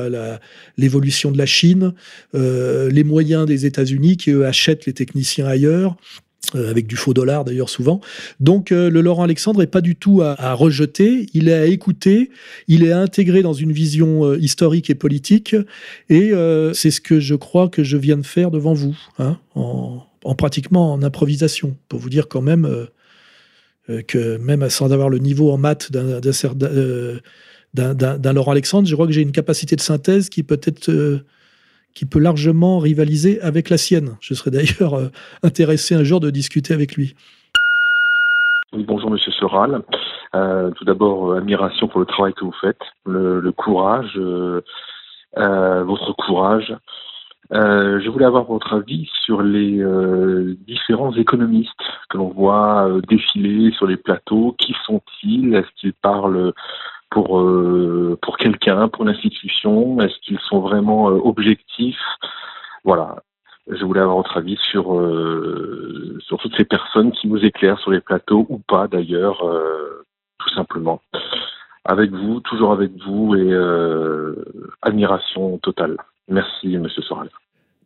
l'évolution 0.76 1.30
de 1.30 1.38
la 1.38 1.46
Chine, 1.46 1.92
euh, 2.34 2.90
les 2.90 3.04
moyens 3.04 3.46
des 3.46 3.66
États-Unis 3.66 4.16
qui 4.16 4.30
eux 4.30 4.46
achètent 4.46 4.86
les 4.86 4.92
techniciens 4.92 5.46
ailleurs. 5.46 5.96
Euh, 6.56 6.68
avec 6.68 6.88
du 6.88 6.96
faux 6.96 7.14
dollar 7.14 7.44
d'ailleurs 7.44 7.70
souvent. 7.70 8.00
Donc 8.40 8.72
euh, 8.72 8.90
le 8.90 9.00
Laurent 9.00 9.22
Alexandre 9.22 9.62
est 9.62 9.68
pas 9.68 9.80
du 9.80 9.94
tout 9.94 10.22
à, 10.22 10.54
rejeter, 10.54 11.26
il 11.34 11.48
est 11.48 11.54
à 11.54 11.66
écouter, 11.66 12.30
il 12.66 12.82
est 12.82 12.90
à 12.90 12.98
intégrer 12.98 13.42
dans 13.42 13.52
une 13.52 13.70
vision 13.70 14.34
historique 14.34 14.90
et 14.90 14.96
politique, 14.96 15.54
et 16.10 16.32
c'est 16.74 16.90
ce 16.90 17.00
que 17.00 17.20
je 17.20 17.36
crois 17.36 17.68
que 17.68 17.84
je 17.84 17.96
viens 17.96 18.16
de 18.16 18.26
faire 18.26 18.50
devant 18.50 18.74
vous, 18.74 18.98
hein, 19.20 19.38
en, 19.54 20.34
pratiquement 20.36 20.92
en 20.92 21.02
improvisation, 21.04 21.76
pour 21.88 22.00
vous 22.00 22.10
dire 22.10 22.26
quand 22.26 22.42
même 22.42 22.88
que 24.08 24.36
même 24.38 24.68
sans 24.68 24.92
avoir 24.92 25.10
le 25.10 25.18
niveau 25.18 25.52
en 25.52 25.58
maths 25.58 25.92
d'un 25.92 26.32
certain 26.32 26.68
d'un 27.74 28.32
Laurent 28.32 28.52
Alexandre, 28.52 28.86
je 28.86 28.94
crois 28.94 29.06
que 29.06 29.12
j'ai 29.12 29.22
une 29.22 29.32
capacité 29.32 29.76
de 29.76 29.80
synthèse 29.80 30.28
qui 30.28 30.42
peut 30.42 30.60
être 30.62 30.90
euh, 30.90 31.24
qui 31.94 32.06
peut 32.06 32.18
largement 32.18 32.78
rivaliser 32.78 33.40
avec 33.40 33.70
la 33.70 33.76
sienne. 33.76 34.16
Je 34.20 34.34
serais 34.34 34.50
d'ailleurs 34.50 34.94
euh, 34.94 35.08
intéressé 35.42 35.94
un 35.94 36.04
jour 36.04 36.20
de 36.20 36.30
discuter 36.30 36.74
avec 36.74 36.96
lui. 36.96 37.14
bonjour 38.72 39.10
Monsieur 39.10 39.32
Soral. 39.32 39.82
Euh, 40.34 40.70
tout 40.72 40.84
d'abord, 40.84 41.34
admiration 41.34 41.88
pour 41.88 42.00
le 42.00 42.06
travail 42.06 42.32
que 42.32 42.44
vous 42.44 42.54
faites, 42.60 42.80
le, 43.04 43.52
courage, 43.52 44.18
votre 45.36 46.12
courage. 46.16 46.74
je 47.50 48.08
voulais 48.08 48.24
avoir 48.24 48.44
votre 48.44 48.72
avis 48.72 49.10
sur 49.24 49.42
les 49.42 49.84
différents 50.66 51.14
économistes 51.14 51.70
que 52.08 52.16
l'on 52.16 52.30
voit 52.30 52.88
défiler 53.08 53.72
sur 53.72 53.86
les 53.86 53.98
plateaux. 53.98 54.54
Qui 54.58 54.74
sont-ils? 54.86 55.54
Est-ce 55.54 55.68
qu'ils 55.76 55.92
parlent 55.92 56.54
pour 57.12 57.42
pour 58.20 58.36
quelqu'un, 58.38 58.88
pour 58.88 59.04
l'institution? 59.04 60.00
Est-ce 60.00 60.18
qu'ils 60.20 60.40
sont 60.40 60.60
vraiment 60.60 61.06
objectifs? 61.06 62.02
Voilà. 62.84 63.16
Je 63.68 63.84
voulais 63.84 64.00
avoir 64.00 64.16
votre 64.16 64.36
avis 64.36 64.58
sur 64.70 64.84
sur 66.20 66.38
toutes 66.38 66.56
ces 66.56 66.64
personnes 66.64 67.12
qui 67.12 67.28
nous 67.28 67.44
éclairent 67.44 67.78
sur 67.78 67.92
les 67.92 68.00
plateaux 68.00 68.46
ou 68.48 68.58
pas 68.58 68.88
d'ailleurs, 68.88 69.38
tout 70.38 70.48
simplement 70.54 71.00
avec 71.84 72.10
vous, 72.12 72.40
toujours 72.40 72.72
avec 72.72 72.92
vous 73.04 73.34
et 73.34 73.52
euh, 73.52 74.34
admiration 74.82 75.58
totale. 75.58 75.96
Merci, 76.28 76.78
Monsieur 76.78 77.02
Soral. 77.02 77.28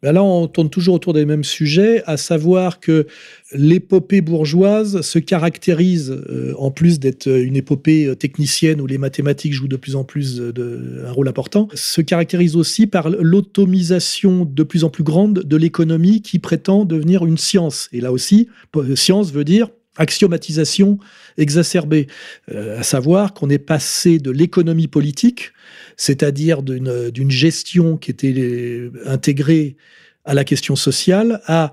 Ben 0.02 0.12
là, 0.12 0.22
on 0.22 0.46
tourne 0.46 0.70
toujours 0.70 0.94
autour 0.94 1.12
des 1.12 1.24
mêmes 1.24 1.44
sujets, 1.44 2.02
à 2.06 2.16
savoir 2.16 2.80
que 2.80 3.06
l'épopée 3.52 4.20
bourgeoise 4.20 5.00
se 5.00 5.18
caractérise, 5.18 6.10
euh, 6.10 6.54
en 6.58 6.70
plus 6.70 7.00
d'être 7.00 7.28
une 7.28 7.56
épopée 7.56 8.14
technicienne 8.18 8.80
où 8.80 8.86
les 8.86 8.98
mathématiques 8.98 9.52
jouent 9.52 9.68
de 9.68 9.76
plus 9.76 9.96
en 9.96 10.04
plus 10.04 10.40
un 10.40 11.10
rôle 11.10 11.28
important, 11.28 11.68
se 11.74 12.00
caractérise 12.00 12.56
aussi 12.56 12.86
par 12.86 13.08
l'automisation 13.10 14.44
de 14.44 14.62
plus 14.62 14.84
en 14.84 14.90
plus 14.90 15.04
grande 15.04 15.40
de 15.40 15.56
l'économie 15.56 16.22
qui 16.22 16.38
prétend 16.38 16.84
devenir 16.84 17.24
une 17.24 17.38
science. 17.38 17.88
Et 17.92 18.00
là 18.00 18.12
aussi, 18.12 18.48
science 18.94 19.32
veut 19.32 19.44
dire 19.44 19.68
axiomatisation 19.96 20.98
exacerbée, 21.38 22.06
euh, 22.52 22.78
à 22.78 22.82
savoir 22.82 23.34
qu'on 23.34 23.48
est 23.50 23.58
passé 23.58 24.18
de 24.18 24.30
l'économie 24.30 24.88
politique, 24.88 25.52
c'est-à-dire 25.96 26.62
d'une 26.62 27.30
gestion 27.30 27.96
qui 27.96 28.10
était 28.10 28.90
intégrée 29.04 29.76
à 30.24 30.34
la 30.34 30.44
question 30.44 30.76
sociale, 30.76 31.40
à 31.46 31.72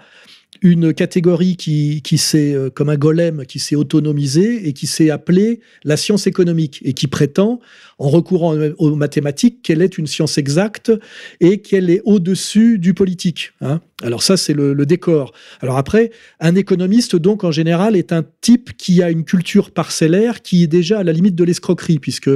une 0.61 0.93
catégorie 0.93 1.57
qui, 1.57 2.01
qui 2.03 2.17
s'est, 2.17 2.53
euh, 2.53 2.69
comme 2.69 2.89
un 2.89 2.95
golem, 2.95 3.45
qui 3.45 3.59
s'est 3.59 3.75
autonomisée 3.75 4.67
et 4.67 4.73
qui 4.73 4.87
s'est 4.87 5.09
appelée 5.09 5.59
la 5.83 5.97
science 5.97 6.25
économique 6.25 6.79
et 6.85 6.93
qui 6.93 7.07
prétend, 7.07 7.59
en 7.99 8.09
recourant 8.09 8.55
aux 8.77 8.95
mathématiques, 8.95 9.61
qu'elle 9.61 9.81
est 9.81 9.97
une 9.97 10.07
science 10.07 10.37
exacte 10.37 10.91
et 11.39 11.59
qu'elle 11.61 11.89
est 11.89 12.01
au-dessus 12.05 12.79
du 12.79 12.93
politique. 12.93 13.53
Hein? 13.61 13.81
Alors 14.03 14.21
ça, 14.21 14.35
c'est 14.35 14.53
le, 14.53 14.85
décor. 14.85 15.33
Alors 15.61 15.77
après, 15.77 16.11
un 16.39 16.55
économiste, 16.55 17.15
donc, 17.15 17.43
en 17.43 17.51
général, 17.51 17.95
est 17.95 18.11
un 18.11 18.25
type 18.41 18.75
qui 18.77 19.01
a 19.01 19.09
une 19.09 19.23
culture 19.23 19.71
parcellaire 19.71 20.41
qui 20.41 20.63
est 20.63 20.67
déjà 20.67 20.99
à 20.99 21.03
la 21.03 21.13
limite 21.13 21.35
de 21.35 21.43
l'escroquerie, 21.43 21.99
puisque 21.99 22.29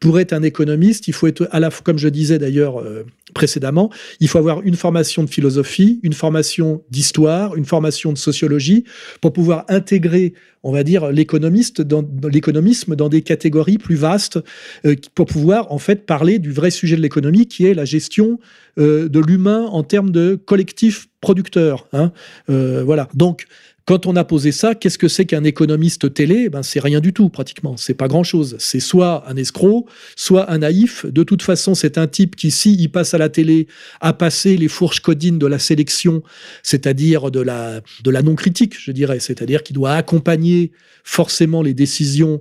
pour 0.00 0.18
être 0.18 0.32
un 0.32 0.42
économiste, 0.42 1.06
il 1.06 1.14
faut 1.14 1.28
être, 1.28 1.48
à 1.52 1.60
la, 1.60 1.70
comme 1.70 1.98
je 1.98 2.08
disais 2.08 2.38
d'ailleurs 2.38 2.80
euh, 2.80 3.04
précédemment, 3.34 3.90
il 4.20 4.28
faut 4.28 4.38
avoir 4.38 4.62
une 4.62 4.74
formation 4.74 5.22
de 5.22 5.30
philosophie, 5.30 6.00
une 6.02 6.12
formation 6.12 6.82
d'histoire, 6.90 7.54
une 7.54 7.64
formation 7.64 8.12
de 8.12 8.18
sociologie, 8.18 8.84
pour 9.20 9.32
pouvoir 9.32 9.64
intégrer 9.68 10.34
on 10.64 10.72
va 10.72 10.84
dire, 10.84 11.10
l'économiste 11.10 11.82
dans, 11.82 12.04
l'économisme 12.30 12.94
dans 12.94 13.08
des 13.08 13.22
catégories 13.22 13.78
plus 13.78 13.96
vastes 13.96 14.38
euh, 14.84 14.94
pour 15.14 15.26
pouvoir 15.26 15.70
en 15.72 15.78
fait 15.78 16.06
parler 16.06 16.38
du 16.38 16.52
vrai 16.52 16.70
sujet 16.70 16.96
de 16.96 17.02
l'économie 17.02 17.46
qui 17.46 17.66
est 17.66 17.74
la 17.74 17.84
gestion 17.84 18.38
euh, 18.78 19.08
de 19.08 19.20
l'humain 19.20 19.66
en 19.66 19.82
termes 19.82 20.10
de 20.10 20.34
collectif 20.34 21.08
producteur. 21.20 21.86
Hein. 21.92 22.12
Euh, 22.50 22.82
voilà. 22.84 23.08
Donc 23.14 23.46
quand 23.84 24.06
on 24.06 24.14
a 24.16 24.24
posé 24.24 24.52
ça, 24.52 24.74
qu'est-ce 24.74 24.98
que 24.98 25.08
c'est 25.08 25.24
qu'un 25.24 25.44
économiste 25.44 26.12
télé? 26.14 26.48
Ben 26.48 26.62
c'est 26.62 26.80
rien 26.80 27.00
du 27.00 27.12
tout 27.12 27.28
pratiquement. 27.28 27.76
C'est 27.76 27.94
pas 27.94 28.08
grand-chose. 28.08 28.56
C'est 28.58 28.80
soit 28.80 29.28
un 29.28 29.36
escroc, 29.36 29.86
soit 30.16 30.50
un 30.50 30.58
naïf. 30.58 31.04
De 31.06 31.24
toute 31.24 31.42
façon, 31.42 31.74
c'est 31.74 31.98
un 31.98 32.06
type 32.06 32.36
qui, 32.36 32.50
si 32.50 32.74
il 32.74 32.88
passe 32.90 33.14
à 33.14 33.18
la 33.18 33.28
télé, 33.28 33.66
a 34.00 34.12
passé 34.12 34.56
les 34.56 34.68
fourches 34.68 35.00
codines 35.00 35.38
de 35.38 35.46
la 35.46 35.58
sélection, 35.58 36.22
c'est-à-dire 36.62 37.30
de 37.30 37.40
la 37.40 37.80
de 38.04 38.10
la 38.10 38.22
non 38.22 38.36
critique, 38.36 38.78
je 38.78 38.92
dirais. 38.92 39.20
C'est-à-dire 39.20 39.62
qu'il 39.62 39.74
doit 39.74 39.94
accompagner 39.94 40.72
forcément 41.04 41.62
les 41.62 41.74
décisions 41.74 42.40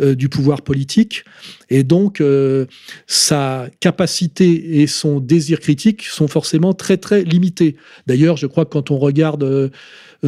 euh, 0.00 0.14
du 0.14 0.30
pouvoir 0.30 0.62
politique. 0.62 1.24
Et 1.68 1.82
donc, 1.82 2.20
euh, 2.20 2.64
sa 3.06 3.68
capacité 3.78 4.80
et 4.80 4.86
son 4.86 5.20
désir 5.20 5.60
critique 5.60 6.04
sont 6.04 6.28
forcément 6.28 6.72
très, 6.72 6.96
très 6.96 7.22
limités. 7.24 7.76
D'ailleurs, 8.06 8.38
je 8.38 8.46
crois 8.46 8.64
que 8.64 8.70
quand 8.70 8.90
on 8.90 8.98
regarde 8.98 9.44
euh, 9.44 9.68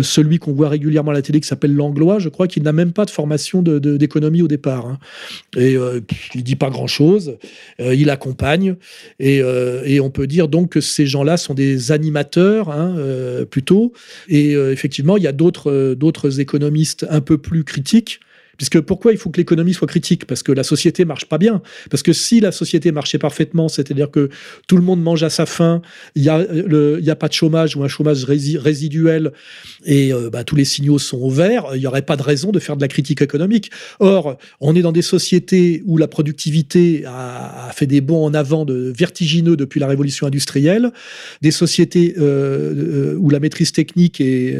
celui 0.02 0.38
qu'on 0.38 0.52
voit 0.52 0.68
régulièrement 0.68 1.12
à 1.12 1.14
la 1.14 1.22
télé 1.22 1.40
qui 1.40 1.46
s'appelle 1.46 1.74
Langlois, 1.74 2.18
je 2.18 2.28
crois 2.28 2.48
qu'il 2.48 2.62
n'a 2.62 2.72
même 2.72 2.92
pas 2.92 3.04
de 3.04 3.10
formation 3.10 3.62
d'économie 3.62 4.42
au 4.42 4.48
départ. 4.48 4.86
Hein. 4.86 4.98
Et 5.56 5.76
euh, 5.76 6.00
il 6.34 6.42
dit 6.42 6.56
pas 6.56 6.70
grand-chose, 6.70 7.36
euh, 7.80 7.94
il 7.94 8.10
accompagne, 8.10 8.76
et, 9.20 9.42
on 10.00 10.10
peut 10.10 10.26
dire 10.26 10.48
donc 10.48 10.70
que 10.70 10.80
ces 10.80 11.06
gens-là 11.06 11.36
sont 11.36 11.54
des 11.54 11.92
animateurs 11.92 12.70
hein, 12.70 12.96
plutôt. 13.50 13.92
Et 14.28 14.52
effectivement, 14.52 15.16
il 15.16 15.22
y 15.22 15.26
a 15.26 15.32
d'autres 15.32 16.40
économistes 16.40 17.06
un 17.08 17.20
peu 17.20 17.38
plus 17.38 17.64
critiques 17.64 18.20
Puisque 18.56 18.80
pourquoi 18.80 19.12
il 19.12 19.18
faut 19.18 19.30
que 19.30 19.38
l'économie 19.38 19.74
soit 19.74 19.88
critique? 19.88 20.26
Parce 20.26 20.42
que 20.42 20.52
la 20.52 20.64
société 20.64 21.04
marche 21.04 21.26
pas 21.26 21.38
bien. 21.38 21.62
Parce 21.90 22.02
que 22.02 22.12
si 22.12 22.40
la 22.40 22.52
société 22.52 22.92
marchait 22.92 23.18
parfaitement, 23.18 23.68
c'est-à-dire 23.68 24.10
que 24.10 24.28
tout 24.68 24.76
le 24.76 24.82
monde 24.82 25.02
mange 25.02 25.22
à 25.22 25.30
sa 25.30 25.46
faim, 25.46 25.82
il 26.14 26.22
n'y 26.22 26.28
a, 26.28 26.36
a 26.36 27.16
pas 27.16 27.28
de 27.28 27.32
chômage 27.32 27.76
ou 27.76 27.84
un 27.84 27.88
chômage 27.88 28.24
résiduel 28.24 29.32
et 29.84 30.12
euh, 30.12 30.30
bah, 30.30 30.44
tous 30.44 30.56
les 30.56 30.64
signaux 30.64 30.98
sont 30.98 31.18
au 31.18 31.30
vert, 31.30 31.66
il 31.74 31.80
n'y 31.80 31.86
aurait 31.86 32.02
pas 32.02 32.16
de 32.16 32.22
raison 32.22 32.50
de 32.50 32.58
faire 32.58 32.76
de 32.76 32.80
la 32.80 32.88
critique 32.88 33.22
économique. 33.22 33.70
Or, 34.00 34.38
on 34.60 34.74
est 34.74 34.82
dans 34.82 34.92
des 34.92 35.02
sociétés 35.02 35.82
où 35.86 35.96
la 35.96 36.08
productivité 36.08 37.04
a, 37.06 37.70
fait 37.74 37.86
des 37.86 38.00
bonds 38.00 38.24
en 38.24 38.34
avant 38.34 38.64
de 38.64 38.92
vertigineux 38.96 39.56
depuis 39.56 39.80
la 39.80 39.86
révolution 39.86 40.26
industrielle, 40.26 40.90
des 41.42 41.50
sociétés 41.50 42.14
euh, 42.18 43.12
euh, 43.12 43.16
où 43.18 43.30
la 43.30 43.40
maîtrise 43.40 43.72
technique 43.72 44.20
est, 44.20 44.54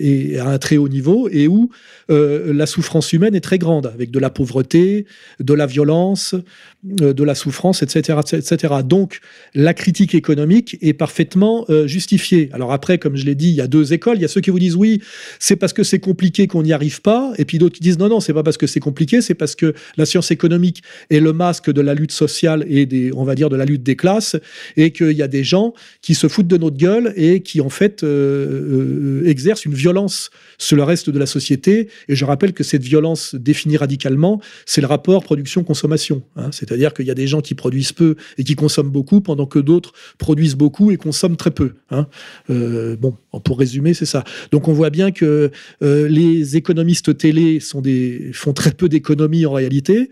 est, 0.00 0.38
à 0.38 0.48
un 0.48 0.58
très 0.58 0.76
haut 0.76 0.88
niveau 0.88 1.28
et 1.30 1.48
où 1.48 1.70
la 2.08 2.66
souffrance 2.66 3.12
humaine 3.12 3.34
est 3.34 3.40
très 3.40 3.58
grande, 3.58 3.86
avec 3.86 4.10
de 4.10 4.18
la 4.18 4.30
pauvreté, 4.30 5.06
de 5.40 5.54
la 5.54 5.66
violence, 5.66 6.34
euh, 6.34 6.42
de 6.84 7.24
la 7.24 7.34
souffrance, 7.34 7.82
etc., 7.82 8.18
etc. 8.34 8.74
Donc, 8.84 9.18
la 9.54 9.74
critique 9.74 10.14
économique 10.14 10.78
est 10.80 10.92
parfaitement 10.92 11.64
euh, 11.70 11.88
justifiée. 11.88 12.50
Alors 12.52 12.72
après, 12.72 12.98
comme 12.98 13.16
je 13.16 13.24
l'ai 13.24 13.34
dit, 13.34 13.48
il 13.48 13.56
y 13.56 13.60
a 13.60 13.66
deux 13.66 13.92
écoles. 13.92 14.16
Il 14.18 14.22
y 14.22 14.24
a 14.24 14.28
ceux 14.28 14.40
qui 14.40 14.50
vous 14.50 14.60
disent 14.60 14.76
oui, 14.76 15.02
c'est 15.40 15.56
parce 15.56 15.72
que 15.72 15.82
c'est 15.82 15.98
compliqué 15.98 16.46
qu'on 16.46 16.62
n'y 16.62 16.72
arrive 16.72 17.02
pas, 17.02 17.32
et 17.36 17.44
puis 17.44 17.58
d'autres 17.58 17.74
qui 17.74 17.82
disent 17.82 17.98
non, 17.98 18.08
non, 18.08 18.20
c'est 18.20 18.32
pas 18.32 18.44
parce 18.44 18.56
que 18.56 18.68
c'est 18.68 18.78
compliqué, 18.78 19.20
c'est 19.20 19.34
parce 19.34 19.56
que 19.56 19.74
la 19.96 20.06
science 20.06 20.30
économique 20.30 20.82
est 21.10 21.18
le 21.18 21.32
masque 21.32 21.68
de 21.72 21.80
la 21.80 21.94
lutte 21.94 22.12
sociale 22.12 22.64
et 22.68 22.86
des, 22.86 23.10
on 23.12 23.24
va 23.24 23.34
dire, 23.34 23.50
de 23.50 23.56
la 23.56 23.64
lutte 23.64 23.82
des 23.82 23.96
classes, 23.96 24.36
et 24.76 24.92
qu'il 24.92 25.12
y 25.12 25.22
a 25.22 25.28
des 25.28 25.42
gens 25.42 25.74
qui 26.00 26.14
se 26.14 26.28
foutent 26.28 26.46
de 26.46 26.58
notre 26.58 26.76
gueule 26.76 27.12
et 27.16 27.40
qui 27.40 27.60
en 27.60 27.70
fait 27.70 28.04
euh, 28.04 29.24
exercent 29.26 29.64
une 29.64 29.74
violence 29.74 30.30
sur 30.58 30.76
le 30.76 30.84
reste 30.84 31.10
de 31.10 31.18
la 31.18 31.26
société. 31.26 31.88
Et 32.08 32.14
je 32.14 32.24
rappelle 32.24 32.52
que 32.52 32.62
cette 32.62 32.84
violence 32.84 33.34
définie 33.34 33.76
radicalement, 33.76 34.40
c'est 34.64 34.80
le 34.80 34.86
rapport 34.86 35.24
production-consommation. 35.24 36.22
Hein. 36.36 36.50
C'est-à-dire 36.78 36.94
qu'il 36.94 37.06
y 37.06 37.10
a 37.10 37.14
des 37.14 37.26
gens 37.26 37.40
qui 37.40 37.56
produisent 37.56 37.92
peu 37.92 38.14
et 38.38 38.44
qui 38.44 38.54
consomment 38.54 38.92
beaucoup, 38.92 39.20
pendant 39.20 39.46
que 39.46 39.58
d'autres 39.58 39.92
produisent 40.16 40.54
beaucoup 40.54 40.92
et 40.92 40.96
consomment 40.96 41.36
très 41.36 41.50
peu. 41.50 41.72
Hein. 41.90 42.06
Euh, 42.50 42.94
bon, 42.94 43.16
pour 43.42 43.58
résumer, 43.58 43.94
c'est 43.94 44.06
ça. 44.06 44.22
Donc 44.52 44.68
on 44.68 44.72
voit 44.72 44.90
bien 44.90 45.10
que 45.10 45.50
euh, 45.82 46.08
les 46.08 46.56
économistes 46.56 47.18
télé 47.18 47.58
sont 47.58 47.80
des, 47.80 48.30
font 48.32 48.52
très 48.52 48.70
peu 48.70 48.88
d'économies 48.88 49.44
en 49.44 49.54
réalité, 49.54 50.08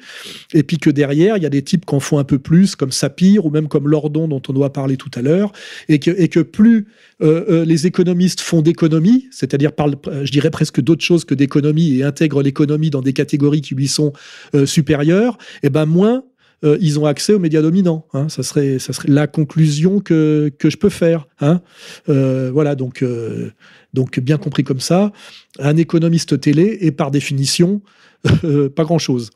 et 0.55 0.64
puis 0.64 0.79
que 0.79 0.90
derrière, 0.90 1.37
il 1.37 1.44
y 1.44 1.46
a 1.46 1.50
des 1.50 1.62
types 1.62 1.87
qui 1.87 1.94
en 1.94 2.00
font 2.00 2.18
un 2.18 2.24
peu 2.24 2.40
plus, 2.40 2.74
comme 2.74 2.90
Sapir 2.90 3.46
ou 3.46 3.50
même 3.50 3.68
comme 3.68 3.87
Lordon, 3.87 4.26
dont 4.26 4.42
on 4.48 4.52
doit 4.52 4.72
parler 4.72 4.96
tout 4.96 5.11
à 5.14 5.22
l'heure, 5.22 5.52
et 5.88 6.00
que, 6.00 6.11
et 6.11 6.26
que 6.26 6.40
plus 6.40 6.88
euh, 7.22 7.64
les 7.64 7.87
économistes 7.87 8.40
font 8.40 8.61
d'économie, 8.61 9.29
c'est-à-dire 9.31 9.70
parlent, 9.70 9.94
je 10.24 10.33
dirais 10.33 10.50
presque 10.50 10.81
d'autre 10.81 11.05
chose 11.05 11.24
que 11.24 11.35
d'économie 11.37 11.98
et 11.98 12.02
intègrent 12.02 12.42
l'économie 12.42 12.90
dans 12.90 13.02
des 13.02 13.12
catégories 13.12 13.61
qui 13.61 13.76
lui 13.76 13.87
sont 13.87 14.12
supérieures, 14.64 15.38
et 15.62 15.70
ben 15.70 15.87
moins 15.87 16.24
euh, 16.64 16.78
ils 16.80 16.98
ont 16.98 17.06
accès 17.06 17.34
aux 17.34 17.38
médias 17.38 17.62
dominants. 17.62 18.06
Hein. 18.12 18.28
Ça, 18.28 18.42
serait, 18.42 18.78
ça 18.78 18.92
serait 18.92 19.08
la 19.10 19.26
conclusion 19.26 20.00
que, 20.00 20.50
que 20.58 20.70
je 20.70 20.76
peux 20.76 20.88
faire. 20.88 21.26
Hein. 21.40 21.60
Euh, 22.08 22.50
voilà, 22.50 22.74
donc, 22.74 23.02
euh, 23.02 23.50
donc 23.92 24.18
bien 24.20 24.38
compris 24.38 24.64
comme 24.64 24.80
ça, 24.80 25.12
un 25.58 25.76
économiste 25.76 26.40
télé 26.40 26.78
est 26.80 26.92
par 26.92 27.10
définition 27.10 27.82
pas 28.74 28.82
grand-chose. 28.82 29.30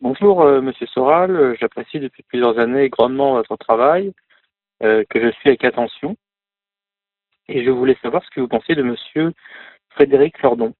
Bonjour, 0.00 0.44
Monsieur 0.62 0.86
Soral. 0.86 1.56
J'apprécie 1.60 2.00
depuis 2.00 2.24
plusieurs 2.24 2.58
années 2.58 2.88
grandement 2.88 3.36
votre 3.36 3.56
travail, 3.56 4.12
que 4.80 5.04
je 5.14 5.30
suis 5.30 5.50
avec 5.50 5.64
attention. 5.64 6.16
Et 7.48 7.64
je 7.64 7.70
voulais 7.70 7.96
savoir 8.02 8.24
ce 8.24 8.30
que 8.34 8.40
vous 8.40 8.48
pensez 8.48 8.74
de 8.74 8.82
Monsieur 8.82 9.32
Frédéric 9.90 10.42
Lordon. 10.42 10.72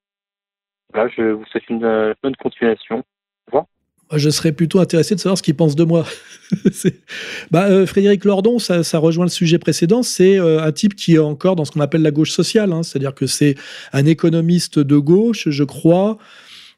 Voilà, 0.93 1.09
je 1.17 1.23
vous 1.23 1.45
souhaite 1.47 1.69
une 1.69 2.15
bonne 2.21 2.37
continuation. 2.37 2.99
Au 2.99 3.47
revoir 3.47 3.67
je 4.13 4.31
serais 4.31 4.53
plutôt 4.53 4.79
intéressé 4.79 5.15
de 5.15 5.21
savoir 5.21 5.37
ce 5.37 5.43
qu'il 5.43 5.55
pense 5.55 5.75
de 5.75 5.85
moi. 5.85 6.07
bah, 7.51 7.67
euh, 7.67 7.87
Frédéric 7.87 8.25
Lordon, 8.25 8.59
ça, 8.59 8.99
rejoint 8.99 9.25
le 9.25 9.31
sujet 9.31 9.59
précédent, 9.59 10.03
c'est 10.03 10.39
euh, 10.39 10.63
un 10.63 10.73
type 10.73 10.95
qui 10.95 11.15
est 11.15 11.19
encore 11.19 11.57
dans 11.57 11.65
ce 11.65 11.73
qu'on 11.73 11.81
appelle 11.81 12.03
la 12.03 12.13
gauche 12.13 12.31
sociale, 12.31 12.73
hein. 12.73 12.83
c'est-à-dire 12.83 13.15
que 13.15 13.27
c'est 13.27 13.57
un 13.93 14.07
économiste 14.07 14.79
de 14.79 14.97
gauche, 14.97 15.49
je 15.51 15.65
crois, 15.65 16.19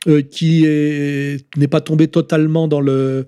euh, 0.06 0.22
qui 0.22 0.62
n'est 0.62 1.68
pas 1.68 1.80
tombé 1.80 2.08
totalement 2.08 2.66
dans 2.66 2.80
le 2.80 3.26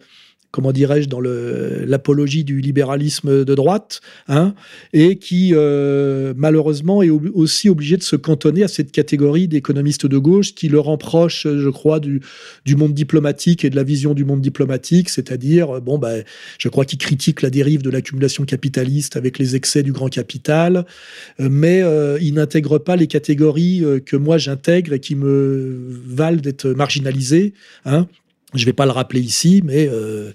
comment 0.51 0.73
dirais-je, 0.73 1.09
dans 1.09 1.21
l'apologie 1.21 2.45
du 2.45 2.61
libéralisme 2.61 3.45
de 3.45 3.55
droite, 3.55 4.01
hein, 4.29 4.55
et 4.93 5.17
qui 5.17 5.51
euh, 5.53 6.35
malheureusement 6.37 7.03
est 7.03 7.11
aussi 7.11 7.69
obligé 7.69 7.97
de 7.97 8.03
se 8.03 8.17
cantonner 8.17 8.65
à 8.65 8.69
cette 8.69 8.91
catégorie 8.91 9.47
d'économistes 9.47 10.07
de 10.07 10.19
gauche 10.19 10.55
qui 10.55 10.69
le 10.69 10.81
rend 10.81 10.99
proche, 10.99 11.47
je 11.47 11.69
crois, 11.69 12.01
du, 12.01 12.21
monde 12.77 12.95
diplomatique 12.95 13.65
et 13.65 13.71
de 13.71 13.77
la 13.77 13.85
vision 13.85 14.15
du 14.15 14.25
monde 14.25 14.41
diplomatique, 14.41 15.09
c'est-à-dire, 15.09 15.81
bon, 15.81 15.99
bah, 15.99 16.15
je 16.59 16.69
crois 16.69 16.85
qu'il 16.85 16.99
critique 16.99 17.43
la 17.43 17.51
dérive 17.51 17.83
de 17.83 17.91
l'accumulation 17.91 18.45
capitaliste 18.45 19.17
avec 19.17 19.39
les 19.39 19.55
excès 19.55 19.83
du 19.83 19.93
grand 19.93 20.09
capital, 20.09 20.85
euh, 21.41 21.49
mais 21.51 21.83
euh, 21.83 22.19
il 22.21 22.35
n'intègre 22.35 22.79
pas 22.79 22.97
les 22.97 23.07
catégories 23.07 23.85
que 24.05 24.17
moi 24.17 24.39
j'intègre 24.39 24.95
et 24.95 25.01
qui 25.01 25.15
me 25.15 26.01
valent 26.07 26.41
d'être 26.41 26.69
marginalisées, 26.69 27.53
hein, 27.85 28.09
je 28.55 28.63
ne 28.63 28.67
vais 28.67 28.73
pas 28.73 28.85
le 28.85 28.91
rappeler 28.91 29.21
ici, 29.21 29.63
mais 29.65 29.89
euh, 29.89 30.33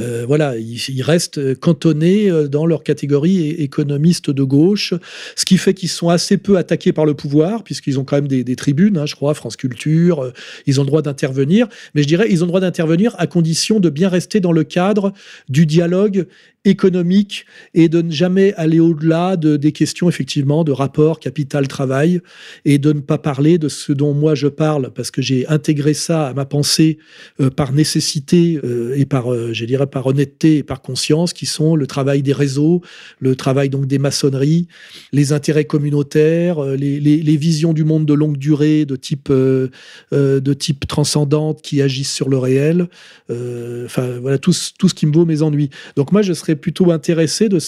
euh, 0.00 0.24
voilà, 0.26 0.56
ils, 0.56 1.02
restent 1.02 1.54
cantonnés 1.58 2.30
euh, 2.30 2.48
dans 2.48 2.64
leur 2.64 2.82
catégorie 2.82 3.50
économiste 3.50 4.30
de 4.30 4.42
gauche, 4.42 4.94
ce 5.36 5.44
qui 5.44 5.58
fait 5.58 5.74
qu'ils 5.74 5.90
sont 5.90 6.08
assez 6.08 6.38
peu 6.38 6.56
attaqués 6.56 6.92
par 6.92 7.04
le 7.04 7.14
pouvoir, 7.14 7.64
puisqu'ils 7.64 7.98
ont 7.98 8.04
quand 8.04 8.16
même 8.16 8.28
des, 8.28 8.56
tribunes, 8.56 8.96
hein, 8.96 9.06
je 9.06 9.14
crois, 9.14 9.34
France 9.34 9.56
Culture, 9.56 10.32
ils 10.66 10.80
ont 10.80 10.82
le 10.82 10.88
droit 10.88 11.02
d'intervenir, 11.02 11.68
mais 11.94 12.02
je 12.02 12.08
dirais 12.08 12.26
ils 12.30 12.42
ont 12.42 12.46
le 12.46 12.50
droit 12.50 12.60
d'intervenir 12.60 13.14
à 13.18 13.26
condition 13.26 13.80
de 13.80 13.90
bien 13.90 14.08
rester 14.08 14.40
dans 14.40 14.52
le 14.52 14.64
cadre 14.64 15.12
du 15.48 15.66
dialogue 15.66 16.26
économique 16.68 17.46
et 17.74 17.88
de 17.88 18.02
ne 18.02 18.10
jamais 18.10 18.52
aller 18.54 18.80
au-delà 18.80 19.36
de, 19.36 19.56
des 19.56 19.72
questions 19.72 20.08
effectivement 20.08 20.64
de 20.64 20.72
rapport 20.72 21.18
capital-travail 21.18 22.20
et 22.64 22.78
de 22.78 22.92
ne 22.92 23.00
pas 23.00 23.18
parler 23.18 23.58
de 23.58 23.68
ce 23.68 23.92
dont 23.92 24.14
moi 24.14 24.34
je 24.34 24.48
parle 24.48 24.90
parce 24.94 25.10
que 25.10 25.22
j'ai 25.22 25.46
intégré 25.48 25.94
ça 25.94 26.28
à 26.28 26.34
ma 26.34 26.44
pensée 26.44 26.98
euh, 27.40 27.50
par 27.50 27.72
nécessité 27.72 28.60
euh, 28.64 28.94
et 28.96 29.06
par, 29.06 29.32
euh, 29.32 29.52
je 29.52 29.64
dirais, 29.64 29.86
par 29.86 30.06
honnêteté 30.06 30.58
et 30.58 30.62
par 30.62 30.82
conscience, 30.82 31.32
qui 31.32 31.46
sont 31.46 31.76
le 31.76 31.86
travail 31.86 32.22
des 32.22 32.32
réseaux, 32.32 32.82
le 33.20 33.34
travail 33.34 33.70
donc 33.70 33.86
des 33.86 33.98
maçonneries, 33.98 34.68
les 35.12 35.32
intérêts 35.32 35.64
communautaires, 35.64 36.62
les, 36.62 37.00
les, 37.00 37.16
les 37.18 37.36
visions 37.36 37.72
du 37.72 37.84
monde 37.84 38.06
de 38.06 38.14
longue 38.14 38.36
durée 38.36 38.84
de 38.84 38.96
type, 38.96 39.30
de 39.30 40.54
type 40.54 40.86
transcendante 40.86 41.62
qui 41.62 41.82
agissent 41.82 42.12
sur 42.12 42.28
le 42.28 42.38
réel. 42.38 42.88
Enfin 43.30 44.18
voilà 44.20 44.38
tout, 44.38 44.52
tout 44.78 44.88
ce 44.88 44.94
qui 44.94 45.06
me 45.06 45.12
vaut 45.12 45.24
mes 45.24 45.42
ennuis. 45.42 45.70
Donc 45.96 46.12
moi 46.12 46.22
je 46.22 46.32
serais 46.32 46.56
plutôt 46.58 46.92
intéressé 46.92 47.48
de, 47.48 47.58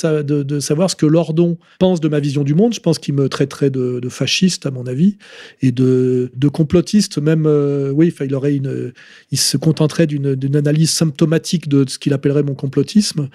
savoir 0.61 0.91
ce 0.91 0.97
que 0.97 1.07
Lordon 1.07 1.57
pense 1.79 2.01
de 2.01 2.09
ma 2.09 2.21
vision 2.21 2.45
du 2.45 2.55
monde. 2.55 2.75
Je 2.75 2.81
pense 2.81 2.99
qu'il 2.99 3.15
me 3.15 3.29
traiterait 3.29 3.71
de, 3.71 4.01
fasciste, 4.09 4.67
à 4.67 4.71
mon 4.71 4.87
avis, 4.87 5.17
et 5.63 5.73
de, 5.73 6.31
complotiste, 6.53 7.19
même. 7.19 7.47
Euh, 7.47 7.91
oui, 7.91 8.15
il 8.21 8.35
aurait 8.35 8.61
il 9.31 9.39
se 9.39 9.57
contenterait 9.57 10.07
d'une 10.07 10.57
analyse 10.57 10.91
symptomatique 10.91 11.69
de 11.69 11.85
ce 11.89 11.99
qu'il 11.99 12.13
appellerait 12.13 12.43
mon 12.43 12.55
complotisme. 12.55 13.29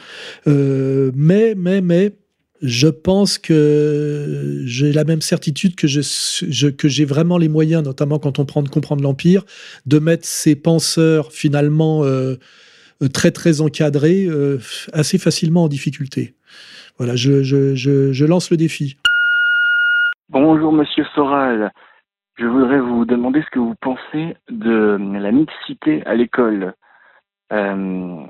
Euh, 0.48 1.12
mais, 1.16 1.56
mais, 1.56 1.82
mais. 1.82 2.14
Je 2.62 2.88
pense 2.88 3.38
que 3.38 4.62
j'ai 4.66 4.94
la 4.94 5.04
même 5.04 5.22
certitude 5.22 5.76
que 5.76 5.88
j'ai 5.88 7.06
vraiment 7.06 7.38
les 7.38 7.50
moyens, 7.50 7.84
notamment 7.84 8.18
quand 8.18 8.40
on 8.40 8.46
prend 8.46 8.64
de 8.64 8.70
comprendre 8.70 9.04
l'empire, 9.04 9.46
de 9.86 10.00
mettre 10.00 10.26
ces 10.26 10.56
penseurs 10.56 11.34
finalement 11.34 12.06
euh, 12.06 12.38
très 13.14 13.32
très 13.32 13.62
encadré, 13.62 14.26
euh, 14.26 14.58
assez 14.94 15.18
facilement 15.18 15.64
en 15.64 15.68
difficulté. 15.68 16.36
Voilà, 16.98 17.16
je, 17.16 17.44
je, 17.44 17.76
je, 17.76 18.26
lance 18.26 18.52
le 18.52 18.58
défi. 18.58 18.98
Bonjour 20.30 20.72
Monsieur 20.72 21.06
Soral. 21.14 21.72
Je 22.38 22.46
voudrais 22.46 22.80
vous 22.80 23.06
demander 23.06 23.42
ce 23.42 23.50
que 23.52 23.60
vous 23.60 23.76
pensez 23.82 24.36
de 24.50 24.98
la 25.00 25.32
mixité 25.32 26.06
à 26.06 26.16
l'école. 26.16 26.74
Euh, 27.52 28.26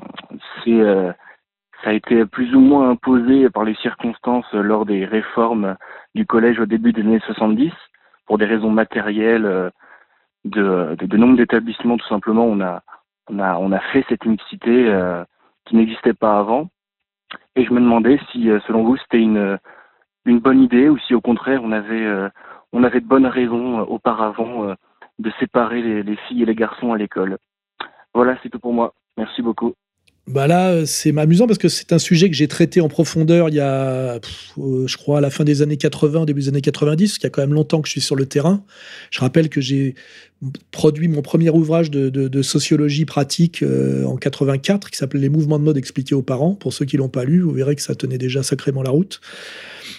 ça 1.83 1.89
a 1.89 1.93
été 1.93 2.25
plus 2.25 2.53
ou 2.55 2.59
moins 2.59 2.89
imposé 2.89 3.49
par 3.49 3.63
les 3.63 3.75
circonstances 3.75 4.51
lors 4.53 4.85
des 4.85 5.05
réformes 5.05 5.75
du 6.15 6.25
collège 6.25 6.59
au 6.59 6.65
début 6.65 6.91
des 6.91 7.01
années 7.01 7.21
70, 7.25 7.71
pour 8.25 8.37
des 8.37 8.45
raisons 8.45 8.71
matérielles, 8.71 9.71
de, 10.45 10.95
de, 10.99 11.05
de 11.05 11.17
nombre 11.17 11.37
d'établissements 11.37 11.97
tout 11.97 12.07
simplement. 12.07 12.45
On 12.45 12.61
a 12.61 12.83
on 13.29 13.39
a, 13.71 13.79
fait 13.91 14.05
cette 14.09 14.25
mixité 14.25 14.87
euh, 14.87 15.23
qui 15.65 15.75
n'existait 15.75 16.13
pas 16.13 16.39
avant. 16.39 16.69
Et 17.55 17.65
je 17.65 17.71
me 17.71 17.79
demandais 17.79 18.19
si, 18.31 18.49
euh, 18.49 18.59
selon 18.67 18.83
vous, 18.83 18.97
c'était 18.97 19.21
une, 19.21 19.57
une 20.25 20.39
bonne 20.39 20.61
idée 20.61 20.89
ou 20.89 20.97
si, 20.99 21.13
au 21.13 21.21
contraire, 21.21 21.61
on 21.63 21.71
avait, 21.71 22.05
euh, 22.05 22.29
de 22.73 22.99
bonnes 22.99 23.25
raisons 23.25 23.79
auparavant 23.81 24.75
de 25.19 25.31
séparer 25.39 25.81
les, 25.81 26.03
les 26.03 26.17
filles 26.27 26.43
et 26.43 26.45
les 26.45 26.55
garçons 26.55 26.91
à 26.91 26.97
l'école. 26.97 27.37
Voilà, 28.13 28.37
c'est 28.43 28.49
tout 28.49 28.59
pour 28.59 28.73
moi. 28.73 28.93
Merci 29.17 29.41
beaucoup. 29.41 29.73
Bah 30.27 30.47
là, 30.47 30.87
c'est 30.87 31.15
amusant 31.15 31.45
parce 31.45 31.59
que 31.59 31.69
c'est 31.69 31.93
un 31.93 31.99
sujet 31.99 32.29
que 32.29 32.35
j'ai 32.35 32.47
traité 32.47 32.81
en 32.81 32.87
profondeur 32.87 33.47
il 33.49 33.55
y 33.55 33.59
a, 33.59 34.19
je 34.57 34.97
crois, 34.97 35.19
à 35.19 35.21
la 35.21 35.29
fin 35.29 35.43
des 35.43 35.61
années 35.61 35.77
80, 35.77 36.25
début 36.25 36.41
des 36.41 36.49
années 36.49 36.61
90, 36.61 37.19
qui 37.19 37.27
a 37.27 37.29
quand 37.29 37.41
même 37.41 37.53
longtemps 37.53 37.79
que 37.79 37.87
je 37.87 37.91
suis 37.91 38.01
sur 38.01 38.15
le 38.15 38.25
terrain. 38.25 38.63
Je 39.11 39.19
rappelle 39.19 39.49
que 39.49 39.61
j'ai 39.61 39.93
produit 40.71 41.07
mon 41.07 41.21
premier 41.21 41.49
ouvrage 41.49 41.91
de, 41.91 42.41
sociologie 42.41 43.05
pratique 43.05 43.63
euh, 43.63 44.05
en 44.05 44.17
84 44.17 44.91
qui 44.91 44.97
s'appelait 44.97 45.19
Les 45.19 45.29
mouvements 45.29 45.59
de 45.59 45.63
mode 45.63 45.77
expliqués 45.77 46.15
aux 46.15 46.21
parents. 46.21 46.53
Pour 46.53 46.73
ceux 46.73 46.85
qui 46.85 46.97
l'ont 46.97 47.09
pas 47.09 47.23
lu, 47.23 47.41
vous 47.41 47.51
verrez 47.51 47.75
que 47.75 47.81
ça 47.81 47.95
tenait 47.95 48.17
déjà 48.17 48.43
sacrément 48.43 48.83
la 48.83 48.91
route. 48.91 49.21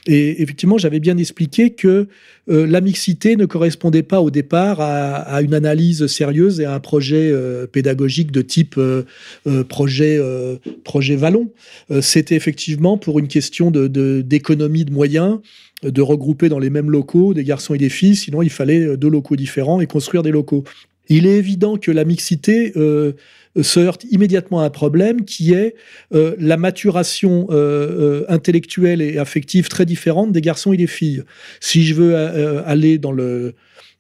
Et 0.07 0.43
effectivement, 0.43 0.79
j'avais 0.79 1.01
bien 1.01 1.17
expliqué 1.17 1.71
que 1.71 2.07
euh, 2.49 2.67
la 2.67 2.81
mixité 2.81 3.37
ne 3.37 3.47
correspondait 3.47 4.03
pas 4.03 4.21
au 4.21 4.31
départ 4.31 4.81
à, 4.81 5.43
une 5.43 5.55
analyse 5.55 6.07
sérieuse 6.07 6.61
et 6.61 6.65
à 6.65 6.75
un 6.75 6.81
projet 6.81 7.31
euh, 7.33 7.67
pédagogique 7.67 8.31
de 8.31 8.43
type 8.43 8.79
projet, 9.69 10.21
projet 10.85 11.17
Vallon. 11.17 11.51
C'était 12.01 12.37
effectivement 12.37 12.99
pour 12.99 13.19
une 13.19 13.29
question 13.29 13.71
d'économie 13.71 14.85
de, 14.85 14.91
de 14.91 14.95
moyens 14.95 15.39
de 15.83 16.03
regrouper 16.03 16.49
dans 16.49 16.59
les 16.59 16.71
mêmes 16.71 16.91
locaux 16.91 17.35
des 17.35 17.45
garçons 17.45 17.75
et 17.75 17.79
des 17.79 17.89
filles, 17.89 18.17
sinon 18.17 18.43
il 18.43 18.51
fallait 18.51 18.87
euh, 18.87 18.97
deux 18.97 19.11
locaux 19.11 19.37
différents 19.37 19.81
et 19.81 19.87
construire 19.87 20.23
des 20.23 20.31
locaux. 20.31 20.65
Il 21.09 21.27
est 21.27 21.37
évident 21.37 21.77
que 21.77 21.93
la 21.93 22.05
mixité 22.05 22.73
euh, 22.77 23.13
se 23.61 23.79
heurte 23.79 24.05
immédiatement 24.11 24.61
à 24.61 24.65
un 24.65 24.71
problème 24.71 25.25
qui 25.25 25.53
est 25.53 25.77
euh, 26.13 26.35
la 26.39 26.57
maturation 26.57 27.49
intellectuelle 28.29 29.01
et 29.01 29.19
affective 29.19 29.69
très 29.69 29.87
différente 29.87 30.33
des 30.33 30.41
garçons 30.41 30.73
et 30.73 30.77
des 30.77 30.89
filles. 30.89 31.23
Si 31.61 31.85
je 31.85 31.95
veux 31.95 32.17
aller 32.17 32.99
dans 32.99 33.13
le 33.13 33.55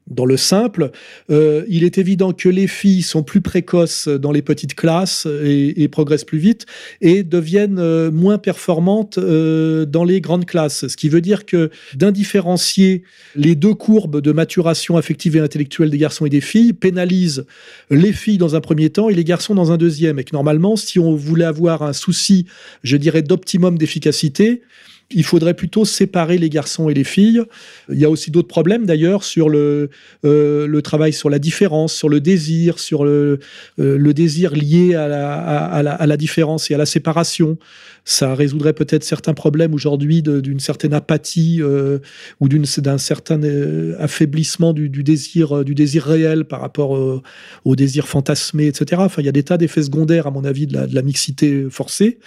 dans 0.08 0.24
le 0.24 0.36
simple, 0.36 0.92
euh, 1.30 1.64
il 1.68 1.82
est 1.82 1.98
évident 1.98 2.32
que 2.32 2.48
les 2.48 2.68
filles 2.68 3.02
sont 3.02 3.24
plus 3.24 3.40
précoces 3.40 4.06
dans 4.06 4.30
les 4.30 4.42
petites 4.42 4.74
classes 4.74 5.26
et, 5.26 5.88
progressent 5.88 6.24
plus 6.24 6.38
vite 6.38 6.66
et 7.00 7.22
deviennent 7.22 7.78
euh, 7.78 8.10
moins 8.10 8.38
performantes 8.38 9.18
euh, 9.18 9.84
dans 9.84 10.04
les 10.04 10.20
grandes 10.20 10.44
classes. 10.44 10.86
Ce 10.86 10.96
qui 10.96 11.08
veut 11.08 11.20
dire 11.20 11.46
que 11.46 11.70
d'indifférencier 11.94 13.02
les 13.34 13.54
deux 13.54 13.74
courbes 13.74 14.20
de 14.20 14.32
maturation 14.32 14.96
affective 14.96 15.36
et 15.36 15.40
intellectuelle 15.40 15.90
des 15.90 15.98
garçons 15.98 16.26
et 16.26 16.30
des 16.30 16.40
filles 16.40 16.72
pénalise 16.72 17.44
les 17.90 18.12
filles 18.12 18.38
dans 18.38 18.54
un 18.54 18.60
premier 18.60 18.90
temps 18.90 19.08
et 19.08 19.14
les 19.14 19.24
garçons 19.24 19.54
dans 19.54 19.72
un 19.72 19.76
deuxième. 19.76 20.18
Et 20.18 20.24
que 20.24 20.34
normalement, 20.34 20.76
si 20.76 20.98
on 20.98 21.14
voulait 21.14 21.44
avoir 21.44 21.82
un 21.82 21.92
souci, 21.92 22.46
je 22.82 22.96
dirais, 22.96 23.22
d'optimum 23.22 23.78
d'efficacité, 23.78 24.62
il 25.10 25.24
faudrait 25.24 25.54
plutôt 25.54 25.84
séparer 25.84 26.36
les 26.38 26.50
garçons 26.50 26.88
et 26.88 26.94
les 26.94 27.04
filles. 27.04 27.42
Il 27.90 27.98
y 27.98 28.04
a 28.04 28.10
aussi 28.10 28.30
d'autres 28.30 28.48
problèmes 28.48 28.86
d'ailleurs 28.86 29.22
sur 29.22 29.48
le, 29.48 29.90
euh, 30.24 30.80
travail 30.80 31.12
sur 31.12 31.30
la 31.30 31.38
différence, 31.38 31.94
sur 31.94 32.08
le 32.08 32.20
désir, 32.20 32.78
sur 32.78 33.04
le, 33.04 33.38
euh, 33.78 34.12
désir 34.12 34.54
lié 34.54 34.94
à 34.94 35.08
la, 35.08 36.16
différence 36.16 36.70
et 36.70 36.74
à 36.74 36.78
la 36.78 36.86
séparation. 36.86 37.58
Ça 38.08 38.36
résoudrait 38.36 38.72
peut-être 38.72 39.02
certains 39.02 39.34
problèmes 39.34 39.74
aujourd'hui 39.74 40.22
d'une 40.22 40.60
certaine 40.60 40.94
apathie 40.94 41.58
euh, 41.60 41.98
ou 42.40 42.48
d'un 42.48 42.98
certain 42.98 43.42
euh, 43.42 43.96
affaiblissement 43.98 44.72
du, 44.72 44.88
du, 44.88 45.02
désir, 45.02 45.64
du 45.64 45.74
désir 45.74 46.04
réel 46.04 46.44
par 46.44 46.60
rapport 46.60 46.92
au, 46.92 47.22
au, 47.64 47.76
désir 47.76 48.06
fantasmé, 48.06 48.68
etc. 48.68 49.02
Enfin, 49.04 49.22
il 49.22 49.26
y 49.26 49.28
a 49.28 49.32
des 49.32 49.42
tas 49.42 49.58
d'effets 49.58 49.82
secondaires, 49.82 50.28
à 50.28 50.30
mon 50.30 50.44
avis, 50.44 50.68
de 50.68 50.74
la, 50.74 50.86
de 50.86 50.94
la 50.94 51.02
mixité 51.02 51.66
forcée. 51.68 52.20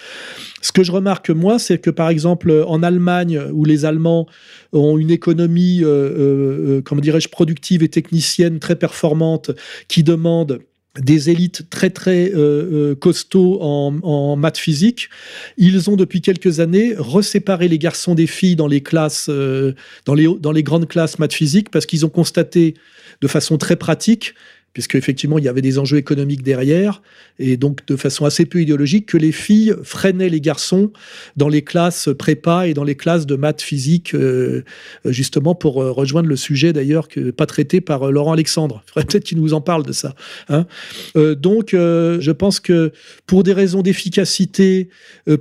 Ce 0.60 0.70
que 0.70 0.82
je 0.84 0.92
remarque, 0.92 1.30
moi, 1.30 1.58
c'est 1.58 1.78
que, 1.78 1.90
par 1.90 2.10
exemple, 2.10 2.64
en 2.66 2.82
Allemagne, 2.82 3.40
où 3.52 3.64
les 3.64 3.86
Allemands 3.86 4.26
ont 4.72 4.98
une 4.98 5.10
économie, 5.10 5.82
euh, 5.82 5.88
euh, 5.88 6.76
euh 6.76 6.82
comment 6.84 7.00
dirais-je, 7.00 7.28
productive 7.28 7.82
et 7.82 7.88
technicienne 7.88 8.58
très 8.58 8.76
performante, 8.76 9.50
qui 9.88 10.02
demande 10.02 10.60
des 10.98 11.30
élites 11.30 11.70
très 11.70 11.90
très 11.90 12.32
euh, 12.34 12.94
costauds 12.94 13.60
en, 13.60 14.36
maths 14.36 14.58
physique. 14.58 15.08
Ils 15.56 15.88
ont 15.88 15.96
depuis 15.96 16.20
quelques 16.20 16.60
années 16.60 16.94
reséparé 16.96 17.68
les 17.68 17.78
garçons 17.78 18.14
des 18.14 18.26
filles 18.26 18.56
dans 18.56 18.66
les 18.66 18.82
classes, 18.82 19.28
les 19.28 20.26
dans 20.40 20.52
les 20.52 20.62
grandes 20.62 20.88
classes 20.88 21.18
maths 21.18 21.34
physique 21.34 21.70
parce 21.70 21.86
qu'ils 21.86 22.04
ont 22.04 22.10
constaté 22.10 22.74
de 23.20 23.28
façon 23.28 23.58
très 23.58 23.76
pratique 23.76 24.34
puisque 24.72 24.94
effectivement 24.94 25.38
il 25.38 25.44
y 25.44 25.48
avait 25.48 25.62
des 25.62 25.78
enjeux 25.78 25.96
économiques 25.96 26.42
derrière, 26.42 27.02
et 27.38 27.56
donc 27.56 27.86
de 27.86 27.96
façon 27.96 28.24
assez 28.24 28.46
peu 28.46 28.60
idéologique, 28.60 29.06
que 29.06 29.16
les 29.16 29.32
filles 29.32 29.74
freinaient 29.82 30.28
les 30.28 30.40
garçons 30.40 30.92
dans 31.36 31.48
les 31.48 31.62
classes 31.62 32.08
prépa 32.18 32.68
et 32.68 32.74
dans 32.74 32.84
les 32.84 32.94
classes 32.94 33.26
de 33.26 33.34
maths 33.36 33.62
physique, 33.62 34.14
euh, 34.14 34.62
justement 35.04 35.54
pour 35.54 35.82
euh, 35.82 35.90
rejoindre 35.90 36.28
le 36.28 36.36
sujet 36.36 36.72
d'ailleurs 36.72 37.08
que 37.08 37.30
pas 37.30 37.46
traité 37.46 37.80
par 37.80 38.08
euh, 38.08 38.10
Laurent 38.10 38.32
Alexandre. 38.32 38.82
Peut-être 38.94 39.24
qu'il 39.24 39.38
nous 39.38 39.54
en 39.54 39.60
parle 39.60 39.84
de 39.84 39.92
ça. 39.92 40.14
Hein. 40.48 40.66
donc 41.14 41.70
je 41.72 42.30
pense 42.30 42.60
que 42.60 42.92
pour 43.26 43.42
des 43.42 43.52
raisons 43.52 43.82
d'efficacité, 43.82 44.88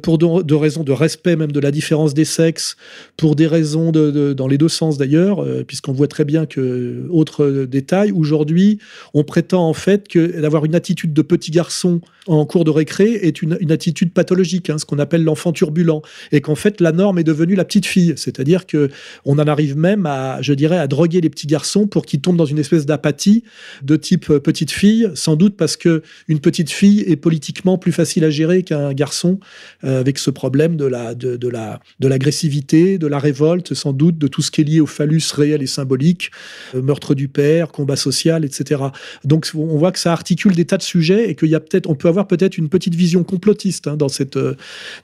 pour 0.02 0.18
de, 0.18 0.56
raisons 0.56 0.84
de 0.84 0.92
respect 0.92 1.36
même 1.36 1.52
de 1.52 1.60
la 1.60 1.72
différence 1.72 2.14
des 2.14 2.26
sexes, 2.26 2.78
pour 3.18 3.36
des 3.36 3.48
raisons 3.48 3.92
dans 3.92 4.48
les 4.48 4.58
deux 4.58 4.70
sens 4.70 4.98
d'ailleurs, 4.98 5.46
puisqu'on 5.66 5.92
voit 5.92 6.08
très 6.08 6.26
bien 6.26 6.46
que 6.46 7.06
autre 7.10 7.66
détail, 7.66 8.12
aujourd'hui 8.12 8.80
prétend 9.24 9.68
en 9.68 9.74
fait 9.74 10.08
que 10.08 10.42
d'avoir 10.42 10.66
une 10.66 10.76
attitude 10.76 11.14
de 11.14 11.22
petit 11.22 11.52
garçon 11.52 12.02
en 12.28 12.46
cours 12.46 12.64
de 12.64 12.70
récré 12.70 13.14
est 13.14 13.42
une, 13.42 13.72
attitude 13.72 14.14
pathologique, 14.14 14.70
hein, 14.70 14.78
ce 14.78 14.86
qu'on 14.86 15.00
appelle 15.00 15.24
l'enfant 15.24 15.52
turbulent, 15.52 16.02
et 16.32 16.42
qu'en 16.42 16.56
fait 16.56 16.80
la 16.80 16.92
norme 16.92 17.18
est 17.18 17.24
devenue 17.24 17.56
la 17.56 17.66
petite 17.66 17.86
fille, 17.86 18.14
c'est-à-dire 18.18 18.68
que 18.68 18.90
on 19.26 19.40
en 19.40 19.48
arrive 19.48 19.78
même 19.78 20.06
à, 20.06 20.42
je 20.42 20.54
dirais, 20.54 20.78
à 20.78 20.88
droguer 20.88 21.22
les 21.22 21.30
petits 21.30 21.48
garçons 21.48 21.88
pour 21.88 22.06
qu'ils 22.06 22.22
tombent 22.22 22.38
dans 22.38 22.46
une 22.46 22.60
espèce 22.60 22.86
d'apathie 22.86 23.44
de 23.82 23.96
type 23.96 24.30
euh, 24.30 24.40
petite 24.40 24.72
fille, 24.72 25.10
sans 25.16 25.36
doute 25.36 25.58
parce 25.58 25.76
que 25.76 26.04
une 26.28 26.40
petite 26.40 26.70
fille 26.70 27.02
est 27.08 27.16
politiquement 27.16 27.78
plus 27.78 27.92
facile 27.92 28.24
à 28.24 28.30
gérer 28.30 28.64
qu'un 28.64 28.94
garçon, 28.94 29.40
euh, 29.84 30.00
avec 30.00 30.20
ce 30.20 30.30
problème 30.30 30.78
de 30.78 30.86
la 30.86 31.16
de 31.16 31.48
la 31.48 31.80
de 32.00 32.08
l'agressivité, 32.08 32.98
de 32.98 33.08
la 33.08 33.20
révolte, 33.20 33.74
sans 33.74 33.94
doute 33.94 34.18
de 34.18 34.28
tout 34.28 34.42
ce 34.42 34.52
qui 34.52 34.62
est 34.62 34.66
lié 34.66 34.80
au 34.80 34.86
phallus 34.86 35.24
réel 35.34 35.62
et 35.62 35.68
symbolique, 35.68 36.32
euh, 36.76 36.82
meurtre 36.82 37.16
du 37.16 37.28
père, 37.28 37.72
combat 37.72 37.96
social, 37.96 38.46
etc. 38.46 38.82
Donc 39.24 39.50
on 39.56 39.78
voit 39.78 39.92
que 39.92 40.00
ça 40.00 40.12
articule 40.12 40.56
des 40.56 40.66
tas 40.66 40.78
de 40.78 40.84
sujets 40.84 41.30
et 41.30 41.36
qu'il 41.36 41.50
y 41.50 41.56
a 41.56 41.60
peut-être, 41.60 41.90
on 41.90 41.96
peut 41.96 42.08
avoir 42.08 42.28
peut-être 42.28 42.58
une 42.58 42.70
petite 42.70 42.96
vision 42.96 43.24
complotiste 43.24 43.88
hein, 43.88 43.98
dans 43.98 44.10
cette, 44.10 44.38
euh, 44.38 44.56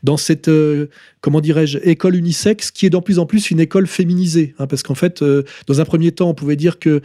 dans 0.04 0.18
cette 0.18 0.48
euh, 0.48 0.88
comment 1.26 1.42
dirais-je, 1.42 1.80
école 1.82 2.14
unisexe 2.14 2.70
qui 2.70 2.86
est 2.86 2.92
de 2.92 3.00
plus 3.00 3.18
en 3.18 3.26
plus 3.26 3.50
une 3.50 3.60
école 3.60 3.88
féminisée. 3.88 4.54
Hein, 4.60 4.68
parce 4.68 4.84
qu'en 4.84 4.94
fait, 4.94 5.24
euh, 5.24 5.42
dans 5.66 5.82
un 5.82 5.86
premier 5.86 6.12
temps, 6.12 6.30
on 6.30 6.36
pouvait 6.36 6.56
dire 6.56 6.78
que 6.78 7.02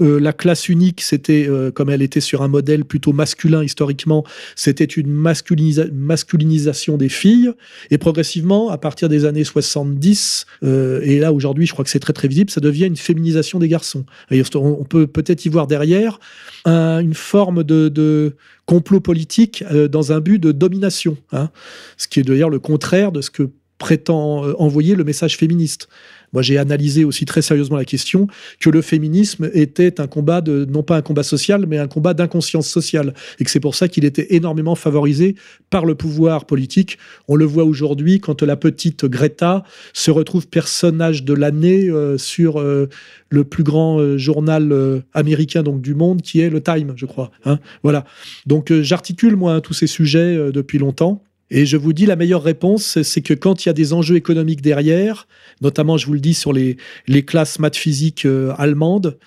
la 0.00 0.32
classe 0.32 0.70
unique, 0.70 1.02
c'était, 1.02 1.46
comme 1.74 1.90
elle 1.90 2.00
était 2.00 2.22
sur 2.22 2.40
un 2.40 2.48
modèle 2.48 2.86
plutôt 2.86 3.12
masculin 3.12 3.62
historiquement, 3.62 4.24
c'était 4.56 4.86
une 4.86 5.12
masculinisation 5.12 6.96
des 6.96 7.10
filles. 7.10 7.52
Et 7.90 7.98
progressivement, 7.98 8.70
à 8.70 8.78
partir 8.78 9.10
des 9.10 9.26
années 9.26 9.44
70, 9.44 10.46
et 10.62 11.18
là 11.18 11.34
aujourd'hui, 11.34 11.66
je 11.66 11.72
crois 11.74 11.84
que 11.84 11.90
c'est 11.90 12.00
très 12.00 12.14
très 12.14 12.26
visible, 12.26 12.50
ça 12.50 12.62
devient 12.62 12.86
une 12.86 12.96
féminisation 12.96 13.58
des 13.58 13.68
garçons. 13.68 14.06
on 14.30 14.84
peut 14.84 15.06
peut-être 15.06 15.44
y 15.44 15.50
voir 15.50 15.66
derrière 15.66 16.18
une 16.66 17.14
forme 17.14 17.62
de, 17.62 18.34
complot 18.66 19.00
politique 19.00 19.64
euh, 19.70 19.88
dans 19.88 20.12
un 20.12 20.20
but 20.20 20.38
de 20.38 20.52
domination, 20.52 21.16
hein. 21.32 21.50
ce 21.96 22.08
qui 22.08 22.20
est 22.20 22.22
d'ailleurs 22.22 22.50
le 22.50 22.58
contraire 22.58 23.12
de 23.12 23.20
ce 23.20 23.30
que 23.30 23.50
prétend 23.78 24.44
euh, 24.44 24.54
envoyer 24.58 24.94
le 24.94 25.04
message 25.04 25.36
féministe. 25.36 25.88
Moi, 26.32 26.42
j'ai 26.42 26.58
analysé 26.58 27.04
aussi 27.04 27.24
très 27.24 27.42
sérieusement 27.42 27.76
la 27.76 27.84
question 27.84 28.26
que 28.60 28.70
le 28.70 28.82
féminisme 28.82 29.50
était 29.52 30.00
un 30.00 30.06
combat 30.06 30.40
de, 30.40 30.64
non 30.64 30.82
pas 30.82 30.96
un 30.96 31.02
combat 31.02 31.22
social, 31.22 31.66
mais 31.66 31.78
un 31.78 31.88
combat 31.88 32.14
d'inconscience 32.14 32.68
sociale. 32.68 33.14
Et 33.38 33.44
que 33.44 33.50
c'est 33.50 33.60
pour 33.60 33.74
ça 33.74 33.88
qu'il 33.88 34.04
était 34.04 34.34
énormément 34.34 34.74
favorisé 34.74 35.36
par 35.70 35.84
le 35.84 35.94
pouvoir 35.94 36.46
politique. 36.46 36.98
On 37.28 37.36
le 37.36 37.44
voit 37.44 37.64
aujourd'hui 37.64 38.20
quand 38.20 38.42
la 38.42 38.56
petite 38.56 39.04
Greta 39.04 39.64
se 39.92 40.10
retrouve 40.10 40.48
personnage 40.48 41.24
de 41.24 41.34
l'année 41.34 41.88
euh, 41.88 42.18
sur 42.18 42.60
euh, 42.60 42.88
le 43.30 43.44
plus 43.44 43.64
grand 43.64 43.98
euh, 43.98 44.18
journal 44.18 45.02
américain 45.14 45.62
donc 45.62 45.82
du 45.82 45.94
monde, 45.94 46.22
qui 46.22 46.40
est 46.40 46.50
le 46.50 46.62
Time, 46.62 46.92
je 46.96 47.06
crois. 47.06 47.30
Hein 47.44 47.58
voilà. 47.82 48.04
Donc, 48.46 48.72
j'articule, 48.72 49.36
moi, 49.36 49.60
tous 49.60 49.74
ces 49.74 49.86
sujets 49.86 50.52
depuis 50.52 50.78
longtemps. 50.78 51.22
Et 51.54 51.66
je 51.66 51.76
vous 51.76 51.92
dis, 51.92 52.06
la 52.06 52.16
meilleure 52.16 52.42
réponse, 52.42 53.02
c'est 53.02 53.20
que 53.20 53.34
quand 53.34 53.64
il 53.64 53.68
y 53.68 53.70
a 53.70 53.74
des 53.74 53.92
enjeux 53.92 54.16
économiques 54.16 54.62
derrière, 54.62 55.28
notamment, 55.60 55.98
je 55.98 56.06
vous 56.06 56.14
le 56.14 56.20
dis, 56.20 56.32
sur 56.32 56.54
les, 56.54 56.78
classes 57.26 57.58
maths 57.58 57.76
physiques 57.76 58.24
euh, 58.24 58.54
allemandes, 58.56 59.18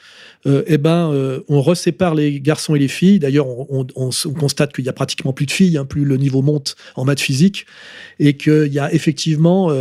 euh, 0.48 0.64
eh 0.66 0.80
ben, 0.80 1.12
euh, 1.12 1.42
on 1.50 1.62
resépare 1.62 2.16
les 2.16 2.42
garçons 2.42 2.74
et 2.74 2.80
les 2.80 2.88
filles. 2.88 3.20
D'ailleurs, 3.20 3.46
on, 3.48 3.86
constate 4.40 4.74
qu'il 4.74 4.86
y 4.86 4.90
a 4.90 4.94
pratiquement 4.94 5.34
plus 5.34 5.46
de 5.46 5.52
filles, 5.52 5.78
hein, 5.78 5.86
plus 5.86 6.04
le 6.04 6.18
niveau 6.18 6.42
monte 6.42 6.76
en 6.96 7.06
maths 7.06 7.22
physiques, 7.22 7.68
et 8.18 8.36
qu'il 8.36 8.74
y 8.74 8.80
a 8.80 8.92
effectivement 8.92 9.72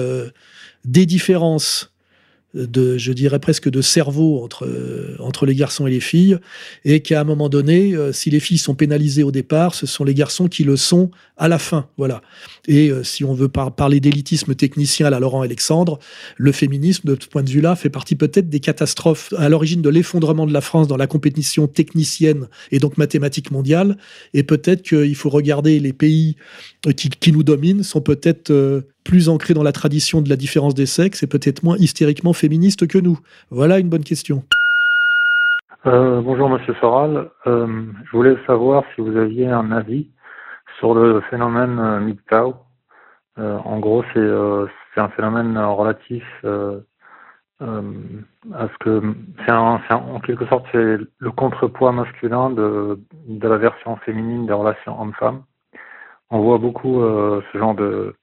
des 0.85 1.07
différences 1.07 1.94
de, 2.55 2.97
je 2.99 3.13
dirais 3.13 3.39
presque 3.39 3.69
de 3.69 3.81
cerveau 3.81 4.43
entre, 4.43 4.69
entre 5.19 5.47
les 5.47 5.55
garçons 5.55 5.87
et 5.87 5.91
les 5.91 6.01
filles, 6.01 6.39
et 6.85 7.01
qu'à 7.01 7.21
un 7.21 7.25
moment 7.25 7.49
donné, 7.49 7.95
euh, 7.95 8.13
si 8.13 8.31
les 8.31 8.41
filles 8.41 8.59
sont 8.59 8.75
pénalisées 8.75 9.23
au 9.23 9.33
départ, 9.33 9.75
ce 9.75 9.87
sont 9.87 10.05
les 10.05 10.15
garçons 10.15 10.49
qui 10.49 10.65
le 10.65 10.77
sont 10.77 11.11
à 11.37 11.49
la 11.49 11.59
fin. 11.59 11.89
Voilà. 11.97 12.23
Et 12.69 12.91
euh, 12.91 13.03
si 13.03 13.25
on 13.25 13.35
veut 13.35 13.49
parler 13.49 14.01
d'élitisme 14.01 14.55
technicien 14.55 15.07
à 15.07 15.11
la 15.11 15.21
Laurent 15.21 15.43
Alexandre, 15.43 15.99
le 16.37 16.53
féminisme, 16.53 17.09
de 17.09 17.17
ce 17.21 17.27
point 17.27 17.43
de 17.43 17.51
vue-là, 17.51 17.77
fait 17.77 17.91
partie 17.91 18.15
peut-être 18.15 18.49
des 18.49 18.61
catastrophes 18.61 19.33
à 19.37 19.49
l'origine 19.49 19.83
de 19.83 19.89
l'effondrement 19.89 20.47
de 20.47 20.53
la 20.53 20.61
France 20.61 20.89
dans 20.89 20.97
la 20.97 21.07
compétition 21.07 21.67
technicienne 21.67 22.49
et 22.71 22.79
donc 22.79 22.97
mathématique 22.99 23.51
mondiale. 23.51 23.97
Et 24.33 24.43
peut-être 24.43 24.83
qu'il 24.83 25.15
faut 25.17 25.31
regarder 25.31 25.81
les 25.81 25.93
pays 25.93 26.37
euh, 26.87 26.93
qui, 26.93 27.09
qui 27.09 27.33
nous 27.33 27.43
dominent 27.43 27.83
sont 27.83 28.01
peut-être 28.01 28.53
plus 29.05 29.29
ancré 29.29 29.55
dans 29.55 29.63
la 29.63 29.73
tradition 29.73 30.23
de 30.23 30.29
la 30.29 30.37
différence 30.37 30.75
des 30.75 30.87
sexes 30.87 31.23
et 31.23 31.27
peut-être 31.27 31.63
moins 31.63 31.77
hystériquement 31.77 32.33
féministe 32.33 32.87
que 32.89 32.99
nous 32.99 33.19
Voilà 33.51 33.79
une 33.79 33.89
bonne 33.89 34.05
question. 34.05 34.43
Euh, 35.87 36.23
bonjour 36.23 36.49
Monsieur 36.49 36.75
Soral. 36.81 37.29
Euh, 37.47 37.85
je 38.07 38.11
voulais 38.17 38.37
savoir 38.47 38.85
si 38.95 39.03
vous 39.03 39.15
aviez 39.19 39.47
un 39.49 39.71
avis 39.71 40.09
sur 40.79 40.95
le 40.95 41.21
phénomène 41.29 41.79
euh, 41.79 42.01
MGTOW. 42.01 42.55
en 43.37 43.79
gros, 43.81 44.03
c'est 44.15 45.01
un 45.01 45.09
phénomène 45.11 45.59
relatif 45.59 46.25
à 47.61 48.69
ce 48.69 48.79
que 48.81 49.03
en 49.51 50.21
quelque 50.21 50.47
sorte 50.47 50.65
c'est 50.73 50.99
le 51.19 51.31
contrepoids 51.31 51.93
masculin 51.93 52.51
de, 52.51 52.99
de 53.29 53.49
la 53.49 53.59
version 53.59 53.97
féminine 53.97 54.47
des 54.47 54.53
relations 54.53 55.01
hommes-femmes. 55.01 55.43
On 56.31 56.41
voit 56.41 56.59
beaucoup 56.59 57.03
ce 57.03 57.59
genre 57.59 57.75
de 57.75 58.15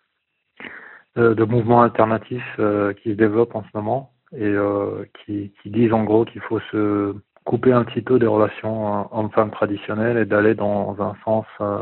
de, 1.15 1.43
mouvements 1.43 1.81
alternatifs 1.81 2.55
euh, 2.59 2.93
qui 2.93 3.11
se 3.11 3.15
développent 3.15 3.55
en 3.55 3.63
ce 3.63 3.69
moment 3.73 4.13
et 4.33 4.43
euh, 4.43 5.05
qui, 5.25 5.53
qui, 5.61 5.69
disent 5.69 5.93
en 5.93 6.03
gros 6.03 6.25
qu'il 6.25 6.41
faut 6.41 6.59
se 6.71 7.13
couper 7.43 7.73
un 7.73 7.83
petit 7.83 8.01
peu 8.01 8.17
des 8.17 8.27
relations 8.27 9.13
hommes-femmes 9.15 9.51
traditionnelles 9.51 10.17
et 10.17 10.25
d'aller 10.25 10.55
dans 10.55 10.95
un 11.01 11.15
sens 11.25 11.45
euh, 11.59 11.81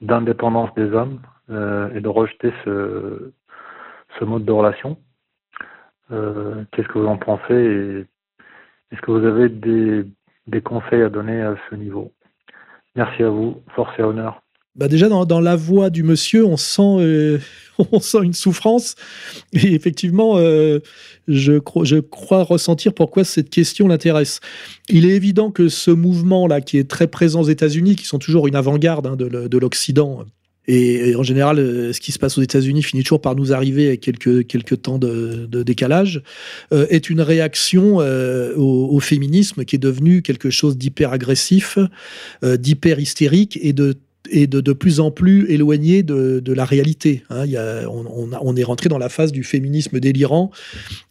d'indépendance 0.00 0.74
des 0.74 0.92
hommes 0.92 1.20
et 1.48 2.00
de 2.00 2.08
rejeter 2.08 2.52
ce, 2.64 3.32
ce 4.18 4.24
mode 4.24 4.44
de 4.44 4.50
relation. 4.50 4.98
Qu'est-ce 6.10 6.88
que 6.88 6.98
vous 6.98 7.06
en 7.06 7.18
pensez 7.18 7.54
et 7.54 8.06
est-ce 8.90 9.00
que 9.00 9.12
vous 9.12 9.24
avez 9.24 9.48
des, 9.48 10.04
des 10.48 10.60
conseils 10.60 11.02
à 11.02 11.08
donner 11.08 11.40
à 11.42 11.54
ce 11.70 11.76
niveau? 11.76 12.12
Merci 12.96 13.22
à 13.22 13.30
vous, 13.30 13.62
force 13.76 13.96
et 13.98 14.02
honneur. 14.02 14.42
Bah 14.76 14.88
déjà 14.88 15.08
dans, 15.08 15.24
dans, 15.24 15.40
la 15.40 15.56
voix 15.56 15.88
du 15.88 16.02
monsieur, 16.02 16.44
on 16.44 16.58
sent, 16.58 16.82
euh, 17.00 17.38
on 17.92 17.98
sent 17.98 18.18
une 18.22 18.34
souffrance. 18.34 18.94
Et 19.54 19.72
effectivement, 19.72 20.36
euh, 20.36 20.80
je, 21.28 21.54
je, 21.82 21.96
crois 21.96 22.42
ressentir 22.42 22.92
pourquoi 22.92 23.24
cette 23.24 23.48
question 23.48 23.88
l'intéresse. 23.88 24.40
Il 24.88 25.06
est 25.06 25.14
évident 25.14 25.50
que 25.50 25.68
ce 25.68 25.90
mouvement-là, 25.90 26.60
qui 26.60 26.76
est 26.76 26.88
très 26.88 27.06
présent 27.06 27.40
aux 27.40 27.48
États-Unis, 27.48 27.96
qui 27.96 28.04
sont 28.04 28.18
toujours 28.18 28.48
une 28.48 28.56
avant-garde 28.56 29.06
hein, 29.06 29.16
de, 29.16 29.48
de 29.48 29.58
l'Occident, 29.58 30.24
et, 30.68 31.14
en 31.14 31.22
général, 31.22 31.58
euh, 31.58 31.92
ce 31.92 32.00
qui 32.00 32.12
se 32.12 32.18
passe 32.18 32.38
aux 32.38 32.42
États-Unis 32.42 32.82
finit 32.82 33.02
toujours 33.02 33.20
par 33.20 33.36
nous 33.36 33.52
arriver 33.52 33.86
avec 33.88 34.00
quelques, 34.00 34.46
quelques 34.46 34.82
temps 34.82 34.98
de, 34.98 35.46
de 35.48 35.62
décalage, 35.62 36.22
euh, 36.72 36.86
est 36.90 37.08
une 37.08 37.20
réaction 37.20 38.00
euh, 38.00 38.54
au, 38.56 38.88
au, 38.90 39.00
féminisme 39.00 39.64
qui 39.64 39.76
est 39.76 39.80
devenu 39.80 40.22
quelque 40.22 40.50
chose 40.50 40.76
d'hyper 40.76 41.12
agressif, 41.12 41.78
euh, 42.42 42.56
d'hyper 42.56 42.98
hystérique 42.98 43.58
et 43.62 43.72
de 43.72 43.94
et 44.30 44.46
de, 44.46 44.60
de, 44.60 44.72
plus 44.72 45.00
en 45.00 45.10
plus 45.10 45.50
éloigné 45.50 46.02
de, 46.02 46.40
de 46.40 46.52
la 46.52 46.64
réalité. 46.64 47.24
Hein. 47.30 47.44
On, 47.88 48.56
est 48.56 48.64
rentré 48.64 48.88
dans 48.88 48.98
la 48.98 49.08
phase 49.08 49.32
du 49.32 49.44
féminisme 49.44 50.00
délirant. 50.00 50.50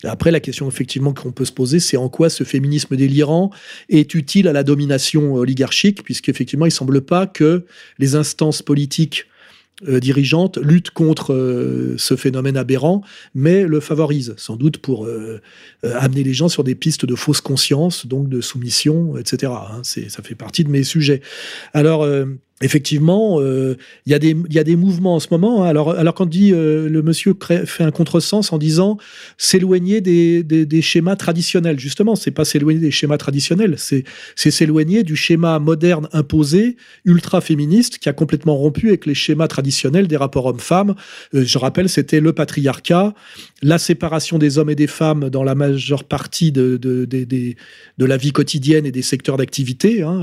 Après, 0.03 0.31
la 0.31 0.39
question 0.39 0.67
effectivement 0.67 1.13
qu'on 1.13 1.31
peut 1.31 1.45
se 1.45 1.51
poser, 1.51 1.79
c'est 1.79 1.97
en 1.97 2.09
quoi 2.09 2.29
ce 2.29 2.43
féminisme 2.43 2.95
délirant 2.95 3.51
est 3.89 4.13
utile 4.13 4.47
à 4.47 4.53
la 4.53 4.63
domination 4.63 5.35
oligarchique, 5.35 6.03
puisqu'effectivement, 6.03 6.65
il 6.65 6.71
semble 6.71 7.01
pas 7.01 7.27
que 7.27 7.65
les 7.99 8.15
instances 8.15 8.61
politiques 8.61 9.25
euh, 9.89 9.99
dirigeantes 9.99 10.57
luttent 10.57 10.91
contre 10.91 11.33
euh, 11.33 11.95
ce 11.97 12.15
phénomène 12.15 12.55
aberrant, 12.55 13.01
mais 13.33 13.65
le 13.65 13.81
favorisent, 13.81 14.33
sans 14.37 14.55
doute 14.55 14.77
pour 14.77 15.05
euh, 15.05 15.41
amener 15.83 16.23
les 16.23 16.33
gens 16.33 16.47
sur 16.47 16.63
des 16.63 16.75
pistes 16.75 17.05
de 17.05 17.13
fausse 17.13 17.41
conscience, 17.41 18.07
donc 18.07 18.29
de 18.29 18.39
soumission, 18.39 19.17
etc. 19.17 19.51
Hein. 19.53 19.81
ça 19.83 20.23
fait 20.23 20.35
partie 20.35 20.63
de 20.63 20.69
mes 20.69 20.85
sujets. 20.85 21.21
Alors, 21.73 22.07
effectivement, 22.61 23.41
euh, 23.41 23.75
il 24.05 24.11
y, 24.11 24.15
a 24.15 24.63
des, 24.63 24.75
mouvements 24.77 25.15
en 25.15 25.19
ce 25.19 25.27
moment. 25.29 25.63
Hein. 25.63 25.67
Alors, 25.67 25.91
alors 25.91 26.13
quand 26.13 26.25
dit 26.25 26.53
euh, 26.53 26.87
le 26.87 27.01
monsieur 27.01 27.35
fait 27.41 27.83
un 27.83 27.91
contresens 27.91 28.53
en 28.53 28.57
disant 28.57 28.97
s'éloigner 29.37 29.99
des, 29.99 30.81
schémas 30.81 31.17
traditionnels, 31.17 31.79
justement, 31.79 32.15
c'est 32.15 32.31
pas 32.31 32.45
s'éloigner 32.45 32.79
des 32.79 32.91
schémas 32.91 33.17
traditionnels, 33.17 33.75
c'est 33.77 34.05
s'éloigner 34.35 35.03
du 35.03 35.17
schéma 35.17 35.59
moderne 35.59 36.07
imposé, 36.13 36.77
ultra 37.03 37.41
féministe, 37.41 37.97
qui 37.97 38.07
a 38.07 38.13
complètement 38.13 38.55
rompu 38.55 38.87
avec 38.87 39.05
les 39.05 39.15
schémas 39.15 39.49
traditionnels 39.49 40.07
des 40.07 40.17
rapports 40.17 40.45
hommes-femmes. 40.45 40.95
Euh, 41.33 41.43
je 41.45 41.57
rappelle, 41.57 41.89
c'était 41.89 42.21
le 42.21 42.31
patriarcat, 42.31 43.13
la 43.63 43.77
séparation 43.77 44.37
des 44.37 44.57
hommes 44.59 44.69
et 44.69 44.75
des 44.75 44.87
femmes 44.87 45.29
dans 45.29 45.43
la 45.43 45.55
majeure 45.55 46.05
partie 46.05 46.53
de 46.53 46.79
la 47.97 48.17
vie 48.17 48.31
quotidienne 48.31 48.85
et 48.85 48.91
des 48.93 49.01
secteurs 49.01 49.35
d'activité, 49.35 50.03
hein, 50.03 50.21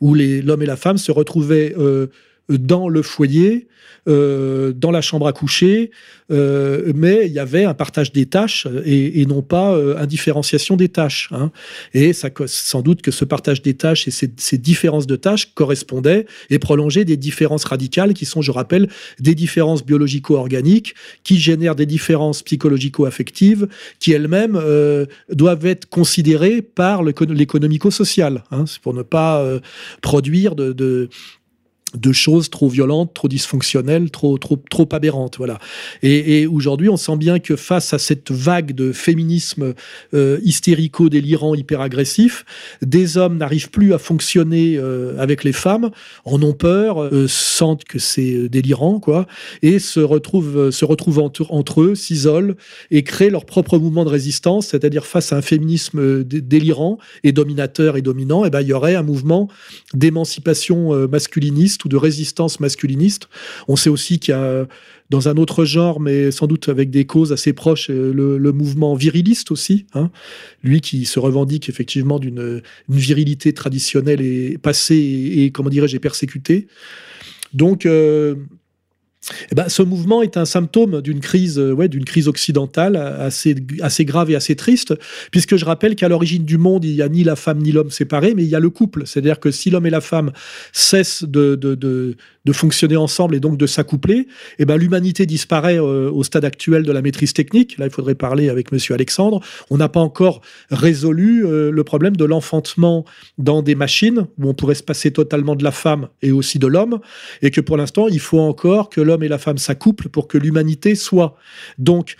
où 0.00 0.14
l'homme 0.14 0.62
et 0.62 0.66
la 0.66 0.76
femme 0.76 0.98
se 0.98 1.12
retrouvent 1.12 1.43
euh, 1.52 2.06
dans 2.48 2.88
le 2.88 3.02
foyer, 3.02 3.68
euh, 4.06 4.72
dans 4.72 4.90
la 4.90 5.00
chambre 5.00 5.26
à 5.26 5.32
coucher, 5.32 5.90
euh, 6.30 6.92
mais 6.94 7.26
il 7.26 7.32
y 7.32 7.38
avait 7.38 7.64
un 7.64 7.72
partage 7.72 8.12
des 8.12 8.26
tâches 8.26 8.66
et, 8.84 9.24
non 9.26 9.40
pas 9.40 9.74
une 9.74 10.06
différenciation 10.06 10.76
des 10.76 10.90
tâches. 10.90 11.30
Hein. 11.32 11.50
Et 11.94 12.12
ça, 12.12 12.28
sans 12.46 12.82
doute 12.82 13.00
que 13.00 13.10
ce 13.10 13.24
partage 13.24 13.62
des 13.62 13.74
tâches 13.74 14.06
et 14.06 14.10
ces, 14.10 14.58
différences 14.58 15.06
de 15.06 15.16
tâches 15.16 15.54
correspondaient 15.54 16.26
et 16.50 16.58
prolongeaient 16.58 17.04
des 17.04 17.16
différences 17.16 17.64
radicales 17.64 18.12
qui 18.12 18.26
sont, 18.26 18.42
je 18.42 18.50
rappelle, 18.50 18.88
des 19.20 19.34
différences 19.34 19.84
biologico-organiques 19.84 20.94
qui 21.22 21.38
génèrent 21.38 21.74
des 21.74 21.86
différences 21.86 22.42
psychologico-affectives 22.42 23.68
qui 24.00 24.12
elles-mêmes 24.12 24.60
doivent 25.30 25.66
être 25.66 25.88
considérées 25.88 26.60
par 26.62 27.02
l'économico-social, 27.02 28.44
hein, 28.50 28.64
pour 28.82 28.92
ne 28.92 29.02
pas 29.02 29.44
produire 30.02 30.54
de 30.54 31.08
choses 32.12 32.50
trop 32.50 32.68
violentes, 32.68 33.12
trop 33.14 33.28
dysfonctionnelles, 33.28 34.10
trop 34.10 34.38
trop 34.38 34.56
trop 34.70 34.88
aberrantes, 34.92 35.36
voilà. 35.36 35.58
Et, 36.02 36.46
aujourd'hui, 36.46 36.88
on 36.88 36.96
sent 36.96 37.16
bien 37.16 37.38
que 37.38 37.56
face 37.56 37.92
à 37.92 37.98
cette 37.98 38.30
vague 38.30 38.72
de 38.72 38.92
féminisme 38.92 39.74
euh, 40.14 40.38
hystérico, 40.42 41.08
délirant, 41.08 41.54
hyper 41.54 41.80
agressif, 41.80 42.44
des 42.82 43.16
hommes 43.16 43.36
n'arrivent 43.36 43.70
plus 43.70 43.94
à 43.94 43.98
fonctionner 43.98 44.76
euh, 44.76 45.18
avec 45.18 45.44
les 45.44 45.52
femmes, 45.52 45.90
en 46.24 46.42
ont 46.42 46.52
peur, 46.52 47.02
euh, 47.02 47.26
sentent 47.28 47.84
que 47.84 47.98
c'est 47.98 48.48
délirant, 48.48 49.00
quoi, 49.00 49.26
et 49.62 49.78
se 49.78 50.00
retrouvent 50.00 50.70
se 50.70 50.84
retrouvent 50.84 51.18
entre, 51.18 51.82
eux, 51.82 51.94
s'isolent 51.94 52.54
et 52.90 53.02
créent 53.02 53.30
leur 53.30 53.44
propre 53.44 53.78
mouvement 53.78 54.04
de 54.04 54.10
résistance, 54.10 54.68
c'est-à-dire 54.68 55.06
face 55.06 55.32
à 55.32 55.36
un 55.36 55.42
féminisme 55.42 56.24
délirant 56.24 56.98
et 57.22 57.32
dominateur 57.32 57.96
et 57.96 58.02
dominant, 58.02 58.44
et 58.44 58.48
eh 58.48 58.50
ben 58.50 58.60
il 58.60 58.68
y 58.68 58.72
aurait 58.72 58.94
un 58.94 59.02
mouvement 59.02 59.48
d'émancipation 59.92 61.08
masculiniste 61.08 61.83
de 61.88 61.96
résistance 61.96 62.60
masculiniste. 62.60 63.28
On 63.68 63.76
sait 63.76 63.90
aussi 63.90 64.18
qu'il 64.18 64.32
y 64.32 64.36
a 64.36 64.66
dans 65.10 65.28
un 65.28 65.36
autre 65.36 65.64
genre, 65.64 66.00
mais 66.00 66.30
sans 66.30 66.46
doute 66.46 66.68
avec 66.68 66.90
des 66.90 67.04
causes 67.04 67.32
assez 67.32 67.52
proches, 67.52 67.90
euh, 67.90 68.12
le, 68.12 68.52
mouvement 68.52 68.94
viriliste 68.94 69.50
aussi. 69.50 69.86
Hein. 69.94 70.10
Lui 70.62 70.80
qui 70.80 71.04
se 71.04 71.18
revendique 71.18 71.68
effectivement 71.68 72.18
d'une 72.18 72.62
virilité 72.88 73.52
traditionnelle 73.52 74.20
et 74.20 74.58
passée 74.58 75.32
et, 75.36 75.50
comment 75.50 75.68
dirais-je, 75.68 75.98
persécutée. 75.98 76.68
Donc, 77.52 77.86
euh, 77.86 78.34
eh 79.50 79.54
ben, 79.54 79.68
ce 79.68 79.82
mouvement 79.82 80.22
est 80.22 80.36
un 80.36 80.44
symptôme 80.44 81.00
d'une 81.00 81.20
crise, 81.20 81.58
euh, 81.58 81.72
ouais, 81.72 81.88
d'une 81.88 82.04
crise 82.04 82.28
occidentale 82.28 82.96
assez, 82.96 83.54
assez 83.80 84.04
grave 84.04 84.30
et 84.30 84.36
assez 84.36 84.56
triste, 84.56 84.94
puisque 85.30 85.56
je 85.56 85.64
rappelle 85.64 85.96
qu'à 85.96 86.08
l'origine 86.08 86.44
du 86.44 86.58
monde, 86.58 86.84
il 86.84 86.94
n'y 86.94 87.02
a 87.02 87.08
ni 87.08 87.24
la 87.24 87.36
femme 87.36 87.58
ni 87.58 87.72
l'homme 87.72 87.90
séparés, 87.90 88.34
mais 88.34 88.42
il 88.42 88.48
y 88.48 88.54
a 88.54 88.60
le 88.60 88.70
couple. 88.70 89.06
C'est-à-dire 89.06 89.40
que 89.40 89.50
si 89.50 89.70
l'homme 89.70 89.86
et 89.86 89.90
la 89.90 90.00
femme 90.00 90.32
cessent 90.72 91.24
de, 91.24 92.16
de 92.44 92.52
fonctionner 92.52 92.96
ensemble 92.96 93.34
et 93.34 93.40
donc 93.40 93.56
de 93.56 93.66
s'accoupler, 93.66 94.28
eh 94.58 94.64
ben, 94.64 94.76
l'humanité 94.76 95.26
disparaît 95.26 95.78
euh, 95.78 96.10
au 96.10 96.22
stade 96.24 96.44
actuel 96.44 96.82
de 96.82 96.92
la 96.92 97.00
maîtrise 97.00 97.32
technique. 97.32 97.78
Là, 97.78 97.86
il 97.86 97.90
faudrait 97.90 98.14
parler 98.14 98.50
avec 98.50 98.70
Monsieur 98.70 98.94
Alexandre. 98.94 99.40
On 99.70 99.78
n'a 99.78 99.88
pas 99.88 100.00
encore 100.00 100.42
résolu 100.70 101.46
euh, 101.46 101.70
le 101.70 101.84
problème 101.84 102.16
de 102.16 102.24
l'enfantement 102.24 103.04
dans 103.38 103.62
des 103.62 103.74
machines 103.74 104.26
où 104.38 104.48
on 104.48 104.54
pourrait 104.54 104.74
se 104.74 104.82
passer 104.82 105.10
totalement 105.10 105.56
de 105.56 105.64
la 105.64 105.72
femme 105.72 106.08
et 106.22 106.32
aussi 106.32 106.58
de 106.58 106.66
l'homme, 106.66 107.00
et 107.42 107.50
que 107.50 107.60
pour 107.60 107.76
l'instant, 107.76 108.08
il 108.08 108.20
faut 108.20 108.40
encore 108.40 108.90
que 108.90 109.00
l'homme 109.00 109.22
et 109.22 109.28
la 109.28 109.38
femme 109.38 109.58
s'accouplent 109.58 110.08
pour 110.08 110.28
que 110.28 110.38
l'humanité 110.38 110.94
soit. 110.94 111.36
Donc, 111.78 112.16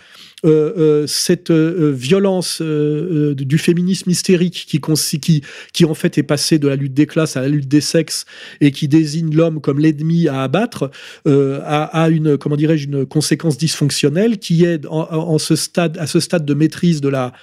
cette 1.07 1.51
euh, 1.51 1.91
violence 1.91 2.61
du 2.61 3.57
féminisme 3.57 4.09
hystérique 4.09 4.65
qui, 4.67 4.79
qui, 5.19 5.41
qui 5.73 5.85
en 5.85 5.93
fait 5.93 6.17
est 6.17 6.23
passée 6.23 6.59
de 6.59 6.67
la 6.67 6.75
lutte 6.75 6.93
des 6.93 7.05
classes 7.05 7.37
à 7.37 7.41
la 7.41 7.47
lutte 7.47 7.67
des 7.67 7.81
sexes 7.81 8.25
et 8.61 8.71
qui 8.71 8.87
désigne 8.87 9.35
l'homme 9.35 9.61
comme 9.61 9.79
l'ennemi 9.79 10.27
à 10.27 10.43
abattre 10.43 10.91
a, 11.25 12.09
une 12.09 12.37
comment 12.37 12.55
dirais-je 12.55 12.85
une 12.85 13.05
conséquence 13.05 13.57
dysfonctionnelle 13.57 14.37
qui 14.39 14.65
est 14.65 14.85
en, 14.87 15.37
ce 15.37 15.55
stade 15.55 15.97
à 15.97 16.07
ce 16.07 16.19
stade 16.19 16.45
de 16.45 16.53
maîtrise 16.53 17.01
de 17.01 17.09
la 17.09 17.33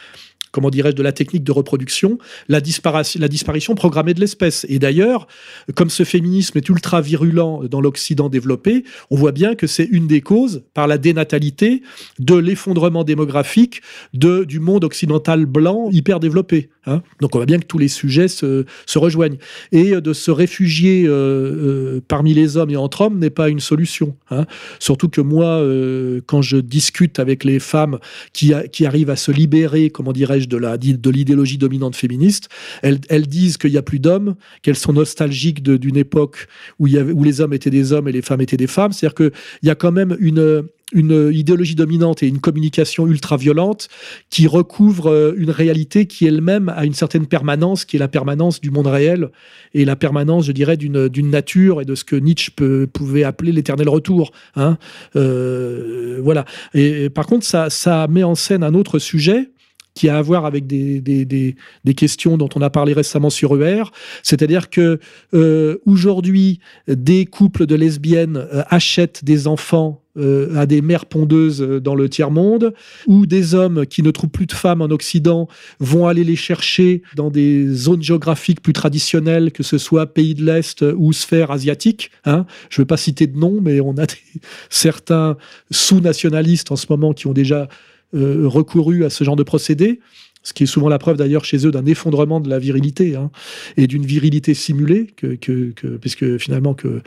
comment 0.52 0.70
dirais-je, 0.70 0.94
de 0.94 1.02
la 1.02 1.12
technique 1.12 1.44
de 1.44 1.52
reproduction, 1.52 2.18
la, 2.48 2.60
disparition, 2.60 3.20
la 3.20 3.28
disparition 3.28 3.74
programmée 3.74 4.14
de 4.14 4.20
l'espèce. 4.20 4.64
Et 4.68 4.78
d'ailleurs, 4.78 5.26
comme 5.74 5.90
ce 5.90 6.04
féminisme 6.04 6.58
est 6.58 6.68
ultra 6.68 7.00
virulent 7.00 7.64
dans 7.68 7.80
l'Occident 7.80 8.28
développé, 8.28 8.84
on 9.10 9.16
voit 9.16 9.32
bien 9.32 9.54
que 9.54 9.66
c'est 9.66 9.88
une 9.90 10.06
des 10.06 10.20
causes, 10.20 10.62
par 10.74 10.86
la 10.86 10.98
dénatalité, 10.98 11.82
de 12.18 12.34
l'effondrement 12.34 13.04
démographique 13.04 13.82
de, 14.14 14.44
du 14.44 14.60
monde 14.60 14.84
occidental 14.84 15.46
blanc 15.46 15.88
hyper 15.90 16.20
développé. 16.20 16.68
Hein. 16.86 17.02
Donc 17.20 17.34
on 17.34 17.38
voit 17.38 17.46
bien 17.46 17.58
que 17.58 17.66
tous 17.66 17.78
les 17.78 17.88
sujets 17.88 18.28
se, 18.28 18.64
rejoignent. 18.96 19.38
Et 19.70 20.00
de 20.00 20.12
se 20.12 20.30
réfugier 20.30 21.04
euh, 21.06 21.10
euh, 21.12 22.00
parmi 22.06 22.34
les 22.34 22.56
hommes 22.56 22.70
et 22.70 22.76
entre 22.76 23.02
hommes 23.02 23.18
n'est 23.18 23.30
pas 23.30 23.48
une 23.48 23.60
solution. 23.60 24.16
Hein. 24.30 24.46
Surtout 24.78 25.08
que 25.08 25.20
moi, 25.20 25.46
euh, 25.46 26.20
quand 26.26 26.42
je 26.42 26.56
discute 26.56 27.18
avec 27.18 27.44
les 27.44 27.58
femmes 27.58 27.98
qui, 28.32 28.52
qui 28.72 28.86
arrivent 28.86 29.10
à 29.10 29.16
se 29.16 29.30
libérer, 29.30 29.90
comment 29.90 30.12
dirais-je, 30.12 30.41
de 30.48 30.56
la 30.56 30.76
de 30.78 31.10
l'idéologie 31.10 31.58
dominante 31.58 31.96
féministe. 31.96 32.48
Elles, 32.82 33.26
disent 33.26 33.56
qu'il 33.56 33.70
n'y 33.70 33.78
a 33.78 33.82
plus 33.82 33.98
d'hommes, 33.98 34.34
qu'elles 34.62 34.76
sont 34.76 34.92
nostalgiques 34.92 35.62
d'une 35.62 35.96
époque 35.96 36.48
où, 36.78 36.86
il 36.86 36.94
y 36.94 36.98
avait, 36.98 37.12
où 37.12 37.24
les 37.24 37.40
hommes 37.40 37.52
étaient 37.52 37.70
des 37.70 37.92
hommes 37.92 38.08
et 38.08 38.12
les 38.12 38.22
femmes 38.22 38.40
étaient 38.40 38.56
des 38.56 38.66
femmes. 38.66 38.92
C'est-à-dire 38.92 39.14
qu'il 39.14 39.32
y 39.62 39.70
a 39.70 39.74
quand 39.74 39.92
même 39.92 40.16
une 40.20 40.64
une 40.92 41.30
idéologie 41.32 41.74
dominante 41.74 42.22
et 42.22 42.28
une 42.28 42.40
communication 42.40 43.06
ultra 43.06 43.36
violente 43.36 43.88
qui 44.30 44.46
recouvre 44.46 45.10
euh, 45.10 45.34
une 45.36 45.50
réalité 45.50 46.06
qui 46.06 46.26
elle-même 46.26 46.68
a 46.68 46.84
une 46.84 46.94
certaine 46.94 47.26
permanence, 47.26 47.84
qui 47.84 47.96
est 47.96 47.98
la 47.98 48.08
permanence 48.08 48.60
du 48.60 48.70
monde 48.70 48.86
réel 48.86 49.30
et 49.74 49.84
la 49.84 49.96
permanence, 49.96 50.46
je 50.46 50.52
dirais, 50.52 50.76
d'une 50.76 51.30
nature 51.30 51.80
et 51.80 51.84
de 51.84 51.94
ce 51.94 52.04
que 52.04 52.16
Nietzsche 52.16 52.52
peut, 52.54 52.86
pouvait 52.92 53.24
appeler 53.24 53.52
l'éternel 53.52 53.88
retour. 53.88 54.32
Hein. 54.54 54.78
Euh, 55.16 56.20
voilà. 56.22 56.44
Et, 56.74 57.08
par 57.08 57.26
contre, 57.26 57.46
ça, 57.46 57.70
ça 57.70 58.06
met 58.08 58.22
en 58.22 58.34
scène 58.34 58.62
un 58.62 58.74
autre 58.74 58.98
sujet 58.98 59.48
qui 59.94 60.08
a 60.08 60.18
à 60.18 60.22
voir 60.22 60.46
avec 60.46 60.66
des, 60.66 61.00
des, 61.00 61.24
des, 61.24 61.56
des, 61.84 61.94
questions 61.94 62.36
dont 62.38 62.48
on 62.54 62.62
a 62.62 62.70
parlé 62.70 62.92
récemment 62.92 63.30
sur 63.30 63.62
ER. 63.62 63.84
C'est-à-dire 64.22 64.70
que 64.70 64.98
euh, 65.34 65.78
aujourd'hui, 65.84 66.60
des 66.88 67.26
couples 67.26 67.66
de 67.66 67.74
lesbiennes 67.74 68.36
euh, 68.36 68.62
achètent 68.68 69.24
des 69.24 69.46
enfants 69.46 70.02
euh, 70.18 70.54
à 70.56 70.66
des 70.66 70.82
mères 70.82 71.06
pondeuses 71.06 71.60
dans 71.60 71.94
le 71.94 72.08
tiers-monde, 72.08 72.74
ou 73.06 73.24
des 73.24 73.54
hommes 73.54 73.86
qui 73.86 74.02
ne 74.02 74.10
trouvent 74.10 74.30
plus 74.30 74.46
de 74.46 74.52
femmes 74.52 74.82
en 74.82 74.90
Occident 74.90 75.48
vont 75.80 76.06
aller 76.06 76.22
les 76.22 76.36
chercher 76.36 77.02
dans 77.16 77.30
des 77.30 77.66
zones 77.68 78.02
géographiques 78.02 78.60
plus 78.60 78.74
traditionnelles, 78.74 79.52
que 79.52 79.62
ce 79.62 79.78
soit 79.78 80.12
pays 80.12 80.34
de 80.34 80.44
l'Est 80.44 80.84
ou 80.96 81.12
sphère 81.14 81.50
asiatique. 81.50 82.10
Hein. 82.26 82.44
Je 82.68 82.80
ne 82.80 82.82
veux 82.82 82.86
pas 82.86 82.98
citer 82.98 83.26
de 83.26 83.38
nom, 83.38 83.60
mais 83.62 83.80
on 83.80 83.96
a 83.96 84.04
certains 84.70 85.36
sous-nationalistes 85.70 86.70
en 86.70 86.76
ce 86.76 86.86
moment 86.90 87.14
qui 87.14 87.26
ont 87.26 87.32
déjà 87.32 87.68
euh, 88.14 88.46
recouru 88.46 89.04
à 89.04 89.10
ce 89.10 89.24
genre 89.24 89.36
de 89.36 89.42
procédé, 89.42 90.00
ce 90.42 90.52
qui 90.52 90.64
est 90.64 90.66
souvent 90.66 90.88
la 90.88 90.98
preuve 90.98 91.16
d'ailleurs 91.16 91.44
chez 91.44 91.66
eux 91.66 91.70
d'un 91.70 91.86
effondrement 91.86 92.40
de 92.40 92.48
la 92.48 92.58
virilité 92.58 93.16
hein, 93.16 93.30
et 93.76 93.86
d'une 93.86 94.04
virilité 94.04 94.54
simulée, 94.54 95.06
que, 95.16 95.34
que, 95.36 95.72
puisque 96.00 96.38
finalement 96.38 96.74
que, 96.74 97.00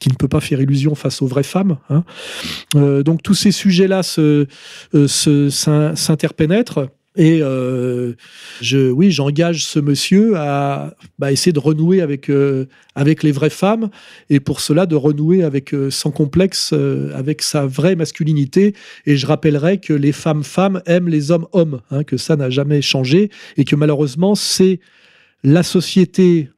qui 0.00 0.10
ne 0.10 0.14
peut 0.14 0.28
pas 0.28 0.40
faire 0.40 0.60
illusion 0.60 0.94
face 0.94 1.22
aux 1.22 1.26
vraies 1.26 1.42
femmes. 1.42 1.78
Hein. 1.88 2.04
Euh, 2.76 3.02
donc 3.02 3.22
tous 3.22 3.34
ces 3.34 3.52
sujets-là 3.52 4.02
se, 4.02 4.46
euh, 4.94 5.50
s'interpénètrent. 5.50 6.88
Et 7.16 7.40
euh, 7.42 8.14
je, 8.60 8.90
oui, 8.90 9.12
j'engage 9.12 9.64
ce 9.64 9.78
monsieur 9.78 10.36
à 10.36 10.94
bah, 11.18 11.30
essayer 11.30 11.52
de 11.52 11.60
renouer 11.60 12.00
avec 12.00 12.28
euh, 12.28 12.66
avec 12.96 13.22
les 13.22 13.30
vraies 13.30 13.50
femmes, 13.50 13.88
et 14.30 14.40
pour 14.40 14.60
cela 14.60 14.86
de 14.86 14.96
renouer 14.96 15.44
avec 15.44 15.74
euh, 15.74 15.90
sans 15.90 16.10
complexe 16.10 16.74
avec 17.14 17.42
sa 17.42 17.66
vraie 17.66 17.94
masculinité. 17.94 18.74
Et 19.06 19.16
je 19.16 19.26
rappellerai 19.26 19.78
que 19.78 19.92
les 19.92 20.12
femmes 20.12 20.42
femmes 20.42 20.82
aiment 20.86 21.08
les 21.08 21.30
hommes 21.30 21.46
hommes, 21.52 21.80
hein, 21.92 22.02
que 22.02 22.16
ça 22.16 22.34
n'a 22.34 22.50
jamais 22.50 22.82
changé, 22.82 23.30
et 23.56 23.64
que 23.64 23.76
malheureusement 23.76 24.34
c'est 24.34 24.80
la 25.44 25.62
société 25.62 26.48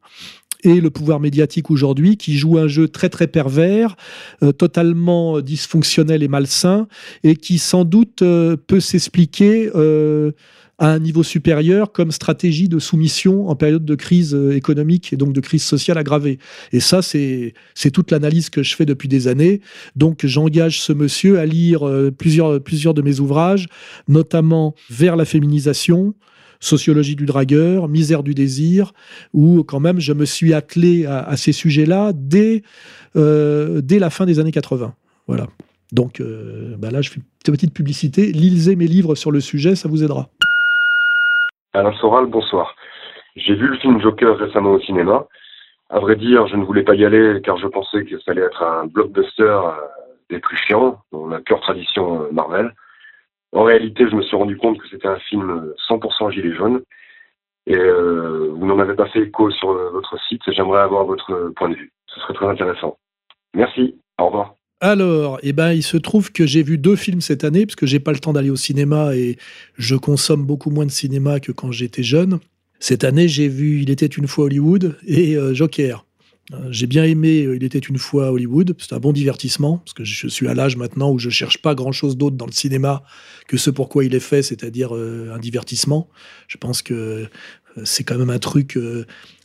et 0.62 0.80
le 0.80 0.90
pouvoir 0.90 1.20
médiatique 1.20 1.70
aujourd'hui 1.70 2.16
qui 2.16 2.36
joue 2.36 2.59
un 2.59 2.68
jeu 2.68 2.88
très 2.88 3.09
très 3.09 3.26
pervers, 3.26 3.96
euh, 4.42 4.52
totalement 4.52 5.40
dysfonctionnel 5.40 6.22
et 6.22 6.28
malsain, 6.28 6.88
et 7.24 7.36
qui 7.36 7.59
sans 7.59 7.84
doute 7.84 8.22
euh, 8.22 8.57
peut 8.57 8.80
s'expliquer 8.80 9.70
euh, 9.74 10.32
à 10.78 10.90
un 10.90 10.98
niveau 10.98 11.22
supérieur 11.22 11.92
comme 11.92 12.11
stratégie 12.11 12.68
de 12.68 12.78
soumission 12.78 13.48
en 13.48 13.57
période 13.57 13.84
de 13.86 13.94
crise 13.94 14.34
économique 14.52 15.11
et 15.12 15.16
donc 15.16 15.32
de 15.32 15.40
crise 15.40 15.62
sociale 15.62 15.96
aggravée. 15.96 16.38
Et 16.70 16.80
ça, 16.80 17.00
c'est 17.00 17.54
toute 17.94 18.11
l'analyse 18.11 18.50
que 18.50 18.62
je 18.62 18.76
fais 18.76 18.84
depuis 18.84 19.09
des 19.09 19.26
années. 19.26 19.62
Donc 19.94 20.26
j'engage 20.26 20.82
ce 20.82 20.92
monsieur 20.92 21.38
à 21.38 21.46
lire 21.46 21.90
plusieurs, 22.18 22.62
plusieurs 22.62 22.92
de 22.92 23.00
mes 23.00 23.20
ouvrages, 23.20 23.68
notamment 24.07 24.74
Vers 24.90 25.16
la 25.16 25.24
féminisation, 25.24 26.14
Sociologie 26.61 27.16
du 27.16 27.26
dragueur, 27.26 27.88
Misère 27.88 28.22
du 28.22 28.34
désir, 28.34 28.92
où 29.32 29.62
quand 29.64 29.80
même 29.80 30.00
je 30.00 30.12
me 30.12 30.24
suis 30.24 30.54
attelé 30.54 31.07
à, 31.07 31.36
ces 31.36 31.52
sujets-là 31.52 32.12
dès, 32.14 32.62
euh, 33.16 33.80
dès 33.82 33.98
la 33.98 34.11
fin 34.11 34.26
des 34.26 34.38
années 34.38 34.52
80. 34.52 34.94
Voilà. 35.26 35.46
Donc 35.92 36.20
bah 36.78 36.90
là, 36.90 37.00
je 37.00 37.11
fais 37.11 37.16
une 37.16 37.52
petite 37.52 37.72
publicité. 37.72 38.32
Lisez 38.32 38.76
mes 38.76 38.86
livres 38.86 39.14
sur 39.14 39.30
le 39.30 39.40
sujet, 39.40 39.76
ça 39.76 39.88
vous 39.88 40.02
aidera. 40.02 40.28
Alain 41.76 41.92
Soral, 42.00 42.26
bonsoir. 42.26 42.74
J'ai 43.36 43.54
vu 43.54 43.68
le 43.68 43.76
film 43.76 44.00
Joker 44.00 44.38
récemment 44.38 44.70
au 44.70 44.80
cinéma. 44.80 45.26
À 45.90 46.00
vrai 46.00 46.16
dire, 46.16 46.46
je 46.46 46.57
ne 46.57 46.64
voulais 46.64 46.82
pas 46.82 46.94
y 46.94 47.04
aller 47.04 47.40
car 47.44 47.59
je 47.59 47.66
pensais 47.66 48.04
que 48.04 48.18
ça 48.20 48.30
allait 48.30 48.42
être 48.42 48.62
un 48.62 48.86
blockbuster 48.86 49.42
euh, 49.42 49.72
des 50.30 50.38
plus 50.38 50.57
chiants, 50.57 50.98
dans 51.12 51.28
la 51.28 51.40
pure 51.40 51.61
tradition 51.61 52.22
euh, 52.22 52.28
Marvel. 52.32 52.74
En 53.53 53.64
réalité, 53.64 54.09
je 54.11 54.16
me 54.16 54.22
suis 54.22 54.36
rendu 54.36 54.57
compte 54.57 54.78
que 54.78 54.88
c'était 54.88 55.09
un 55.09 55.18
film 55.18 55.72
100% 55.88 56.32
gilet 56.32 56.55
jaune. 56.55 56.82
Et 57.66 57.76
euh, 57.76 58.53
vous 58.55 58.66
n'en 58.66 58.78
avez 58.78 58.94
pas 58.94 59.09
fait 59.09 59.22
écho 59.22 59.51
sur 59.51 59.72
votre 59.72 60.16
site. 60.28 60.42
J'aimerais 60.53 60.82
avoir 60.82 61.05
votre 61.05 61.53
point 61.57 61.68
de 61.68 61.74
vue. 61.74 61.90
Ce 62.07 62.20
serait 62.20 62.34
très 62.34 62.47
intéressant. 62.47 62.97
Merci. 63.55 63.97
Au 64.18 64.26
revoir. 64.26 64.55
Alors, 64.80 65.38
eh 65.42 65.53
ben, 65.53 65.72
il 65.72 65.82
se 65.82 65.97
trouve 65.97 66.32
que 66.32 66.47
j'ai 66.47 66.62
vu 66.62 66.76
deux 66.76 66.97
films 66.97 67.22
cette 67.22 67.44
année, 67.44 67.64
parce 67.64 67.76
que 67.76 67.86
j'ai 67.86 68.01
pas 68.01 68.12
le 68.12 68.18
temps 68.18 68.34
d'aller 68.34 68.51
au 68.51 68.57
cinéma 68.57 69.16
et 69.16 69.36
je 69.78 69.97
consomme 69.97 70.44
beaucoup 70.44 70.70
moins 70.70 70.84
de 70.84 70.90
cinéma 70.90 71.40
que 71.40 71.51
quand 71.51 71.72
j'étais 71.72 72.03
jeune. 72.03 72.40
Cette 72.78 73.05
année, 73.05 73.26
j'ai 73.26 73.49
vu 73.49 73.80
Il 73.80 73.90
était 73.90 74.07
une 74.07 74.28
fois 74.28 74.44
Hollywood 74.44 74.97
et 75.07 75.36
euh, 75.36 75.55
Joker. 75.55 76.05
Euh, 76.53 76.68
j'ai 76.70 76.86
bien 76.86 77.05
aimé 77.05 77.44
euh, 77.44 77.57
Il 77.57 77.64
était 77.64 77.78
une 77.78 77.99
fois 77.99 78.30
Hollywood, 78.30 78.76
c'est 78.78 78.92
un 78.92 79.01
bon 79.01 79.12
divertissement, 79.12 79.78
parce 79.78 79.94
que 79.94 80.05
je 80.05 80.28
suis 80.28 80.47
à 80.49 80.55
l'âge 80.55 80.76
maintenant 80.76 81.11
où 81.11 81.18
je 81.18 81.30
cherche 81.30 81.61
pas 81.61 81.74
grand-chose 81.74 82.16
d'autre 82.16 82.36
dans 82.36 82.47
le 82.47 82.53
cinéma 82.53 83.03
que 83.49 83.57
ce 83.57 83.70
pourquoi 83.70 84.05
il 84.05 84.14
est 84.14 84.20
fait, 84.20 84.42
c'est-à-dire 84.42 84.92
un 84.92 85.38
divertissement. 85.38 86.09
Je 86.49 86.57
pense 86.57 86.82
que 86.82 87.28
c'est 87.84 88.05
quand 88.05 88.18
même 88.18 88.30
un 88.30 88.38
truc 88.38 88.78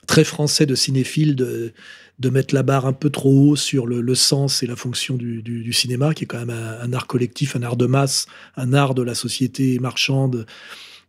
très 0.07 0.23
français 0.23 0.65
de 0.65 0.75
cinéphile 0.75 1.35
de, 1.35 1.73
de 2.21 2.29
mettre 2.29 2.53
la 2.53 2.61
barre 2.61 2.85
un 2.85 2.93
peu 2.93 3.09
trop 3.09 3.49
haut 3.49 3.55
sur 3.55 3.87
le, 3.87 4.15
sens 4.15 4.61
et 4.61 4.67
la 4.67 4.75
fonction 4.75 5.15
du, 5.15 5.73
cinéma, 5.73 6.13
qui 6.13 6.25
est 6.25 6.27
quand 6.27 6.45
même 6.45 6.55
un, 6.55 6.93
art 6.93 7.07
collectif, 7.07 7.55
un 7.55 7.63
art 7.63 7.77
de 7.77 7.87
masse, 7.87 8.27
un 8.55 8.73
art 8.73 8.93
de 8.93 9.01
la 9.01 9.15
société 9.15 9.79
marchande 9.79 10.45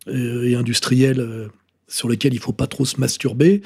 euh, 0.09 0.49
et 0.49 0.55
industrielle 0.55 1.21
euh, 1.21 1.49
sur 1.93 2.09
lequel 2.09 2.35
il 2.35 2.41
faut 2.41 2.53
pas 2.53 2.67
trop 2.67 2.85
se 2.85 3.01
masturber. 3.01 3.63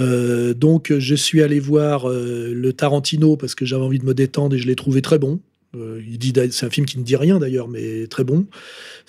Euh, 0.00 0.52
donc 0.54 0.92
je 0.96 1.14
suis 1.14 1.42
allé 1.42 1.60
voir 1.60 2.08
le 2.08 2.72
Tarantino 2.72 3.36
parce 3.36 3.54
que 3.54 3.64
j'avais 3.64 3.84
envie 3.84 3.98
de 3.98 4.04
me 4.04 4.14
détendre 4.14 4.56
et 4.56 4.58
je 4.58 4.66
l'ai 4.66 4.76
trouvé 4.76 5.02
très 5.02 5.18
bon. 5.18 5.40
il 5.74 6.18
dit 6.18 6.32
c'est 6.50 6.66
un 6.66 6.70
film 6.70 6.86
qui 6.86 6.98
ne 6.98 7.04
dit 7.04 7.16
rien 7.16 7.38
d'ailleurs, 7.38 7.68
mais 7.68 8.06
très 8.08 8.24
bon. 8.24 8.46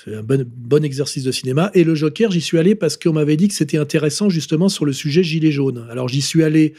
C'est 0.03 0.15
un 0.15 0.23
bon, 0.23 0.45
bon, 0.47 0.83
exercice 0.83 1.23
de 1.23 1.31
cinéma. 1.31 1.71
Et 1.73 1.83
le 1.83 1.95
Joker, 1.95 2.31
j'y 2.31 2.41
suis 2.41 2.57
allé 2.57 2.75
parce 2.75 2.97
qu'on 2.97 3.13
m'avait 3.13 3.37
dit 3.37 3.47
que 3.47 3.55
c'était 3.55 3.77
intéressant 3.77 4.29
justement 4.29 4.69
sur 4.69 4.85
le 4.85 4.93
sujet 4.93 5.23
gilet 5.23 5.51
jaune. 5.51 5.85
Alors 5.89 6.07
j'y 6.07 6.21
suis 6.21 6.43
allé 6.43 6.73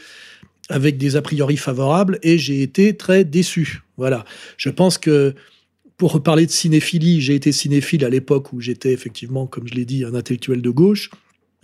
avec 0.69 0.97
des 0.97 1.15
a 1.15 1.21
priori 1.21 1.57
favorables 1.57 2.19
et 2.23 2.37
j'ai 2.37 2.61
été 2.61 2.95
très 2.95 3.23
déçu. 3.23 3.81
Voilà. 3.97 4.25
Je 4.57 4.69
pense 4.69 4.97
que 4.97 5.33
pour 5.97 6.21
parler 6.21 6.45
de 6.45 6.51
cinéphilie, 6.51 7.21
j'ai 7.21 7.35
été 7.35 7.51
cinéphile 7.51 8.03
à 8.03 8.09
l'époque 8.09 8.51
où 8.51 8.59
j'étais 8.59 8.91
effectivement, 8.91 9.47
comme 9.47 9.67
je 9.67 9.73
l'ai 9.73 9.85
dit, 9.85 10.03
un 10.03 10.13
intellectuel 10.13 10.61
de 10.61 10.69
gauche. 10.69 11.09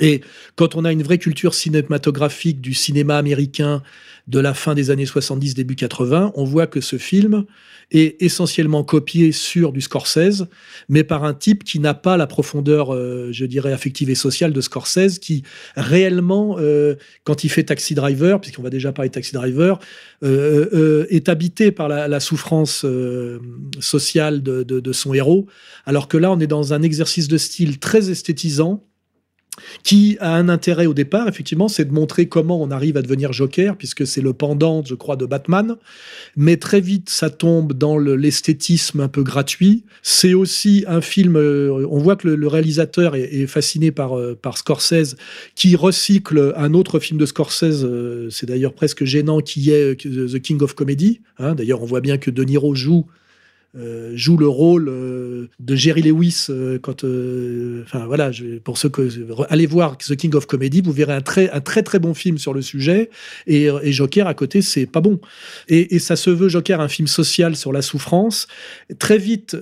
Et 0.02 0.22
quand 0.56 0.76
on 0.76 0.84
a 0.84 0.92
une 0.92 1.04
vraie 1.04 1.20
culture 1.20 1.54
cinématographique 1.54 2.60
du 2.60 2.74
cinéma 2.74 3.18
américain 3.18 3.82
de 4.28 4.40
la 4.40 4.54
fin 4.54 4.74
des 4.74 4.90
années 4.90 5.06
70, 5.06 5.54
début 5.54 5.76
80, 5.76 6.34
on 6.36 6.44
voit 6.44 6.68
que 6.68 6.82
ce 6.82 6.98
film 6.98 7.46
est 7.92 8.22
essentiellement 8.22 8.84
copié 8.84 9.32
sur 9.32 9.74
du 9.74 9.82
Scorsese, 9.82 10.46
mais 10.90 11.04
par 11.04 11.24
un 11.24 11.34
type 11.34 11.64
qui 11.64 11.80
n'a 11.80 11.94
pas 11.94 12.18
la 12.18 12.26
profondeur, 12.26 12.94
euh, 12.94 13.30
je 13.32 13.46
dirais, 13.46 13.74
affective 13.74 14.10
et 14.10 14.16
sociale 14.16 14.54
de 14.54 14.62
Scorsese, 14.62 15.20
qui 15.20 15.44
réellement, 15.76 16.56
euh, 16.60 16.96
quand 17.26 17.44
il 17.44 17.50
fait 17.50 17.64
Taxi 17.64 17.94
Driver, 17.94 18.40
puisqu'on 18.40 18.64
va 18.64 18.70
déjà 18.70 18.94
parler 18.94 19.10
Taxi 19.10 19.34
Driver, 19.34 19.80
euh, 20.24 21.06
est 21.10 21.28
habité 21.28 21.72
par 21.72 21.90
la, 21.90 22.20
souffrance 22.20 22.86
sociale 23.80 24.42
de, 24.44 24.64
de 24.64 24.94
son 24.94 25.14
héros, 25.14 25.48
alors 25.86 26.08
que 26.08 26.18
là, 26.18 26.32
on 26.32 26.40
est 26.40 26.48
dans 26.48 26.74
un 26.74 26.82
exercice 26.82 27.28
de 27.28 27.38
style 27.38 27.80
très 27.80 28.10
esthétisant, 28.10 28.86
qui 29.84 30.18
a 30.22 30.36
un 30.36 30.48
intérêt 30.48 30.86
au 30.86 30.94
départ, 30.94 31.28
effectivement, 31.28 31.68
c'est 31.68 31.86
de 31.86 31.94
montrer 31.94 32.28
comment 32.28 32.62
on 32.62 32.72
arrive 32.72 32.96
à 32.96 33.02
devenir 33.02 33.34
Joker, 33.34 33.76
puisque 33.76 34.08
c'est 34.08 34.22
le 34.22 34.34
pendant, 34.34 34.84
je 34.84 34.96
crois, 34.96 35.18
de 35.18 35.26
Batman. 35.26 35.76
Mais 36.38 36.58
très 36.58 36.80
vite, 36.80 37.10
ça 37.10 37.30
tombe 37.30 37.74
dans 37.74 37.98
l'esthétisme 37.98 39.02
un 39.02 39.08
peu 39.10 39.24
gratuit. 39.24 39.84
C'est 40.02 40.34
aussi 40.34 40.86
un 40.88 41.02
film, 41.02 41.36
euh, 41.36 41.86
on 41.90 41.98
voit 41.98 42.16
que 42.16 42.30
le, 42.30 42.48
réalisateur 42.48 43.16
est, 43.16 43.46
fasciné 43.48 43.92
par, 43.92 44.18
euh, 44.18 44.38
par 44.42 44.58
Scorsese, 44.58 45.16
qui 45.56 45.76
recycle 45.76 46.54
un 46.56 46.74
autre 46.74 47.00
film 47.00 47.20
de 47.20 47.26
Scorsese, 47.26 47.84
euh, 47.84 48.30
c'est 48.30 48.46
d'ailleurs 48.46 48.74
presque 48.74 49.04
gênant, 49.04 49.42
qui 49.42 49.72
est 49.72 49.96
The 49.96 50.40
King 50.40 50.62
of 50.62 50.76
Comedy. 50.76 51.20
Hein. 51.40 51.56
d'ailleurs, 51.56 51.82
on 51.82 51.86
voit 51.86 52.02
bien 52.02 52.18
que 52.18 52.32
De 52.32 52.44
Niro 52.44 52.74
joue 52.76 53.06
le 53.74 54.48
rôle 54.48 54.90
euh, 55.42 55.50
de 55.60 55.76
Jerry 55.76 56.02
Lewis 56.02 56.48
euh, 56.50 56.80
quand 56.80 57.04
enfin 57.84 58.06
voilà 58.06 58.32
pour 58.64 58.78
ceux 58.78 58.90
que 58.90 59.10
allez 59.50 59.66
voir 59.66 59.98
The 59.98 60.16
King 60.16 60.36
of 60.36 60.46
Comedy 60.46 60.82
vous 60.82 60.92
verrez 60.92 61.14
un 61.14 61.22
très 61.22 61.50
un 61.52 61.62
très 61.62 61.84
très 61.84 62.00
bon 62.00 62.14
film 62.14 62.38
sur 62.38 62.54
le 62.54 62.62
sujet 62.62 63.10
et, 63.48 63.70
Joker 63.92 64.28
à 64.28 64.34
côté 64.34 64.62
c'est 64.62 64.86
pas 64.86 65.02
bon 65.02 65.20
et, 65.68 66.00
ça 66.00 66.16
se 66.16 66.30
veut 66.30 66.50
Joker 66.50 66.82
un 66.82 66.88
film 66.88 67.08
social 67.08 67.56
sur 67.56 67.72
la 67.72 67.82
souffrance 67.82 68.48
très 69.00 69.18
vite 69.18 69.56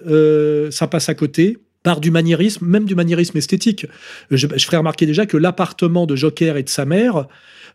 ça 0.72 0.88
passe 0.88 1.10
à 1.10 1.16
côté 1.16 1.58
par 1.82 2.02
du 2.02 2.12
maniérisme, 2.12 2.66
même 2.66 2.84
du 2.84 2.94
maniérisme 2.94 3.38
esthétique. 3.38 3.86
Je, 4.32 4.48
je 4.54 4.66
ferai 4.66 4.76
remarquer 4.76 5.06
déjà 5.06 5.26
que 5.26 5.38
l'appartement 5.38 6.06
de 6.06 6.14
Joker 6.14 6.58
et 6.58 6.64
de 6.64 6.70
sa 6.70 6.84
mère, 6.84 7.28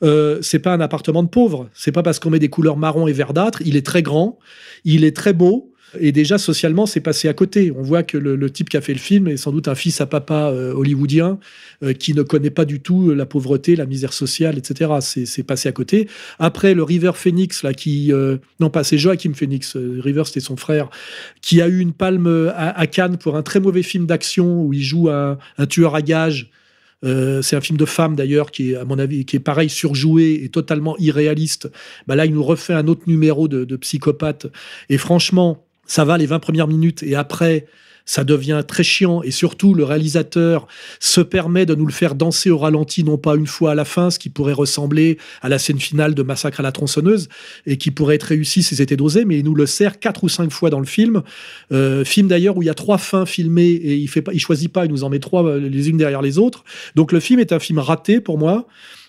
euh, 0.03 0.39
c'est 0.43 0.59
pas 0.59 0.73
un 0.73 0.81
appartement 0.81 1.23
de 1.23 1.29
pauvre. 1.29 1.69
C'est 1.75 1.93
pas 1.93 2.03
parce 2.03 2.19
qu'on 2.19 2.31
met 2.31 2.39
des 2.39 2.49
couleurs 2.49 2.77
marron 2.77 3.07
et 3.07 3.13
verdâtre. 3.13 3.63
Il 3.65 3.77
est 3.77 3.87
très 3.87 4.03
grand, 4.03 4.39
il 4.85 5.05
est 5.05 5.17
très 5.17 5.33
beau, 5.33 5.73
et 6.01 6.13
déjà, 6.13 6.39
socialement, 6.39 6.87
c'est 6.87 7.01
passé 7.01 7.29
à 7.29 7.35
côté. 7.35 7.73
On 7.77 7.83
voit 7.83 8.03
que 8.03 8.19
le, 8.19 8.51
type 8.51 8.69
qui 8.69 8.77
a 8.77 8.81
fait 8.81 8.93
le 8.93 8.99
film 8.99 9.29
est 9.29 9.37
sans 9.37 9.53
doute 9.53 9.69
un 9.69 9.75
fils 9.75 10.01
à 10.01 10.07
papa 10.07 10.51
euh, 10.51 10.73
hollywoodien 10.73 11.39
euh, 11.83 11.93
qui 11.93 12.15
ne 12.15 12.23
connaît 12.23 12.51
pas 12.51 12.65
du 12.65 12.81
tout 12.81 13.11
la 13.11 13.27
pauvreté, 13.27 13.77
la 13.77 13.87
misère 13.87 14.13
sociale, 14.13 14.59
etc. 14.59 14.93
C'est 15.01 15.43
passé 15.43 15.69
à 15.69 15.73
côté. 15.73 16.09
Après, 16.39 16.75
le 16.75 16.83
River 16.83 17.13
Phoenix, 17.15 17.63
là, 17.63 17.75
qui. 17.75 18.13
Euh, 18.13 18.39
non, 18.61 18.71
pas, 18.71 18.85
c'est 18.85 18.99
Joachim 18.99 19.33
Phoenix. 19.35 19.77
River, 19.77 20.23
c'était 20.27 20.41
son 20.41 20.57
frère, 20.57 20.91
qui 21.43 21.61
a 21.61 21.69
eu 21.69 21.79
une 21.79 21.93
palme 21.93 22.53
à, 22.57 22.87
Cannes 22.87 23.19
pour 23.19 23.37
un 23.37 23.43
très 23.43 23.61
mauvais 23.61 23.83
film 23.83 24.07
d'action 24.07 24.63
où 24.63 24.73
il 24.73 24.83
joue 24.83 25.09
un, 25.09 25.39
tueur 25.69 25.95
à 25.95 26.03
gages. 26.03 26.51
c'est 27.03 27.57
un 27.57 27.61
film 27.61 27.79
de 27.79 27.85
femme 27.85 28.15
d'ailleurs 28.15 28.51
qui 28.51 28.73
est, 28.73 28.77
à 28.77 28.85
mon 28.85 28.99
avis, 28.99 29.25
qui 29.25 29.37
est 29.37 29.41
pareil 29.41 29.69
surjoué 29.69 30.43
et 30.45 30.49
totalement 30.49 30.97
irréaliste. 30.99 31.71
Bah 32.07 32.15
là, 32.15 32.27
il 32.27 32.35
nous 32.35 32.43
refait 32.43 32.75
un 32.75 32.87
autre 32.87 33.03
numéro 33.07 33.49
de 33.49 33.77
psychopathe. 33.77 34.47
Et 34.89 34.99
franchement, 34.99 35.64
ça 35.87 36.05
va 36.05 36.19
les 36.19 36.27
20 36.27 36.39
premières 36.39 36.69
minutes 36.69 37.03
et 37.03 37.15
après, 37.15 37.67
ça 38.07 38.25
devient 38.25 38.63
très 38.67 38.83
chiant 38.83 39.23
et 39.23 39.31
surtout 39.31 39.75
le 39.75 39.85
réalisateur 39.85 40.67
se 41.01 41.21
permet 41.21 41.67
de 41.67 41.75
nous 41.75 41.87
le 41.87 41.93
faire 41.93 42.15
danser 42.15 42.51
au 42.51 42.59
ralenti 42.59 43.03
non 43.03 43.17
pas 43.17 43.35
une 43.35 43.47
fois 43.47 43.73
à 43.73 43.75
la 43.75 43.85
fin 43.85 44.11
ce 44.11 44.19
qui 44.19 44.29
pourrait 44.29 44.53
ressembler 44.53 45.19
à 45.41 45.49
la 45.49 45.59
scène 45.59 45.79
finale 45.79 46.15
de 46.15 46.23
Massacre 46.23 46.61
à 46.61 46.63
la 46.63 46.73
tronçonneuse 46.73 47.29
et 47.67 47.79
qui 47.79 47.91
pourrait 47.91 48.17
être 48.17 48.25
réussi 48.25 48.63
si 48.63 48.77
c'était 48.77 48.97
dosé 48.97 49.25
mais 49.25 49.39
il 49.39 49.45
nous 49.45 49.55
le 49.55 49.67
sert 49.67 49.99
quatre 49.99 50.25
ou 50.25 50.29
cinq 50.29 50.51
fois 50.51 50.71
dans 50.71 50.81
le 50.81 50.87
film. 50.87 51.23
Euh, 51.73 52.05
film 52.05 52.29
d'ailleurs 52.29 52.57
où 52.57 52.63
il 52.63 52.67
y 52.67 52.71
a 52.71 52.75
trois 52.75 52.99
fins 52.99 53.27
filmées 53.27 53.71
et 53.71 53.95
il 53.95 54.09
fait 54.09 54.23
pas 54.23 54.33
il 54.33 54.41
choisit 54.41 54.71
pas 54.71 54.85
il 54.85 54.91
nous 54.91 55.05
en 55.05 55.09
met 55.09 55.19
trois 55.19 55.45
euh, 55.45 55.59
les 55.59 55.89
unes 55.89 55.97
derrière 55.97 56.23
les 56.23 56.39
autres. 56.39 56.65
Donc 56.95 57.13
le 57.13 57.21
film 57.21 57.41
est 57.41 57.53
un 57.53 57.59
film 57.59 57.79
raté 57.79 58.21
pour 58.21 58.39
moi 58.39 58.67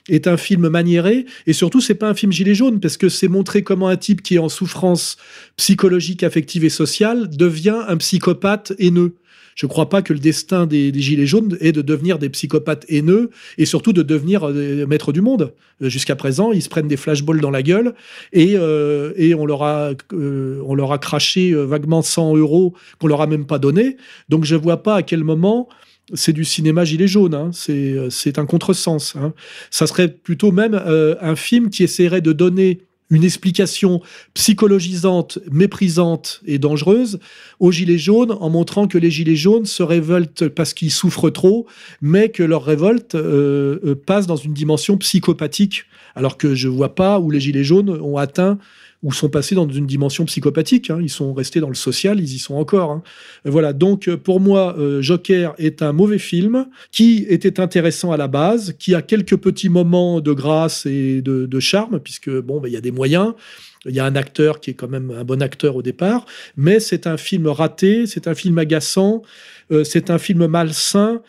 est 0.09 0.27
un 0.27 0.37
film 0.37 0.69
maniéré 0.69 1.25
et 1.47 1.53
surtout 1.53 1.81
c'est 1.81 1.95
pas 1.95 2.09
un 2.09 2.13
film 2.13 2.31
gilet 2.31 2.55
jaune 2.55 2.79
parce 2.79 2.97
que 2.97 3.09
c'est 3.09 3.27
montrer 3.27 3.63
comment 3.63 3.87
un 3.87 3.97
type 3.97 4.21
qui 4.21 4.35
est 4.35 4.39
en 4.39 4.49
souffrance 4.49 5.17
psychologique, 5.57 6.23
affective 6.23 6.63
et 6.63 6.69
sociale 6.69 7.29
devient 7.29 7.83
un 7.87 7.97
psychopathe 7.97 8.73
haineux. 8.79 9.15
Je 9.55 9.65
ne 9.65 9.69
crois 9.69 9.87
pas 9.87 10.01
que 10.01 10.11
le 10.11 10.19
destin 10.19 10.65
des, 10.65 10.91
Gilets 10.93 11.25
jaunes 11.25 11.57
est 11.61 11.71
de 11.71 11.81
devenir 11.81 12.19
des 12.19 12.29
psychopathes 12.29 12.85
haineux 12.89 13.29
et 13.57 13.65
surtout 13.65 13.93
de 13.93 14.01
devenir 14.01 14.49
euh, 14.49 14.85
maîtres 14.85 15.13
du 15.13 15.21
monde. 15.21 15.53
Euh, 15.81 15.87
jusqu'à 15.87 16.17
présent, 16.17 16.51
ils 16.51 16.61
se 16.61 16.67
prennent 16.67 16.89
des 16.89 16.97
flashballs 16.97 17.39
dans 17.39 17.51
la 17.51 17.63
gueule 17.63 17.95
et, 18.33 18.55
euh, 18.57 19.13
et 19.15 19.33
on, 19.33 19.45
leur 19.45 19.63
a, 19.63 19.91
on 20.11 20.75
leur 20.75 20.91
a 20.91 20.97
craché 20.97 21.53
vaguement 21.53 22.01
100 22.01 22.35
euros 22.35 22.73
qu'on 22.99 23.07
leur 23.07 23.21
a 23.21 23.27
même 23.27 23.45
pas 23.45 23.57
donné. 23.57 23.95
Donc 24.27 24.43
je 24.43 24.55
ne 24.55 24.59
vois 24.59 24.83
pas 24.83 24.97
à 24.97 25.03
quel 25.03 25.23
moment 25.23 25.69
c'est 26.13 26.33
du 26.33 26.45
cinéma 26.45 26.85
gilet 26.85 27.07
jaune, 27.07 27.33
hein. 27.33 27.49
c'est 27.51 28.37
un 28.37 28.45
contresens. 28.45 29.15
Hein. 29.15 29.33
Ça 29.71 29.87
serait 29.87 30.07
plutôt 30.07 30.51
même 30.51 30.75
un 30.75 31.35
film 31.35 31.69
qui 31.69 31.83
essaierait 31.83 32.21
de 32.21 32.31
donner 32.31 32.81
une 33.09 33.23
explication 33.23 34.01
psychologisante, 34.33 35.39
méprisante 35.51 36.41
et 36.45 36.57
dangereuse 36.57 37.19
aux 37.59 37.71
Gilets 37.71 37.97
jaunes 37.97 38.31
en 38.31 38.49
montrant 38.49 38.87
que 38.87 38.97
les 38.97 39.11
Gilets 39.11 39.35
jaunes 39.35 39.65
se 39.65 39.83
révoltent 39.83 40.47
parce 40.47 40.73
qu'ils 40.73 40.91
souffrent 40.91 41.29
trop, 41.29 41.67
mais 42.01 42.29
que 42.29 42.43
leur 42.43 42.65
révolte 42.65 43.15
euh, 43.15 43.79
euh, 43.85 43.95
passe 43.95 44.25
dans 44.25 44.35
une 44.35 44.53
dimension 44.53 44.97
psychopathique, 44.97 45.85
alors 46.15 46.37
que 46.37 46.55
je 46.55 46.67
vois 46.67 46.95
pas 46.95 47.19
où 47.19 47.29
les 47.29 47.39
Gilets 47.39 47.63
jaunes 47.63 47.89
ont 47.89 48.17
atteint 48.17 48.57
ou 49.05 49.13
sont 49.13 49.29
passés 49.29 49.53
dans 49.53 49.69
une 49.69 49.85
dimension 49.85 50.25
psychopathique. 50.25 50.89
Hein. 50.89 50.97
Ils 50.99 51.11
sont 51.11 51.31
restés 51.33 51.59
dans 51.59 51.69
le 51.69 51.75
social, 51.75 52.19
ils 52.19 52.33
y 52.33 52.39
sont 52.39 52.55
encore. 52.55 52.89
Hein. 52.89 53.03
Voilà, 53.45 53.71
donc 53.71 54.13
pour 54.15 54.39
moi, 54.39 54.75
euh, 54.79 54.99
Joker 54.99 55.53
est 55.59 55.83
un 55.83 55.93
mauvais 55.93 56.17
film 56.17 56.67
qui 56.91 57.23
était 57.29 57.59
intéressant 57.59 58.11
à 58.11 58.17
la 58.17 58.27
base, 58.27 58.75
qui 58.79 58.95
a 58.95 59.03
quelques 59.03 59.37
petits 59.37 59.69
moments 59.69 60.21
de 60.21 60.33
grâce 60.33 60.87
et 60.87 61.21
de, 61.21 61.59
charme, 61.59 61.99
puisque 61.99 62.31
bon, 62.31 62.59
ben, 62.59 62.67
il 62.67 62.73
y 62.73 62.77
a 62.77 62.81
des 62.81 62.91
moyens. 62.91 63.33
Il 63.85 63.93
y 63.93 63.99
a 63.99 64.05
un 64.05 64.15
acteur 64.15 64.59
qui 64.59 64.71
est 64.71 64.73
quand 64.73 64.87
même 64.87 65.11
un 65.11 65.23
bon 65.23 65.43
acteur 65.43 65.75
au 65.75 65.83
départ, 65.83 66.25
mais 66.57 66.79
c'est 66.79 67.05
un 67.05 67.17
film 67.17 67.45
raté, 67.45 68.07
c'est 68.07 68.27
un 68.27 68.33
film 68.33 68.57
agaçant, 68.57 69.21
euh, 69.71 69.83
c'est 69.83 70.09
un 70.09 70.17
film 70.17 70.47
malsain 70.47 71.21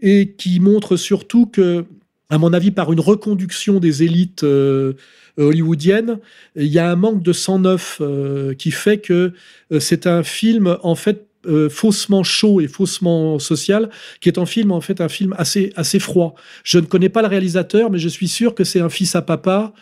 et 0.00 0.34
qui 0.36 0.58
montre 0.58 0.96
surtout 0.96 1.46
que, 1.46 1.84
à 2.32 2.38
mon 2.38 2.54
avis, 2.54 2.70
par 2.70 2.90
une 2.90 3.00
reconduction 3.00 3.78
des 3.78 4.02
élites 4.04 4.42
euh, 4.42 4.94
euh, 5.38 5.44
hollywoodienne, 5.44 6.18
il 6.56 6.66
y 6.66 6.78
a 6.78 6.90
un 6.90 6.96
manque 6.96 7.22
de 7.22 7.34
sang 7.34 7.58
neuf 7.58 7.98
euh, 8.00 8.54
qui 8.54 8.70
fait 8.70 8.98
que 8.98 9.34
euh, 9.70 9.80
c'est 9.80 10.06
un 10.06 10.22
film 10.22 10.78
en 10.82 10.94
fait 10.94 11.26
faussement 11.70 12.22
chaud 12.22 12.60
et 12.60 12.68
faussement 12.68 13.40
social, 13.40 13.90
qui 14.20 14.28
est 14.28 14.38
un 14.38 14.46
film 14.46 14.70
en 14.70 14.80
fait 14.80 15.00
un 15.00 15.08
film 15.08 15.34
assez 15.36 15.72
assez 15.74 15.98
froid. 15.98 16.36
Je 16.62 16.78
ne 16.78 16.84
connais 16.84 17.08
pas 17.08 17.20
le 17.20 17.26
réalisateur, 17.26 17.90
mais 17.90 17.98
je 17.98 18.08
suis 18.08 18.28
sûr 18.28 18.54
que 18.54 18.62
c'est 18.62 18.78
un 18.78 18.88
fils 18.88 19.16
à 19.16 19.22
papa 19.22 19.72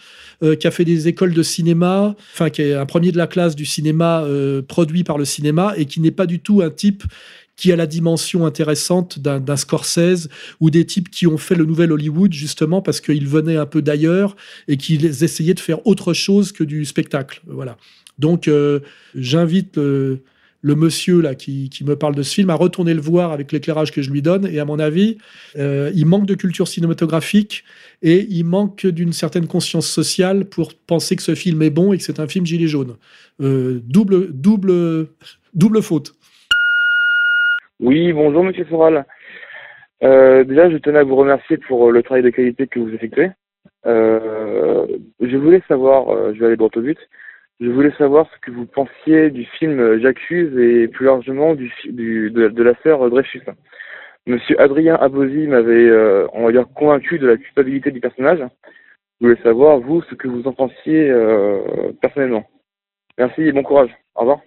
qui 0.59 0.67
a 0.67 0.71
fait 0.71 0.87
des 0.87 1.07
écoles 1.07 1.35
de 1.35 1.43
cinéma, 1.43 2.17
enfin 2.33 2.49
qui 2.49 2.63
est 2.63 2.73
un 2.73 2.87
premier 2.87 3.13
de 3.13 3.19
la 3.19 3.27
classe 3.27 3.57
du 3.57 3.67
cinéma 3.67 4.25
produit 4.69 5.05
par 5.05 5.19
le 5.19 5.27
cinéma 5.27 5.75
et 5.77 5.85
qui 5.85 6.01
n'est 6.01 6.11
pas 6.11 6.25
du 6.25 6.41
tout 6.41 6.63
un 6.63 6.71
type 6.71 7.05
qui 7.61 7.73
a 7.73 7.77
la 7.77 7.87
dimension 7.87 8.47
intéressante 8.47 9.19
d'un 9.19 9.57
Scorsese 9.57 10.31
ou 10.61 10.71
des 10.71 10.87
types 10.87 11.11
qui 11.11 11.27
ont 11.27 11.37
fait 11.37 11.55
le 11.55 11.67
nouvel 11.67 11.93
Hollywood 11.93 12.33
justement 12.33 12.81
parce 12.81 13.03
qu'ils 13.03 13.29
venaient 13.29 13.59
un 13.59 13.67
peu 13.67 13.83
d'ailleurs 13.83 14.35
et 14.67 14.79
qu'ils 14.79 15.05
essayaient 15.05 15.53
de 15.53 15.61
faire 15.61 15.87
autre 15.87 16.15
chose 16.15 16.53
que 16.53 16.65
du 16.65 16.87
spectacle. 16.87 17.43
Voilà. 17.47 17.77
Donc 18.19 18.49
euh, 18.49 18.81
j'invite 19.15 19.77
le, 19.77 20.23
monsieur 20.63 21.21
là 21.21 21.35
qui, 21.35 21.71
me 21.85 21.97
parle 21.97 22.15
de 22.15 22.23
ce 22.23 22.33
film 22.33 22.49
à 22.49 22.55
retourner 22.55 22.95
le 22.95 23.03
voir 23.03 23.31
avec 23.31 23.53
l'éclairage 23.53 23.93
que 23.93 24.01
je 24.01 24.11
lui 24.11 24.23
donne. 24.23 24.47
Et 24.47 24.59
à 24.59 24.65
mon 24.65 24.79
avis, 24.79 25.19
euh, 25.59 25.93
il 25.95 26.07
manque 26.07 26.25
de 26.25 26.37
culture 26.37 26.67
cinématographique 26.67 27.65
et 28.01 28.27
il 28.31 28.45
manque 28.45 28.87
d'une 28.87 29.13
certaine 29.13 29.47
conscience 29.47 29.87
sociale 29.87 30.47
pour 30.47 30.73
penser 30.73 31.15
que 31.15 31.23
ce 31.23 31.35
film 31.35 31.61
est 31.61 31.69
bon 31.69 31.93
et 31.93 31.99
que 31.99 32.05
c'est 32.05 32.21
un 32.21 32.27
film 32.27 32.47
gilet 32.47 32.69
jaune. 32.69 32.97
Euh, 33.43 33.83
double, 33.85 34.33
double, 34.33 35.09
double 35.53 35.83
faute. 35.83 36.15
Oui, 37.81 38.13
bonjour 38.13 38.45
Monsieur 38.45 38.67
Soral. 38.67 39.07
Euh, 40.03 40.45
déjà, 40.45 40.69
je 40.69 40.77
tenais 40.77 40.99
à 40.99 41.03
vous 41.03 41.17
remercier 41.17 41.57
pour 41.57 41.89
euh, 41.89 41.93
le 41.93 42.03
travail 42.03 42.23
de 42.23 42.29
qualité 42.29 42.67
que 42.67 42.79
vous 42.79 42.93
effectuez. 42.93 43.31
Euh, 43.87 44.87
je 45.21 45.37
voulais 45.39 45.63
savoir, 45.67 46.11
euh, 46.11 46.35
je 46.35 46.41
vais 46.41 46.47
aller 46.47 46.57
droit 46.57 46.69
au 46.77 46.81
but, 46.83 46.99
je 47.59 47.71
voulais 47.71 47.93
savoir 47.97 48.29
ce 48.35 48.39
que 48.41 48.51
vous 48.51 48.67
pensiez 48.67 49.31
du 49.31 49.47
film 49.47 49.99
J'accuse 49.99 50.59
et 50.59 50.89
plus 50.89 51.07
largement 51.07 51.55
du, 51.55 51.73
du 51.87 52.31
de, 52.31 52.49
de, 52.49 52.63
la 52.63 52.75
sœur 52.83 53.09
Dreyfus. 53.09 53.45
Monsieur 54.27 54.61
Adrien 54.61 54.97
Abosi 54.97 55.47
m'avait, 55.47 55.91
on 56.35 56.45
va 56.45 56.53
dire, 56.53 56.67
convaincu 56.75 57.19
de 57.19 57.29
la 57.29 57.39
culpabilité 57.39 57.91
du 57.91 58.01
personnage. 58.01 58.41
Je 59.21 59.27
voulais 59.27 59.41
savoir, 59.43 59.79
vous, 59.81 60.03
ce 60.03 60.15
que 60.15 60.29
vous 60.29 60.47
en 60.47 60.53
pensiez 60.53 61.11
personnellement. 62.03 62.45
Merci 63.17 63.43
et 63.43 63.53
bon 63.53 63.63
courage. 63.63 63.91
Au 64.15 64.21
revoir. 64.21 64.41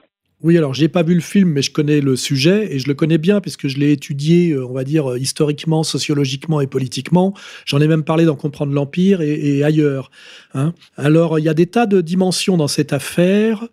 Oui, 0.44 0.58
alors 0.58 0.74
j'ai 0.74 0.89
pas 0.89 1.04
vu 1.04 1.16
le 1.16 1.22
film, 1.22 1.52
mais 1.52 1.62
je 1.62 1.72
connais 1.72 2.02
le 2.02 2.18
sujet 2.18 2.68
et 2.74 2.78
je 2.78 2.89
le 2.89 2.94
connais 2.94 3.18
bien 3.18 3.39
puisque 3.39 3.70
je 3.70 3.78
l'ai 3.78 3.94
étudié, 3.94 4.52
euh, 4.52 4.68
on 4.68 4.74
va 4.74 4.84
dire, 4.84 5.12
euh, 5.12 5.18
historiquement, 5.18 5.84
sociologiquement 5.84 6.60
et 6.60 6.68
politiquement. 6.68 7.34
J'en 7.66 7.80
ai 7.80 7.88
même 7.88 8.04
parlé 8.04 8.26
dans 8.26 8.36
Comprendre 8.36 8.74
l'Empire 8.74 9.22
et, 9.22 9.64
ailleurs. 9.64 10.12
Hein. 10.54 10.74
Alors, 10.98 11.39
il 11.39 11.46
y 11.46 11.50
a 11.50 11.54
des 11.54 11.68
tas 11.68 11.86
de 11.86 12.02
dimensions 12.02 12.58
dans 12.58 12.68
cette 12.68 12.91
affaire. 12.91 13.64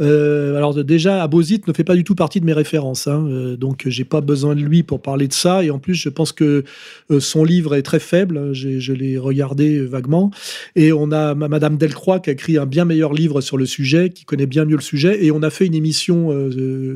Euh, 0.00 0.56
alors 0.56 0.74
déjà, 0.84 1.22
Abozit 1.22 1.62
ne 1.66 1.72
fait 1.72 1.84
pas 1.84 1.94
du 1.94 2.04
tout 2.04 2.14
partie 2.14 2.40
de 2.40 2.44
mes 2.44 2.52
références, 2.52 3.06
hein, 3.06 3.26
euh, 3.28 3.56
donc 3.56 3.84
j'ai 3.86 4.04
pas 4.04 4.20
besoin 4.20 4.54
de 4.54 4.60
lui 4.60 4.82
pour 4.82 5.00
parler 5.00 5.28
de 5.28 5.32
ça. 5.32 5.64
Et 5.64 5.70
en 5.70 5.78
plus, 5.78 5.94
je 5.94 6.08
pense 6.08 6.32
que 6.32 6.64
euh, 7.10 7.20
son 7.20 7.44
livre 7.44 7.74
est 7.74 7.82
très 7.82 8.00
faible. 8.00 8.52
Je 8.52 8.92
l'ai 8.92 9.18
regardé 9.18 9.80
vaguement. 9.84 10.30
Et 10.74 10.92
on 10.92 11.12
a 11.12 11.34
Madame 11.34 11.76
Delcroix 11.76 12.20
qui 12.20 12.30
a 12.30 12.32
écrit 12.34 12.58
un 12.58 12.66
bien 12.66 12.84
meilleur 12.84 13.12
livre 13.12 13.40
sur 13.40 13.56
le 13.56 13.66
sujet, 13.66 14.10
qui 14.10 14.24
connaît 14.24 14.46
bien 14.46 14.64
mieux 14.64 14.76
le 14.76 14.82
sujet. 14.82 15.24
Et 15.24 15.30
on 15.30 15.42
a 15.42 15.50
fait 15.50 15.66
une 15.66 15.74
émission 15.74 16.30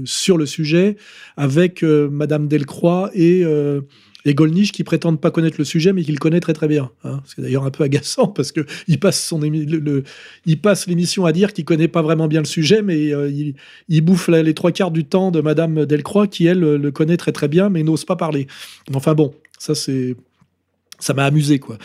sur 0.04 0.36
le 0.36 0.46
sujet 0.46 0.96
avec 1.36 1.82
Madame 1.82 2.48
Delcroix 2.48 3.10
et 3.14 3.44
et 4.24 4.34
Golnisch 4.34 4.72
qui 4.72 4.84
prétendent 4.84 5.20
pas 5.20 5.30
connaître 5.30 5.56
le 5.58 5.64
sujet, 5.64 5.92
mais 5.92 6.02
qui 6.02 6.12
le 6.12 6.18
connaît 6.18 6.40
très 6.40 6.52
très 6.52 6.68
bien. 6.68 6.90
Hein. 7.04 7.20
C'est 7.24 7.40
d'ailleurs 7.40 7.64
un 7.64 7.70
peu 7.70 7.84
agaçant 7.84 8.26
parce 8.36 8.52
que 8.52 8.66
il 8.88 8.98
passe 8.98 9.22
son 9.22 9.40
le, 9.40 10.04
il 10.46 10.60
passe 10.60 10.86
l'émission 10.86 11.24
à 11.24 11.32
dire 11.32 11.52
qu'il 11.52 11.64
connaît 11.64 11.88
pas 11.88 12.02
vraiment 12.02 12.28
bien 12.28 12.40
le 12.40 12.46
sujet, 12.46 12.82
mais 12.82 13.12
euh, 13.14 13.30
il, 13.88 14.00
bouffe 14.00 14.28
les 14.28 14.54
trois 14.54 14.72
quarts 14.72 14.90
du 14.90 15.04
temps 15.04 15.30
de 15.30 15.40
Madame 15.40 15.86
Delcroix 15.86 16.26
qui 16.26 16.46
elle 16.46 16.60
le 16.60 16.90
connaît 16.90 17.16
très 17.16 17.32
très 17.32 17.48
bien, 17.48 17.68
mais 17.68 17.82
n'ose 17.82 18.04
pas 18.04 18.16
parler. 18.16 18.46
Enfin 18.94 19.14
bon, 19.14 19.34
ça 19.58 19.74
c'est 19.74 20.16
ça 21.00 21.14
m'a 21.14 21.24
amusé 21.24 21.58
quoi. 21.58 21.78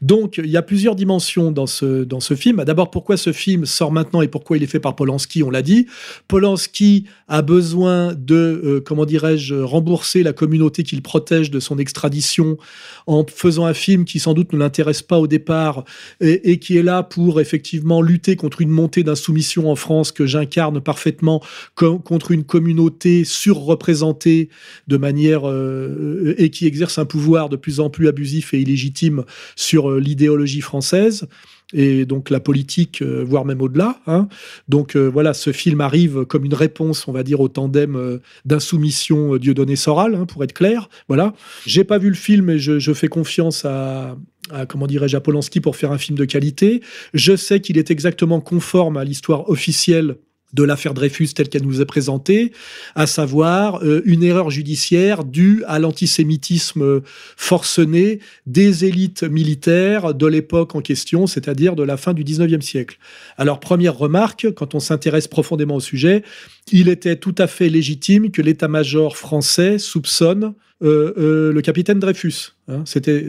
Donc 0.00 0.38
il 0.38 0.50
y 0.50 0.56
a 0.56 0.62
plusieurs 0.62 0.94
dimensions 0.94 1.52
dans 1.52 1.66
ce 1.66 2.04
dans 2.04 2.20
ce 2.20 2.34
film. 2.34 2.64
D'abord 2.64 2.90
pourquoi 2.90 3.16
ce 3.16 3.32
film 3.32 3.66
sort 3.66 3.92
maintenant 3.92 4.22
et 4.22 4.28
pourquoi 4.28 4.56
il 4.56 4.62
est 4.62 4.66
fait 4.66 4.80
par 4.80 4.96
Polanski, 4.96 5.42
on 5.42 5.50
l'a 5.50 5.62
dit. 5.62 5.86
Polanski 6.28 7.06
a 7.28 7.42
besoin 7.42 8.14
de 8.14 8.34
euh, 8.34 8.80
comment 8.80 9.04
dirais-je 9.04 9.54
rembourser 9.54 10.22
la 10.22 10.32
communauté 10.32 10.82
qu'il 10.82 11.02
protège 11.02 11.50
de 11.50 11.60
son 11.60 11.78
extradition 11.78 12.58
en 13.06 13.24
faisant 13.26 13.66
un 13.66 13.74
film 13.74 14.04
qui 14.04 14.18
sans 14.18 14.34
doute 14.34 14.52
ne 14.52 14.58
l'intéresse 14.58 15.02
pas 15.02 15.18
au 15.18 15.26
départ 15.26 15.84
et, 16.20 16.58
qui 16.58 16.76
est 16.76 16.82
là 16.82 17.02
pour 17.02 17.40
effectivement 17.40 18.02
lutter 18.02 18.36
contre 18.36 18.60
une 18.60 18.70
montée 18.70 19.02
d'insoumission 19.02 19.70
en 19.70 19.76
France 19.76 20.12
que 20.12 20.26
j'incarne 20.26 20.80
parfaitement 20.80 21.42
contre 21.74 22.30
une 22.30 22.44
communauté 22.44 23.24
surreprésentée 23.24 24.48
de 24.88 24.96
manière 24.96 25.48
euh, 25.48 26.34
et 26.38 26.50
qui 26.50 26.66
exerce 26.66 26.98
un 26.98 27.04
pouvoir 27.04 27.48
de 27.48 27.56
plus 27.56 27.80
en 27.80 27.90
plus 27.90 28.08
abusif 28.08 28.54
et 28.54 28.60
illégitime 28.62 29.24
sur 29.56 29.90
euh, 29.90 30.00
l'idéologie 30.00 30.60
française 30.60 31.26
et 31.74 32.04
donc 32.04 32.28
la 32.28 32.40
politique, 32.40 33.00
euh, 33.00 33.24
voire 33.26 33.44
même 33.44 33.62
au-delà. 33.62 33.98
Hein. 34.06 34.28
Donc 34.68 34.94
euh, 34.94 35.08
voilà, 35.08 35.32
ce 35.32 35.52
film 35.52 35.80
arrive 35.80 36.24
comme 36.26 36.44
une 36.44 36.54
réponse, 36.54 37.08
on 37.08 37.12
va 37.12 37.22
dire, 37.22 37.40
au 37.40 37.48
tandem 37.48 38.20
d'insoumission 38.44 39.36
Dieudonné-Soral, 39.36 40.14
hein, 40.14 40.26
pour 40.26 40.44
être 40.44 40.52
clair. 40.52 40.88
Voilà. 41.08 41.32
J'ai 41.66 41.84
pas 41.84 41.98
vu 41.98 42.08
le 42.08 42.14
film, 42.14 42.50
et 42.50 42.58
je, 42.58 42.92
fais 42.92 43.08
confiance 43.08 43.64
à, 43.64 44.16
à 44.50 44.66
comment 44.66 44.86
dirais-je, 44.86 45.16
à 45.16 45.20
Polanski 45.20 45.60
pour 45.60 45.76
faire 45.76 45.92
un 45.92 45.98
film 45.98 46.18
de 46.18 46.24
qualité. 46.24 46.82
Je 47.14 47.36
sais 47.36 47.60
qu'il 47.60 47.78
est 47.78 47.90
exactement 47.90 48.40
conforme 48.40 48.98
à 48.98 49.04
l'histoire 49.04 49.48
officielle 49.48 50.16
de 50.52 50.62
l'affaire 50.62 50.94
Dreyfus 50.94 51.28
telle 51.28 51.48
qu'elle 51.48 51.64
nous 51.64 51.80
est 51.80 51.86
présentée, 51.86 52.52
à 52.94 53.06
savoir 53.06 53.82
euh, 53.82 54.02
une 54.04 54.22
erreur 54.22 54.50
judiciaire 54.50 55.24
due 55.24 55.64
à 55.66 55.78
l'antisémitisme 55.78 57.00
forcené 57.36 58.20
des 58.46 58.84
élites 58.84 59.22
militaires 59.22 60.14
de 60.14 60.26
l'époque 60.26 60.74
en 60.74 60.80
question, 60.80 61.26
c'est-à-dire 61.26 61.76
de 61.76 61.82
la 61.82 61.96
fin 61.96 62.14
du 62.14 62.24
19e 62.24 62.60
siècle. 62.60 62.98
Alors, 63.36 63.60
première 63.60 63.96
remarque, 63.96 64.48
quand 64.54 64.74
on 64.74 64.80
s'intéresse 64.80 65.28
profondément 65.28 65.76
au 65.76 65.80
sujet, 65.80 66.22
il 66.70 66.88
était 66.88 67.16
tout 67.16 67.34
à 67.38 67.46
fait 67.46 67.68
légitime 67.68 68.30
que 68.30 68.42
l'état-major 68.42 69.16
français 69.16 69.78
soupçonne 69.78 70.54
le 70.82 71.60
capitaine 71.60 71.98
Dreyfus. 71.98 72.52
Hein. 72.68 72.82
C'était 72.84 73.24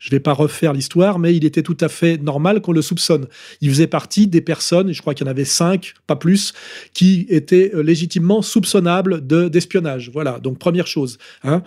je 0.00 0.08
ne 0.08 0.12
vais 0.12 0.20
pas 0.20 0.32
refaire 0.32 0.72
l'histoire, 0.72 1.18
mais 1.18 1.36
il 1.36 1.44
était 1.44 1.62
tout 1.62 1.76
à 1.80 1.88
fait 1.88 2.16
normal 2.16 2.62
qu'on 2.62 2.72
le 2.72 2.82
soupçonne. 2.82 3.26
Il 3.60 3.68
faisait 3.68 3.86
partie 3.86 4.26
des 4.26 4.40
personnes, 4.40 4.92
je 4.92 5.00
crois 5.00 5.14
qu'il 5.14 5.26
y 5.26 5.28
en 5.28 5.30
avait 5.30 5.44
cinq, 5.44 5.94
pas 6.06 6.16
plus, 6.16 6.54
qui 6.94 7.26
étaient 7.28 7.70
euh, 7.74 7.82
légitimement 7.82 8.40
soupçonnables 8.40 9.20
d'espionnage. 9.26 10.10
voilà, 10.12 10.40
donc 10.40 10.58
première 10.58 10.86
chose. 10.86 11.18
Hein. 11.44 11.62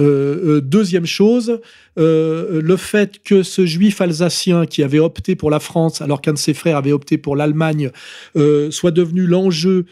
Euh, 0.00 0.56
euh, 0.56 0.60
deuxième 0.60 1.06
chose, 1.06 1.60
le 1.96 2.76
fait 2.76 3.20
que 3.24 3.42
ce 3.42 3.66
juif 3.66 4.00
alsacien 4.00 4.66
qui 4.66 4.82
avait 4.82 5.00
opté 5.00 5.34
pour 5.34 5.50
la 5.50 5.58
France 5.58 6.00
alors 6.00 6.20
qu'un 6.20 6.32
de 6.32 6.38
ses 6.38 6.54
frères 6.54 6.76
avait 6.76 6.92
opté 6.92 7.18
pour 7.18 7.34
l'Allemagne 7.34 7.90
soit 8.70 8.92
devenu 8.92 9.26
l'enjeu 9.26 9.86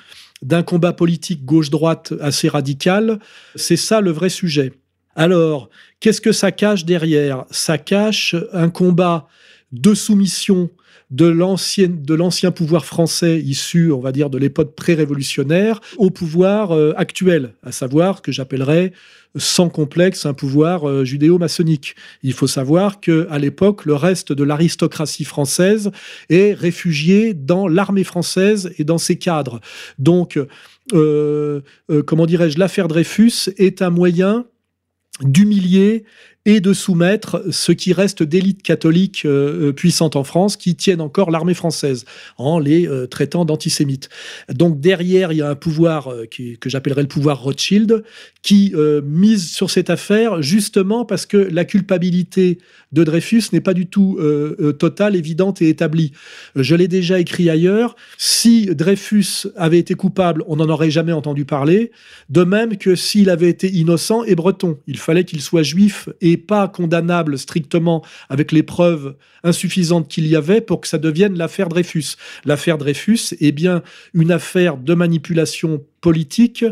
d'un 0.47 0.63
combat 0.63 0.93
politique 0.93 1.45
gauche-droite 1.45 2.15
assez 2.21 2.49
radical, 2.49 3.19
c'est 3.57 3.77
ça 3.77 4.01
le 4.01 4.13
vrai 4.13 4.29
sujet. 4.29 4.73
Alors, 5.17 5.71
qu'est-ce 5.99 6.21
que 6.21 6.31
ça 6.31 6.53
cache 6.53 6.85
derrière? 6.85 7.45
Ça 7.51 7.79
cache 7.79 8.37
un 8.53 8.71
combat 8.71 9.27
de 9.73 9.93
soumission 9.93 10.71
de 11.11 12.15
l'ancien 12.15 12.51
pouvoir 12.51 12.85
français 12.85 13.41
issu, 13.41 13.93
on 13.93 14.01
va 14.01 14.11
dire, 14.11 14.29
de 14.29 14.39
l'époque 14.39 14.75
pré-révolutionnaire 14.75 15.81
au 15.99 16.11
pouvoir 16.11 16.73
euh, 16.73 16.93
actuel, 16.97 17.53
à 17.63 17.71
savoir 17.71 18.23
que 18.23 18.33
j'appellerais 18.33 18.93
sans 19.37 19.69
complexe 19.69 20.27
un 20.27 20.35
pouvoir 20.35 20.89
euh, 20.89 21.05
judéo-maçonnique. 21.05 21.95
Il 22.23 22.33
faut 22.33 22.47
savoir 22.47 23.01
que 23.01 23.29
à 23.31 23.39
l'époque, 23.39 23.85
le 23.85 23.95
reste 23.95 24.33
de 24.33 24.43
l'aristocratie 24.43 25.25
française 25.25 25.93
est 26.29 26.55
réfugié 26.55 27.35
dans 27.35 27.69
l'armée 27.69 28.05
française 28.05 28.73
et 28.79 28.85
dans 28.85 28.99
ses 28.99 29.17
cadres. 29.17 29.61
Donc, 29.99 30.41
euh, 30.93 31.61
comment 32.07 32.27
dirais-je, 32.27 32.59
l'affaire 32.59 32.89
Dreyfus 32.89 33.51
est 33.59 33.83
un 33.83 33.91
moyen 33.91 34.47
d'humilier 35.23 36.05
et 36.47 36.61
de 36.61 36.73
soumettre 36.73 37.43
ce 37.51 37.73
qui 37.73 37.93
reste 37.93 38.23
d'élite 38.23 38.63
catholique 38.63 39.25
euh, 39.25 39.69
euh, 39.69 39.73
puissante 39.73 40.15
en 40.15 40.23
France 40.23 40.57
qui 40.57 40.77
tiennent 40.77 41.01
encore 41.01 41.33
l'armée 41.33 41.55
française 41.55 42.05
en 42.39 42.61
les 42.61 42.87
euh, 42.87 43.07
traitant 43.07 43.45
d'antisémites. 43.45 44.09
Donc 44.49 44.81
derrière, 44.81 45.33
il 45.33 45.39
y 45.39 45.43
a 45.43 45.51
un 45.51 45.57
pouvoir 45.57 46.13
qui, 46.31 46.57
que 46.59 46.71
j'appellerais 46.71 47.03
le 47.03 47.09
pouvoir 47.09 47.43
Rothschild 47.43 48.05
qui 48.43 48.73
mise 49.05 49.51
sur 49.51 49.71
cette 49.71 49.91
affaire 49.91 50.41
justement 50.41 51.05
parce 51.05 51.27
que 51.27 51.37
la 51.37 51.65
culpabilité 51.65 52.59
de 52.93 53.03
Dreyfus 53.03 53.43
n'est 53.53 53.61
pas 53.61 53.75
du 53.75 53.87
tout 53.87 54.21
totale, 54.79 55.17
évidente 55.17 55.61
et 55.63 55.69
établie. 55.69 56.13
Je 56.55 56.77
l'ai 56.77 56.87
déjà 56.87 57.19
écrit 57.19 57.51
ailleurs. 57.51 57.97
Si 58.19 58.67
Dreyfus 58.67 59.49
avait 59.57 59.81
été 59.81 59.95
coupable, 59.95 60.45
on 60.47 60.57
n'en 60.57 60.69
aurait 60.69 60.93
jamais 60.93 61.13
entendu 61.13 61.45
parler. 61.45 61.91
De 62.29 62.45
même 62.45 62.77
que 62.77 62.95
s'il 62.95 63.31
avait 63.31 63.51
été 63.51 63.69
innocent 63.69 64.23
et 64.23 64.37
breton, 64.37 64.79
il 64.87 64.99
fallait 64.99 65.25
qu'il 65.25 65.41
soit 65.41 65.65
juif 65.65 66.09
et 66.21 66.36
pas 66.37 66.69
condamnable 66.69 67.39
strictement 67.39 68.05
avec 68.29 68.53
les 68.53 68.63
preuves 68.63 69.17
insuffisantes 69.45 70.09
qu'il 70.09 70.27
y 70.27 70.37
avait 70.37 70.61
pour 70.61 70.81
que 70.81 70.89
ça 70.89 70.99
devienne 70.99 71.37
l'affaire 71.37 71.69
Dreyfus. 71.69 72.17
L'affaire 72.45 72.79
Dreyfus 72.79 73.35
est 73.41 73.53
bien 73.53 73.83
une 74.15 74.33
affaire 74.33 74.77
de 74.77 74.95
manipulation 74.95 75.85
politique 76.01 76.65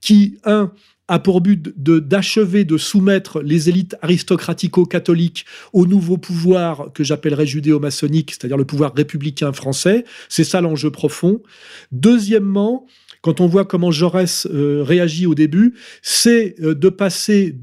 qui, 0.00 0.38
un, 0.44 0.72
a 1.10 1.18
pour 1.18 1.40
but 1.40 1.74
d'achever, 1.76 2.64
de, 2.64 2.78
soumettre 2.78 3.40
les 3.42 3.68
élites 3.68 3.96
aristocratico-catholiques 4.00 5.44
au 5.72 5.84
nouveau 5.84 6.16
pouvoir 6.16 6.92
que 6.94 7.02
j'appellerais 7.02 7.46
judéo-maçonnique, 7.46 8.30
c'est-à-dire 8.30 8.56
le 8.56 8.64
pouvoir 8.64 8.94
républicain 8.94 9.52
français. 9.52 10.04
C'est 10.28 10.44
ça 10.44 10.60
l'enjeu 10.60 10.92
profond. 10.92 11.42
Deuxièmement, 11.90 12.86
quand 13.22 13.40
on 13.40 13.46
voit 13.46 13.64
comment 13.64 13.90
Jaurès 13.90 14.46
euh, 14.46 14.82
réagit 14.82 15.26
au 15.26 15.34
début, 15.34 15.74
c'est 16.02 16.54
euh, 16.60 16.74
de 16.74 16.88
passer 16.88 17.54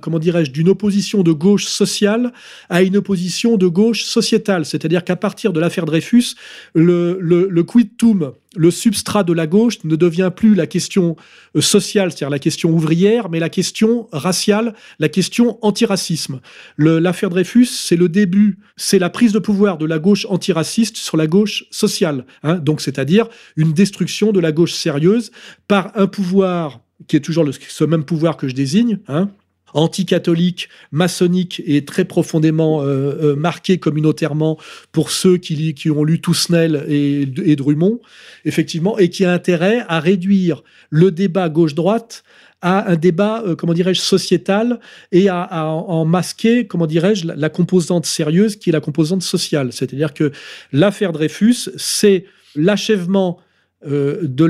comment 0.00 0.18
dirais-je, 0.18 0.50
d'une 0.50 0.68
opposition 0.68 1.22
de 1.22 1.32
gauche 1.32 1.66
sociale 1.66 2.32
à 2.68 2.82
une 2.82 2.96
opposition 2.96 3.56
de 3.56 3.66
gauche 3.66 4.04
sociétale. 4.04 4.64
C'est-à-dire 4.64 5.04
qu'à 5.04 5.16
partir 5.16 5.52
de 5.52 5.60
l'affaire 5.60 5.84
Dreyfus, 5.84 6.34
le, 6.74 7.18
le 7.20 7.62
quid-tum 7.62 8.32
le 8.56 8.70
substrat 8.70 9.24
de 9.24 9.32
la 9.32 9.46
gauche 9.46 9.82
ne 9.84 9.96
devient 9.96 10.30
plus 10.34 10.54
la 10.54 10.66
question 10.66 11.16
euh, 11.56 11.60
sociale, 11.60 12.10
c'est-à-dire 12.10 12.30
la 12.30 12.38
question 12.38 12.70
ouvrière, 12.70 13.28
mais 13.28 13.38
la 13.38 13.48
question 13.48 14.08
raciale, 14.12 14.74
la 14.98 15.08
question 15.08 15.58
antiracisme. 15.62 16.40
L'affaire 16.78 17.30
Dreyfus, 17.30 17.66
c'est 17.66 17.96
le 17.96 18.08
début, 18.08 18.58
c'est 18.76 18.98
la 18.98 19.10
prise 19.10 19.32
de 19.32 19.38
pouvoir 19.38 19.78
de 19.78 19.86
la 19.86 19.98
gauche 19.98 20.26
antiraciste 20.28 20.96
sur 20.96 21.16
la 21.16 21.26
gauche 21.26 21.64
sociale. 21.70 22.26
Hein. 22.42 22.56
donc, 22.56 22.80
c'est-à-dire 22.80 23.28
une 23.56 23.72
destruction 23.72 24.32
de 24.32 24.40
la 24.40 24.52
gauche 24.52 24.72
sérieuse 24.72 25.30
par 25.68 25.92
un 25.94 26.06
pouvoir 26.06 26.80
qui 27.08 27.16
est 27.16 27.20
toujours 27.20 27.44
ce 27.68 27.84
même 27.84 28.04
pouvoir 28.04 28.36
que 28.36 28.48
je 28.48 28.54
désigne, 28.54 28.98
hein, 29.08 29.30
anticatholique, 29.74 30.68
maçonnique 30.92 31.62
et 31.66 31.84
très 31.84 32.04
profondément 32.04 32.82
euh, 32.82 32.86
euh, 32.86 33.36
marqué 33.36 33.78
communautairement 33.78 34.58
pour 34.92 35.10
ceux 35.10 35.36
qui, 35.36 35.90
ont 35.90 36.04
lu 36.04 36.20
Tousnel 36.20 36.84
et, 36.88 37.28
et 37.44 37.56
Drummond, 37.56 38.00
effectivement, 38.44 38.98
et 38.98 39.10
qui 39.10 39.24
a 39.24 39.32
intérêt 39.32 39.84
à 39.88 40.00
réduire 40.00 40.62
le 40.90 41.10
débat 41.10 41.48
gauche-droite 41.48 42.24
à 42.64 42.90
un 42.90 42.96
débat, 42.96 43.42
euh, 43.46 43.54
comment 43.54 43.74
dirais-je, 43.74 44.00
sociétal 44.00 44.80
et 45.12 45.28
à, 45.28 45.66
en 45.66 46.06
masquer, 46.06 46.66
comment 46.66 46.86
dirais-je, 46.86 47.26
la, 47.26 47.48
composante 47.50 48.06
sérieuse 48.06 48.56
qui 48.56 48.70
est 48.70 48.72
la 48.72 48.80
composante 48.80 49.22
sociale. 49.22 49.70
C'est-à-dire 49.70 50.14
que 50.14 50.32
l'affaire 50.72 51.12
Dreyfus, 51.12 51.68
c'est 51.76 52.24
l'achèvement 52.56 53.38
euh, 53.86 54.20
de 54.22 54.44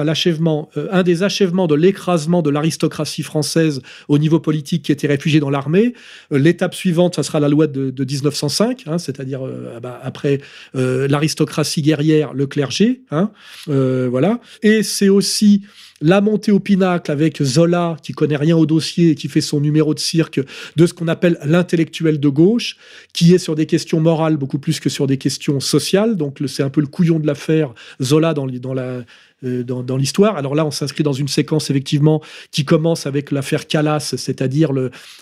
l'achèvement, 0.00 0.68
euh, 0.76 0.88
un 0.90 1.02
des 1.02 1.22
achèvements 1.22 1.66
de 1.66 1.74
l'écrasement 1.74 2.42
de 2.42 2.50
l'aristocratie 2.50 3.22
française 3.22 3.80
au 4.08 4.18
niveau 4.18 4.40
politique 4.40 4.84
qui 4.84 4.92
était 4.92 5.06
réfugiée 5.06 5.40
dans 5.40 5.50
l'armée. 5.50 5.94
Euh, 6.32 6.38
l'étape 6.38 6.74
suivante, 6.74 7.16
ça 7.16 7.22
sera 7.22 7.40
la 7.40 7.48
loi 7.48 7.66
de, 7.66 7.92
1905, 8.04 8.84
hein, 8.86 8.98
c'est-à-dire 8.98 9.40
ah 9.76 9.80
bah, 9.80 10.00
après 10.02 10.40
l'aristocratie 10.74 11.82
guerrière, 11.82 12.34
le 12.34 12.46
clergé, 12.46 13.02
hein, 13.10 13.30
voilà. 13.66 14.40
Et 14.62 14.82
c'est 14.82 15.08
aussi 15.08 15.62
la 16.02 16.20
montée 16.20 16.52
au 16.52 16.60
pinacle 16.60 17.10
avec 17.10 17.42
Zola, 17.42 17.96
qui 18.02 18.12
connaît 18.12 18.36
rien 18.36 18.56
au 18.56 18.66
dossier 18.66 19.10
et 19.10 19.14
qui 19.14 19.28
fait 19.28 19.40
son 19.40 19.60
numéro 19.60 19.94
de 19.94 19.98
cirque 19.98 20.40
de 20.76 20.86
ce 20.86 20.92
qu'on 20.92 21.08
appelle 21.08 21.38
l'intellectuel 21.44 22.20
de 22.20 22.28
gauche, 22.28 22.76
qui 23.12 23.34
est 23.34 23.38
sur 23.38 23.54
des 23.54 23.66
questions 23.66 24.00
morales 24.00 24.36
beaucoup 24.36 24.58
plus 24.58 24.80
que 24.80 24.88
sur 24.88 25.06
des 25.06 25.16
questions 25.16 25.60
sociales. 25.60 26.16
Donc 26.16 26.38
c'est 26.46 26.62
un 26.62 26.70
peu 26.70 26.80
le 26.80 26.88
couillon 26.88 27.18
de 27.18 27.26
l'affaire 27.26 27.72
Zola 28.02 28.34
dans, 28.34 28.46
dans 28.46 28.74
la 28.74 29.02
euh, 29.44 29.64
dans, 29.64 29.96
l'histoire. 29.96 30.36
Alors 30.36 30.54
là, 30.54 30.64
on 30.64 30.70
s'inscrit 30.70 31.02
dans 31.02 31.12
une 31.12 31.26
séquence 31.26 31.68
effectivement 31.68 32.22
qui 32.52 32.64
commence 32.64 33.06
avec 33.06 33.32
l'affaire 33.32 33.66
Calas, 33.66 34.14
c'est-à-dire 34.16 34.70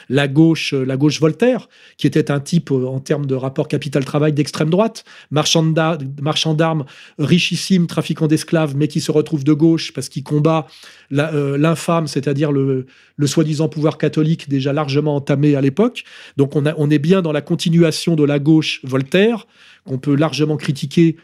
la 0.08 0.28
gauche, 0.28 0.74
la 0.74 0.96
gauche 0.96 1.20
Voltaire, 1.20 1.68
qui 1.96 2.06
était 2.06 2.30
un 2.30 2.38
type 2.38 2.70
euh, 2.70 2.86
en 2.86 3.00
termes 3.00 3.24
de 3.24 3.34
rapport 3.34 3.66
capital-travail 3.66 4.32
d'extrême 4.32 4.68
droite, 4.68 5.04
marchand 5.30 5.64
d'armes, 5.64 6.84
richissime, 7.18 7.86
trafiquant 7.86 8.26
d'esclaves, 8.26 8.76
mais 8.76 8.88
qui 8.88 9.00
se 9.00 9.10
retrouve 9.10 9.42
de 9.42 9.54
gauche 9.54 9.92
parce 9.92 10.10
qu'il 10.10 10.22
combat 10.22 10.66
euh, 11.12 11.56
l'infâme, 11.56 12.06
c'est-à-dire 12.06 12.52
le, 12.52 12.86
soi-disant 13.24 13.68
pouvoir 13.68 13.96
catholique 13.96 14.48
déjà 14.48 14.72
largement 14.72 15.16
entamé 15.16 15.56
à 15.56 15.62
l'époque. 15.62 16.04
Donc 16.36 16.56
on, 16.56 16.64
on 16.76 16.90
est 16.90 16.98
bien 16.98 17.22
dans 17.22 17.32
la 17.32 17.40
continuation 17.40 18.16
de 18.16 18.24
la 18.24 18.38
gauche 18.38 18.80
Voltaire, 18.84 19.46
qu'on 19.86 19.98
peut 19.98 20.14
largement 20.14 20.56
critiquer 20.56 21.16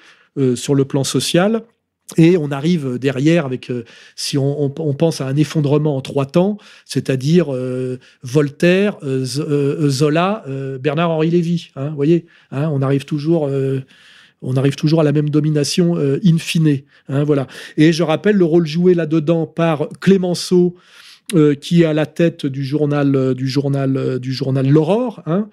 sur 0.55 0.74
le 0.74 0.84
plan 0.84 1.03
social. 1.03 1.62
Et 2.16 2.36
on 2.36 2.52
arrive 2.52 2.98
derrière 2.98 3.46
avec, 3.46 3.68
euh, 3.68 3.84
si 4.14 4.38
on, 4.38 4.70
pense 4.70 5.20
à 5.20 5.26
un 5.26 5.36
effondrement 5.36 5.96
en 5.96 6.00
trois 6.00 6.26
temps, 6.26 6.57
c'est-à-dire 6.84 7.52
euh, 7.52 7.98
Voltaire, 8.22 8.96
euh, 9.02 9.24
Zola, 9.88 10.44
Bernard-Henri 10.80 11.30
Lévy. 11.30 11.70
Hein, 11.74 11.90
voyez, 11.96 12.26
hein, 12.52 12.70
on 12.72 12.80
arrive 12.80 13.04
toujours. 13.04 13.50
on 14.42 14.57
arrive 14.57 14.76
toujours 14.76 15.00
à 15.00 15.04
la 15.04 15.12
même 15.12 15.30
domination 15.30 15.96
in 15.96 16.38
fine. 16.38 16.82
Hein, 17.09 17.24
voilà. 17.24 17.48
Et 17.76 17.92
je 17.92 18.04
rappelle 18.04 18.36
le 18.36 18.44
rôle 18.44 18.66
joué 18.66 18.94
là-dedans 18.94 19.46
par 19.46 19.88
Clémenceau, 20.00 20.76
euh, 21.35 21.57
qui 21.57 21.83
est 21.83 21.87
à 21.87 21.93
la 21.93 22.07
tête 22.07 22.47
du 22.47 22.64
journal 22.64 23.16
euh, 23.16 23.35
du 23.35 23.49
journal 23.49 23.97
euh, 23.97 24.20
du 24.20 24.33
journal 24.33 24.68
L'Aurore, 24.68 25.24
hein, 25.27 25.49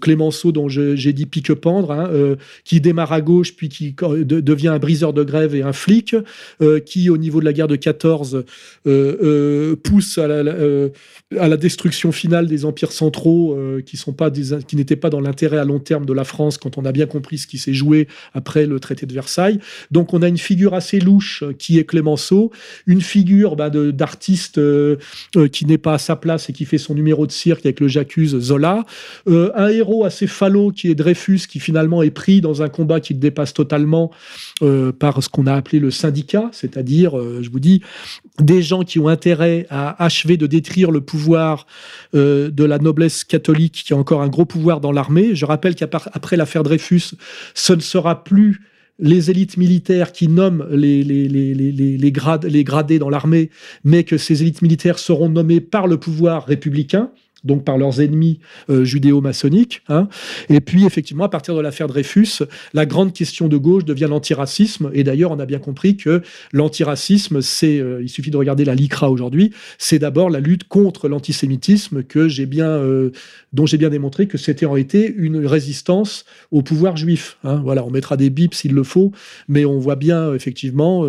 Clémenceau 0.00 0.50
dont 0.50 0.68
j'ai 0.68 1.12
dit 1.12 1.26
pique 1.26 1.54
pendre, 1.54 1.92
hein, 1.92 2.36
qui 2.64 2.80
démarre 2.80 3.12
à 3.12 3.20
gauche 3.20 3.54
puis 3.54 3.68
qui 3.68 3.94
devient 3.94 4.68
un 4.68 4.78
briseur 4.80 5.12
de 5.12 5.22
grève 5.22 5.54
et 5.54 5.62
un 5.62 5.72
flic, 5.72 6.16
qui 6.86 7.10
au 7.10 7.16
niveau 7.16 7.40
de 7.40 7.44
la 7.44 7.52
guerre 7.52 7.68
de 7.68 7.76
14 7.76 8.44
pousse 9.82 10.18
à 10.18 10.26
la, 10.26 10.54
à 11.38 11.48
la, 11.48 11.56
destruction 11.56 12.12
finale 12.12 12.46
des 12.46 12.64
empires 12.64 12.92
centraux 12.92 13.58
qui 13.84 13.96
sont 13.96 14.12
pas 14.12 14.30
qui 14.30 14.76
n'étaient 14.76 14.96
pas 14.96 15.10
dans 15.10 15.20
l'intérêt 15.20 15.58
à 15.58 15.64
long 15.64 15.80
terme 15.80 16.06
de 16.06 16.12
la 16.12 16.24
France 16.24 16.58
quand 16.58 16.78
on 16.78 16.84
a 16.84 16.92
bien 16.92 17.06
compris 17.06 17.38
ce 17.38 17.46
qui 17.48 17.58
s'est 17.58 17.74
joué 17.74 18.06
après 18.34 18.66
le 18.66 18.78
traité 18.78 19.06
de 19.06 19.12
Versailles. 19.12 19.58
Donc 19.90 20.14
on 20.14 20.22
a 20.22 20.28
une 20.28 20.38
figure 20.38 20.74
assez 20.74 21.00
louche 21.00 21.42
qui 21.58 21.78
est 21.78 21.84
Clémenceau, 21.84 22.52
une 22.86 23.00
figure 23.00 23.56
bah, 23.56 23.70
d'artiste 23.70 24.60
euh, 25.36 25.48
qui 25.48 25.66
n'est 25.66 25.78
pas 25.78 25.94
à 25.94 25.98
sa 25.98 26.16
place 26.16 26.48
et 26.48 26.52
qui 26.52 26.64
fait 26.64 26.78
son 26.78 26.94
numéro 26.94 27.26
de 27.26 27.32
cirque 27.32 27.64
avec 27.64 27.80
le 27.80 27.88
j'accuse 27.88 28.38
Zola. 28.38 28.84
Euh, 29.28 29.50
un 29.54 29.68
héros 29.68 30.04
assez 30.04 30.26
falot 30.26 30.70
qui 30.70 30.88
est 30.88 30.94
Dreyfus, 30.94 31.40
qui 31.48 31.60
finalement 31.60 32.02
est 32.02 32.10
pris 32.10 32.40
dans 32.40 32.62
un 32.62 32.68
combat 32.68 33.00
qui 33.00 33.14
le 33.14 33.20
dépasse 33.20 33.54
totalement 33.54 34.10
euh, 34.62 34.92
par 34.92 35.22
ce 35.22 35.28
qu'on 35.28 35.46
a 35.46 35.54
appelé 35.54 35.78
le 35.78 35.90
syndicat, 35.90 36.48
c'est-à-dire, 36.52 37.12
je 37.42 37.50
vous 37.50 37.60
dis, 37.60 37.82
des 38.38 38.62
gens 38.62 38.82
qui 38.82 38.98
ont 38.98 39.08
intérêt 39.08 39.66
à 39.70 40.02
achever 40.02 40.36
de 40.36 40.46
détruire 40.46 40.90
le 40.90 41.00
pouvoir 41.00 41.66
de 42.12 42.64
la 42.64 42.78
noblesse 42.78 43.24
catholique, 43.24 43.84
qui 43.86 43.92
a 43.92 43.96
encore 43.96 44.22
un 44.22 44.28
gros 44.28 44.44
pouvoir 44.44 44.80
dans 44.80 44.92
l'armée. 44.92 45.34
Je 45.34 45.44
rappelle 45.44 45.74
qu'après 45.74 46.36
l'affaire 46.36 46.62
Dreyfus, 46.62 47.14
ce 47.54 47.72
ne 47.72 47.80
sera 47.80 48.24
plus 48.24 48.60
les 49.02 49.30
élites 49.30 49.56
militaires 49.56 50.12
qui 50.12 50.28
nomment 50.28 50.66
les, 50.70 51.02
les, 51.02 51.28
les, 51.28 51.54
les, 51.54 52.12
grades, 52.12 52.44
les 52.44 52.64
gradés 52.64 53.00
dans 53.00 53.10
l'armée, 53.10 53.50
mais 53.84 54.04
que 54.04 54.16
ces 54.16 54.42
élites 54.42 54.62
militaires 54.62 54.98
seront 54.98 55.28
nommées 55.28 55.60
par 55.60 55.88
le 55.88 55.98
pouvoir 55.98 56.46
républicain. 56.46 57.10
Donc 57.44 57.64
par 57.64 57.78
leurs 57.78 58.00
ennemis 58.00 58.38
euh, 58.70 58.84
judéo-maçonniques. 58.84 59.82
Hein. 59.88 60.08
Et 60.48 60.60
puis, 60.60 60.84
effectivement, 60.84 61.24
à 61.24 61.28
partir 61.28 61.54
de 61.54 61.60
l'affaire 61.60 61.88
Dreyfus, 61.88 62.44
la 62.72 62.86
grande 62.86 63.12
question 63.12 63.48
de 63.48 63.56
gauche 63.56 63.84
devient 63.84 64.06
l'antiracisme. 64.08 64.90
Et 64.94 65.04
d'ailleurs, 65.04 65.32
on 65.32 65.38
a 65.38 65.46
bien 65.46 65.58
compris 65.58 65.96
que 65.96 66.22
l'antiracisme, 66.52 67.40
c'est, 67.40 67.78
euh, 67.78 68.02
il 68.02 68.08
suffit 68.08 68.30
de 68.30 68.36
regarder 68.36 68.64
la 68.64 68.74
LICRA 68.74 69.10
aujourd'hui, 69.10 69.52
c'est 69.78 69.98
d'abord 69.98 70.30
la 70.30 70.40
lutte 70.40 70.64
contre 70.64 71.08
l'antisémitisme 71.08 72.02
que 72.02 72.28
j'ai 72.28 72.46
bien, 72.46 72.68
euh, 72.68 73.10
dont 73.52 73.66
j'ai 73.66 73.78
bien 73.78 73.90
démontré 73.90 74.26
que 74.26 74.38
c'était 74.38 74.66
en 74.66 74.72
réalité 74.72 75.12
une 75.16 75.44
résistance 75.46 76.24
au 76.50 76.62
pouvoir 76.62 76.96
juif. 76.96 77.38
Hein. 77.44 77.60
Voilà, 77.64 77.84
on 77.84 77.90
mettra 77.90 78.16
des 78.16 78.30
bips 78.30 78.54
s'il 78.54 78.72
le 78.72 78.84
faut, 78.84 79.12
mais 79.48 79.64
on 79.64 79.78
voit 79.78 79.96
bien 79.96 80.34
effectivement, 80.34 81.06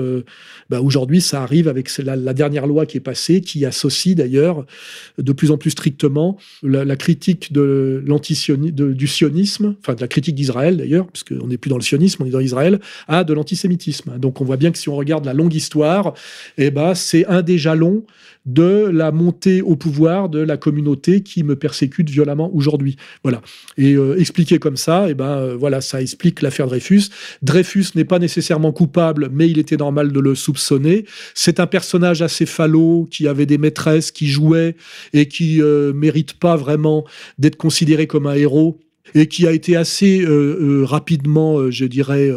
bah, 0.69 0.81
aujourd'hui, 0.81 1.21
ça 1.21 1.41
arrive 1.43 1.67
avec 1.67 1.89
la 1.97 2.34
dernière 2.34 2.67
loi 2.67 2.86
qui 2.86 2.97
est 2.97 3.01
passée, 3.01 3.41
qui 3.41 3.65
associe 3.65 4.15
d'ailleurs 4.15 4.65
de 5.17 5.31
plus 5.31 5.51
en 5.51 5.57
plus 5.57 5.71
strictement 5.71 6.22
la, 6.63 6.95
critique 6.95 7.53
de 7.53 8.03
du 8.76 9.07
sionisme, 9.07 9.76
enfin 9.80 9.93
de 9.95 10.01
la 10.01 10.07
critique 10.07 10.36
d'Israël 10.36 10.78
d'ailleurs, 10.78 11.07
puisqu'on 11.07 11.47
n'est 11.47 11.57
plus 11.57 11.69
dans 11.69 11.78
le 11.78 11.84
sionisme, 11.84 12.24
on 12.24 12.26
est 12.26 12.32
dans 12.32 12.39
Israël, 12.39 12.80
à 13.07 13.24
de 13.24 13.34
l'antisémitisme. 13.34 14.17
Donc 14.19 14.41
on 14.41 14.45
voit 14.45 14.57
bien 14.57 14.71
que 14.71 14.78
si 14.78 14.89
on 14.89 14.95
regarde 14.95 15.26
la 15.26 15.34
longue 15.34 15.53
histoire, 15.53 16.13
eh 16.57 16.71
ben, 16.71 16.93
c'est 16.93 17.26
un 17.26 17.41
des 17.41 17.57
jalons 17.57 18.05
de 18.45 18.89
la 18.91 19.11
montée 19.11 19.61
au 19.61 19.75
pouvoir 19.75 20.27
de 20.27 20.39
la 20.39 20.57
communauté 20.57 21.23
qui 21.23 21.43
me 21.43 21.55
persécute 21.55 22.09
violemment 22.09 22.53
aujourd'hui. 22.53 22.97
Voilà. 23.23 23.41
Et 23.77 23.93
euh, 23.93 24.19
expliquer 24.19 24.59
comme 24.59 24.75
ça, 24.75 25.05
eh 25.09 25.13
ben 25.13 25.37
euh, 25.37 25.55
voilà, 25.55 25.79
ça 25.79 26.01
explique 26.01 26.41
l'affaire 26.41 26.67
Dreyfus. 26.67 27.03
Dreyfus 27.41 27.85
n'est 27.95 28.03
pas 28.03 28.19
nécessairement 28.19 28.73
coupable, 28.73 29.29
mais 29.31 29.49
il 29.49 29.59
était 29.59 29.77
normal 29.77 30.11
de 30.11 30.19
le 30.19 30.35
soupçonner. 30.35 31.05
C'est 31.33 31.59
un 31.59 31.67
personnage 31.67 32.21
assez 32.21 32.45
falot 32.45 33.07
qui 33.09 33.27
avait 33.27 33.45
des 33.45 33.57
maîtresses, 33.57 34.11
qui 34.11 34.27
jouait 34.27 34.75
et 35.13 35.27
qui 35.27 35.61
euh, 35.61 35.93
mérite 35.93 36.33
pas 36.33 36.57
vraiment 36.57 37.05
d'être 37.39 37.55
considéré 37.55 38.07
comme 38.07 38.27
un 38.27 38.35
héros 38.35 38.79
et 39.15 39.27
qui 39.27 39.47
a 39.47 39.51
été 39.51 39.75
assez 39.75 40.25
rapidement, 40.85 41.69
je 41.69 41.85
dirais, 41.85 42.31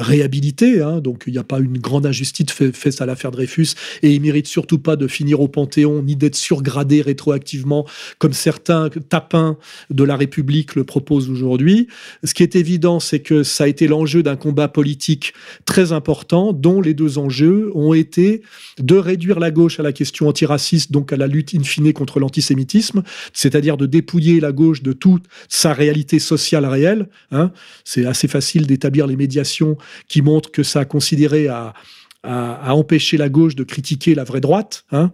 réhabilité. 0.00 0.80
Hein, 0.82 1.00
donc 1.00 1.24
il 1.26 1.32
n'y 1.32 1.38
a 1.38 1.44
pas 1.44 1.58
une 1.58 1.78
grande 1.78 2.06
injustice 2.06 2.50
faite 2.50 3.00
à 3.00 3.06
l'affaire 3.06 3.30
Dreyfus 3.30 3.68
et 4.02 4.12
il 4.12 4.20
mérite 4.20 4.46
surtout 4.46 4.78
pas 4.78 4.96
de 4.96 5.06
finir 5.06 5.40
au 5.40 5.48
Panthéon 5.48 6.02
ni 6.02 6.16
d'être 6.16 6.36
surgradé 6.36 7.02
rétroactivement 7.02 7.86
comme 8.18 8.32
certains 8.32 8.88
tapins 9.08 9.56
de 9.90 10.04
la 10.04 10.16
République 10.16 10.74
le 10.74 10.84
proposent 10.84 11.30
aujourd'hui. 11.30 11.88
Ce 12.24 12.34
qui 12.34 12.42
est 12.42 12.56
évident, 12.56 13.00
c'est 13.00 13.20
que 13.20 13.42
ça 13.42 13.64
a 13.64 13.66
été 13.66 13.86
l'enjeu 13.86 14.22
d'un 14.22 14.36
combat 14.36 14.68
politique 14.68 15.34
très 15.64 15.92
important 15.92 16.52
dont 16.52 16.80
les 16.80 16.94
deux 16.94 17.18
enjeux 17.18 17.70
ont 17.74 17.94
été 17.94 18.42
de 18.78 18.96
réduire 18.96 19.38
la 19.38 19.50
gauche 19.50 19.80
à 19.80 19.82
la 19.82 19.92
question 19.92 20.28
antiraciste, 20.28 20.92
donc 20.92 21.12
à 21.12 21.16
la 21.16 21.26
lutte 21.26 21.54
in 21.54 21.62
fine 21.62 21.92
contre 21.92 22.20
l'antisémitisme, 22.20 23.02
c'est-à-dire 23.32 23.76
de 23.76 23.86
dépouiller 23.86 24.40
la 24.40 24.52
gauche 24.52 24.82
de 24.82 24.92
toute 24.92 25.24
sa 25.48 25.72
réalité 25.72 26.18
sociale 26.18 26.66
réelle. 26.66 27.08
Hein. 27.30 27.52
C'est 27.84 28.06
assez 28.06 28.28
facile 28.28 28.66
d'établir 28.66 29.06
les 29.06 29.16
médiations 29.16 29.76
qui 30.08 30.22
montre 30.22 30.50
que 30.50 30.62
ça 30.62 30.80
a 30.80 30.84
considéré 30.84 31.48
à, 31.48 31.74
à, 32.22 32.74
empêcher 32.74 33.16
la 33.16 33.30
gauche 33.30 33.56
de 33.56 33.64
critiquer 33.64 34.14
la 34.14 34.24
vraie 34.24 34.42
droite, 34.42 34.84
hein, 34.92 35.10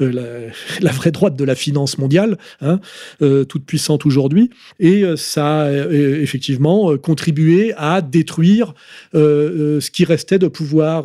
euh, 0.00 0.50
la, 0.80 0.90
vraie 0.90 1.12
droite 1.12 1.36
de 1.36 1.44
la 1.44 1.54
finance 1.54 1.98
mondiale, 1.98 2.36
hein, 2.60 2.80
euh, 3.22 3.44
toute 3.44 3.64
puissante 3.64 4.06
aujourd'hui, 4.06 4.50
et 4.80 5.04
euh, 5.04 5.16
ça 5.16 5.62
a 5.62 5.70
effectivement 5.90 6.96
contribué 6.98 7.72
à 7.76 8.00
détruire 8.00 8.74
ce 9.12 9.90
qui 9.90 10.04
restait 10.04 10.38
de 10.38 10.48
pouvoir 10.48 11.04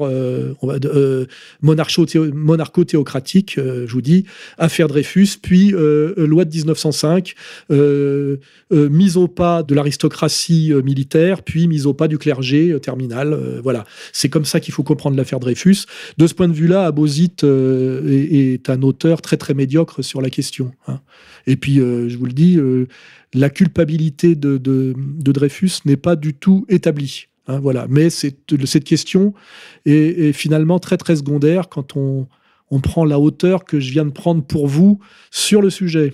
monarcho-théocratique, 1.61 3.55
je 3.57 3.91
vous 3.91 4.01
dis, 4.01 4.25
affaire 4.57 4.87
Dreyfus, 4.87 5.37
puis 5.41 5.69
loi 5.71 6.45
de 6.45 6.55
1905, 6.55 7.35
mise 8.71 9.17
au 9.17 9.27
pas 9.27 9.63
de 9.63 9.75
l'aristocratie 9.75 10.73
militaire, 10.83 11.43
puis 11.43 11.67
mise 11.67 11.85
au 11.85 11.93
pas 11.93 12.07
du 12.07 12.17
clergé 12.17 12.75
terminal. 12.81 13.37
voilà, 13.63 13.85
c'est 14.11 14.29
comme 14.29 14.45
ça 14.45 14.59
qu'il 14.59 14.73
faut 14.73 14.83
comprendre 14.83 15.17
l'affaire 15.17 15.39
De 16.17 16.27
ce 16.27 16.33
point 16.33 16.47
de 16.47 16.53
vue-là, 16.53 16.85
Aposit 16.85 17.43
euh, 17.43 18.01
est, 18.07 18.69
un 18.69 18.81
auteur 18.81 19.21
très 19.21 19.37
très 19.37 19.53
médiocre 19.53 20.03
sur 20.03 20.21
la 20.21 20.29
question. 20.29 20.71
Hein. 20.87 20.99
Et 21.47 21.55
puis, 21.55 21.79
euh, 21.79 22.09
je 22.09 22.17
vous 22.17 22.25
le 22.25 22.33
dis, 22.33 22.57
euh, 22.57 22.87
la 23.33 23.49
culpabilité 23.49 24.35
de, 24.35 24.57
Dreyfus 24.97 25.81
n'est 25.85 25.97
pas 25.97 26.15
du 26.15 26.33
tout 26.33 26.65
établie. 26.69 27.27
Hein, 27.47 27.59
voilà. 27.59 27.87
Mais 27.89 28.09
cette 28.09 28.83
question 28.83 29.33
est, 29.85 30.31
finalement 30.33 30.79
très 30.79 30.97
très 30.97 31.17
secondaire 31.17 31.69
quand 31.69 31.97
on 31.97 32.27
prend 32.81 33.05
la 33.05 33.19
hauteur 33.19 33.65
que 33.65 33.79
je 33.79 33.91
viens 33.91 34.05
de 34.05 34.11
prendre 34.11 34.43
pour 34.43 34.67
vous 34.67 34.99
sur 35.31 35.61
le 35.61 35.69
sujet. 35.69 36.13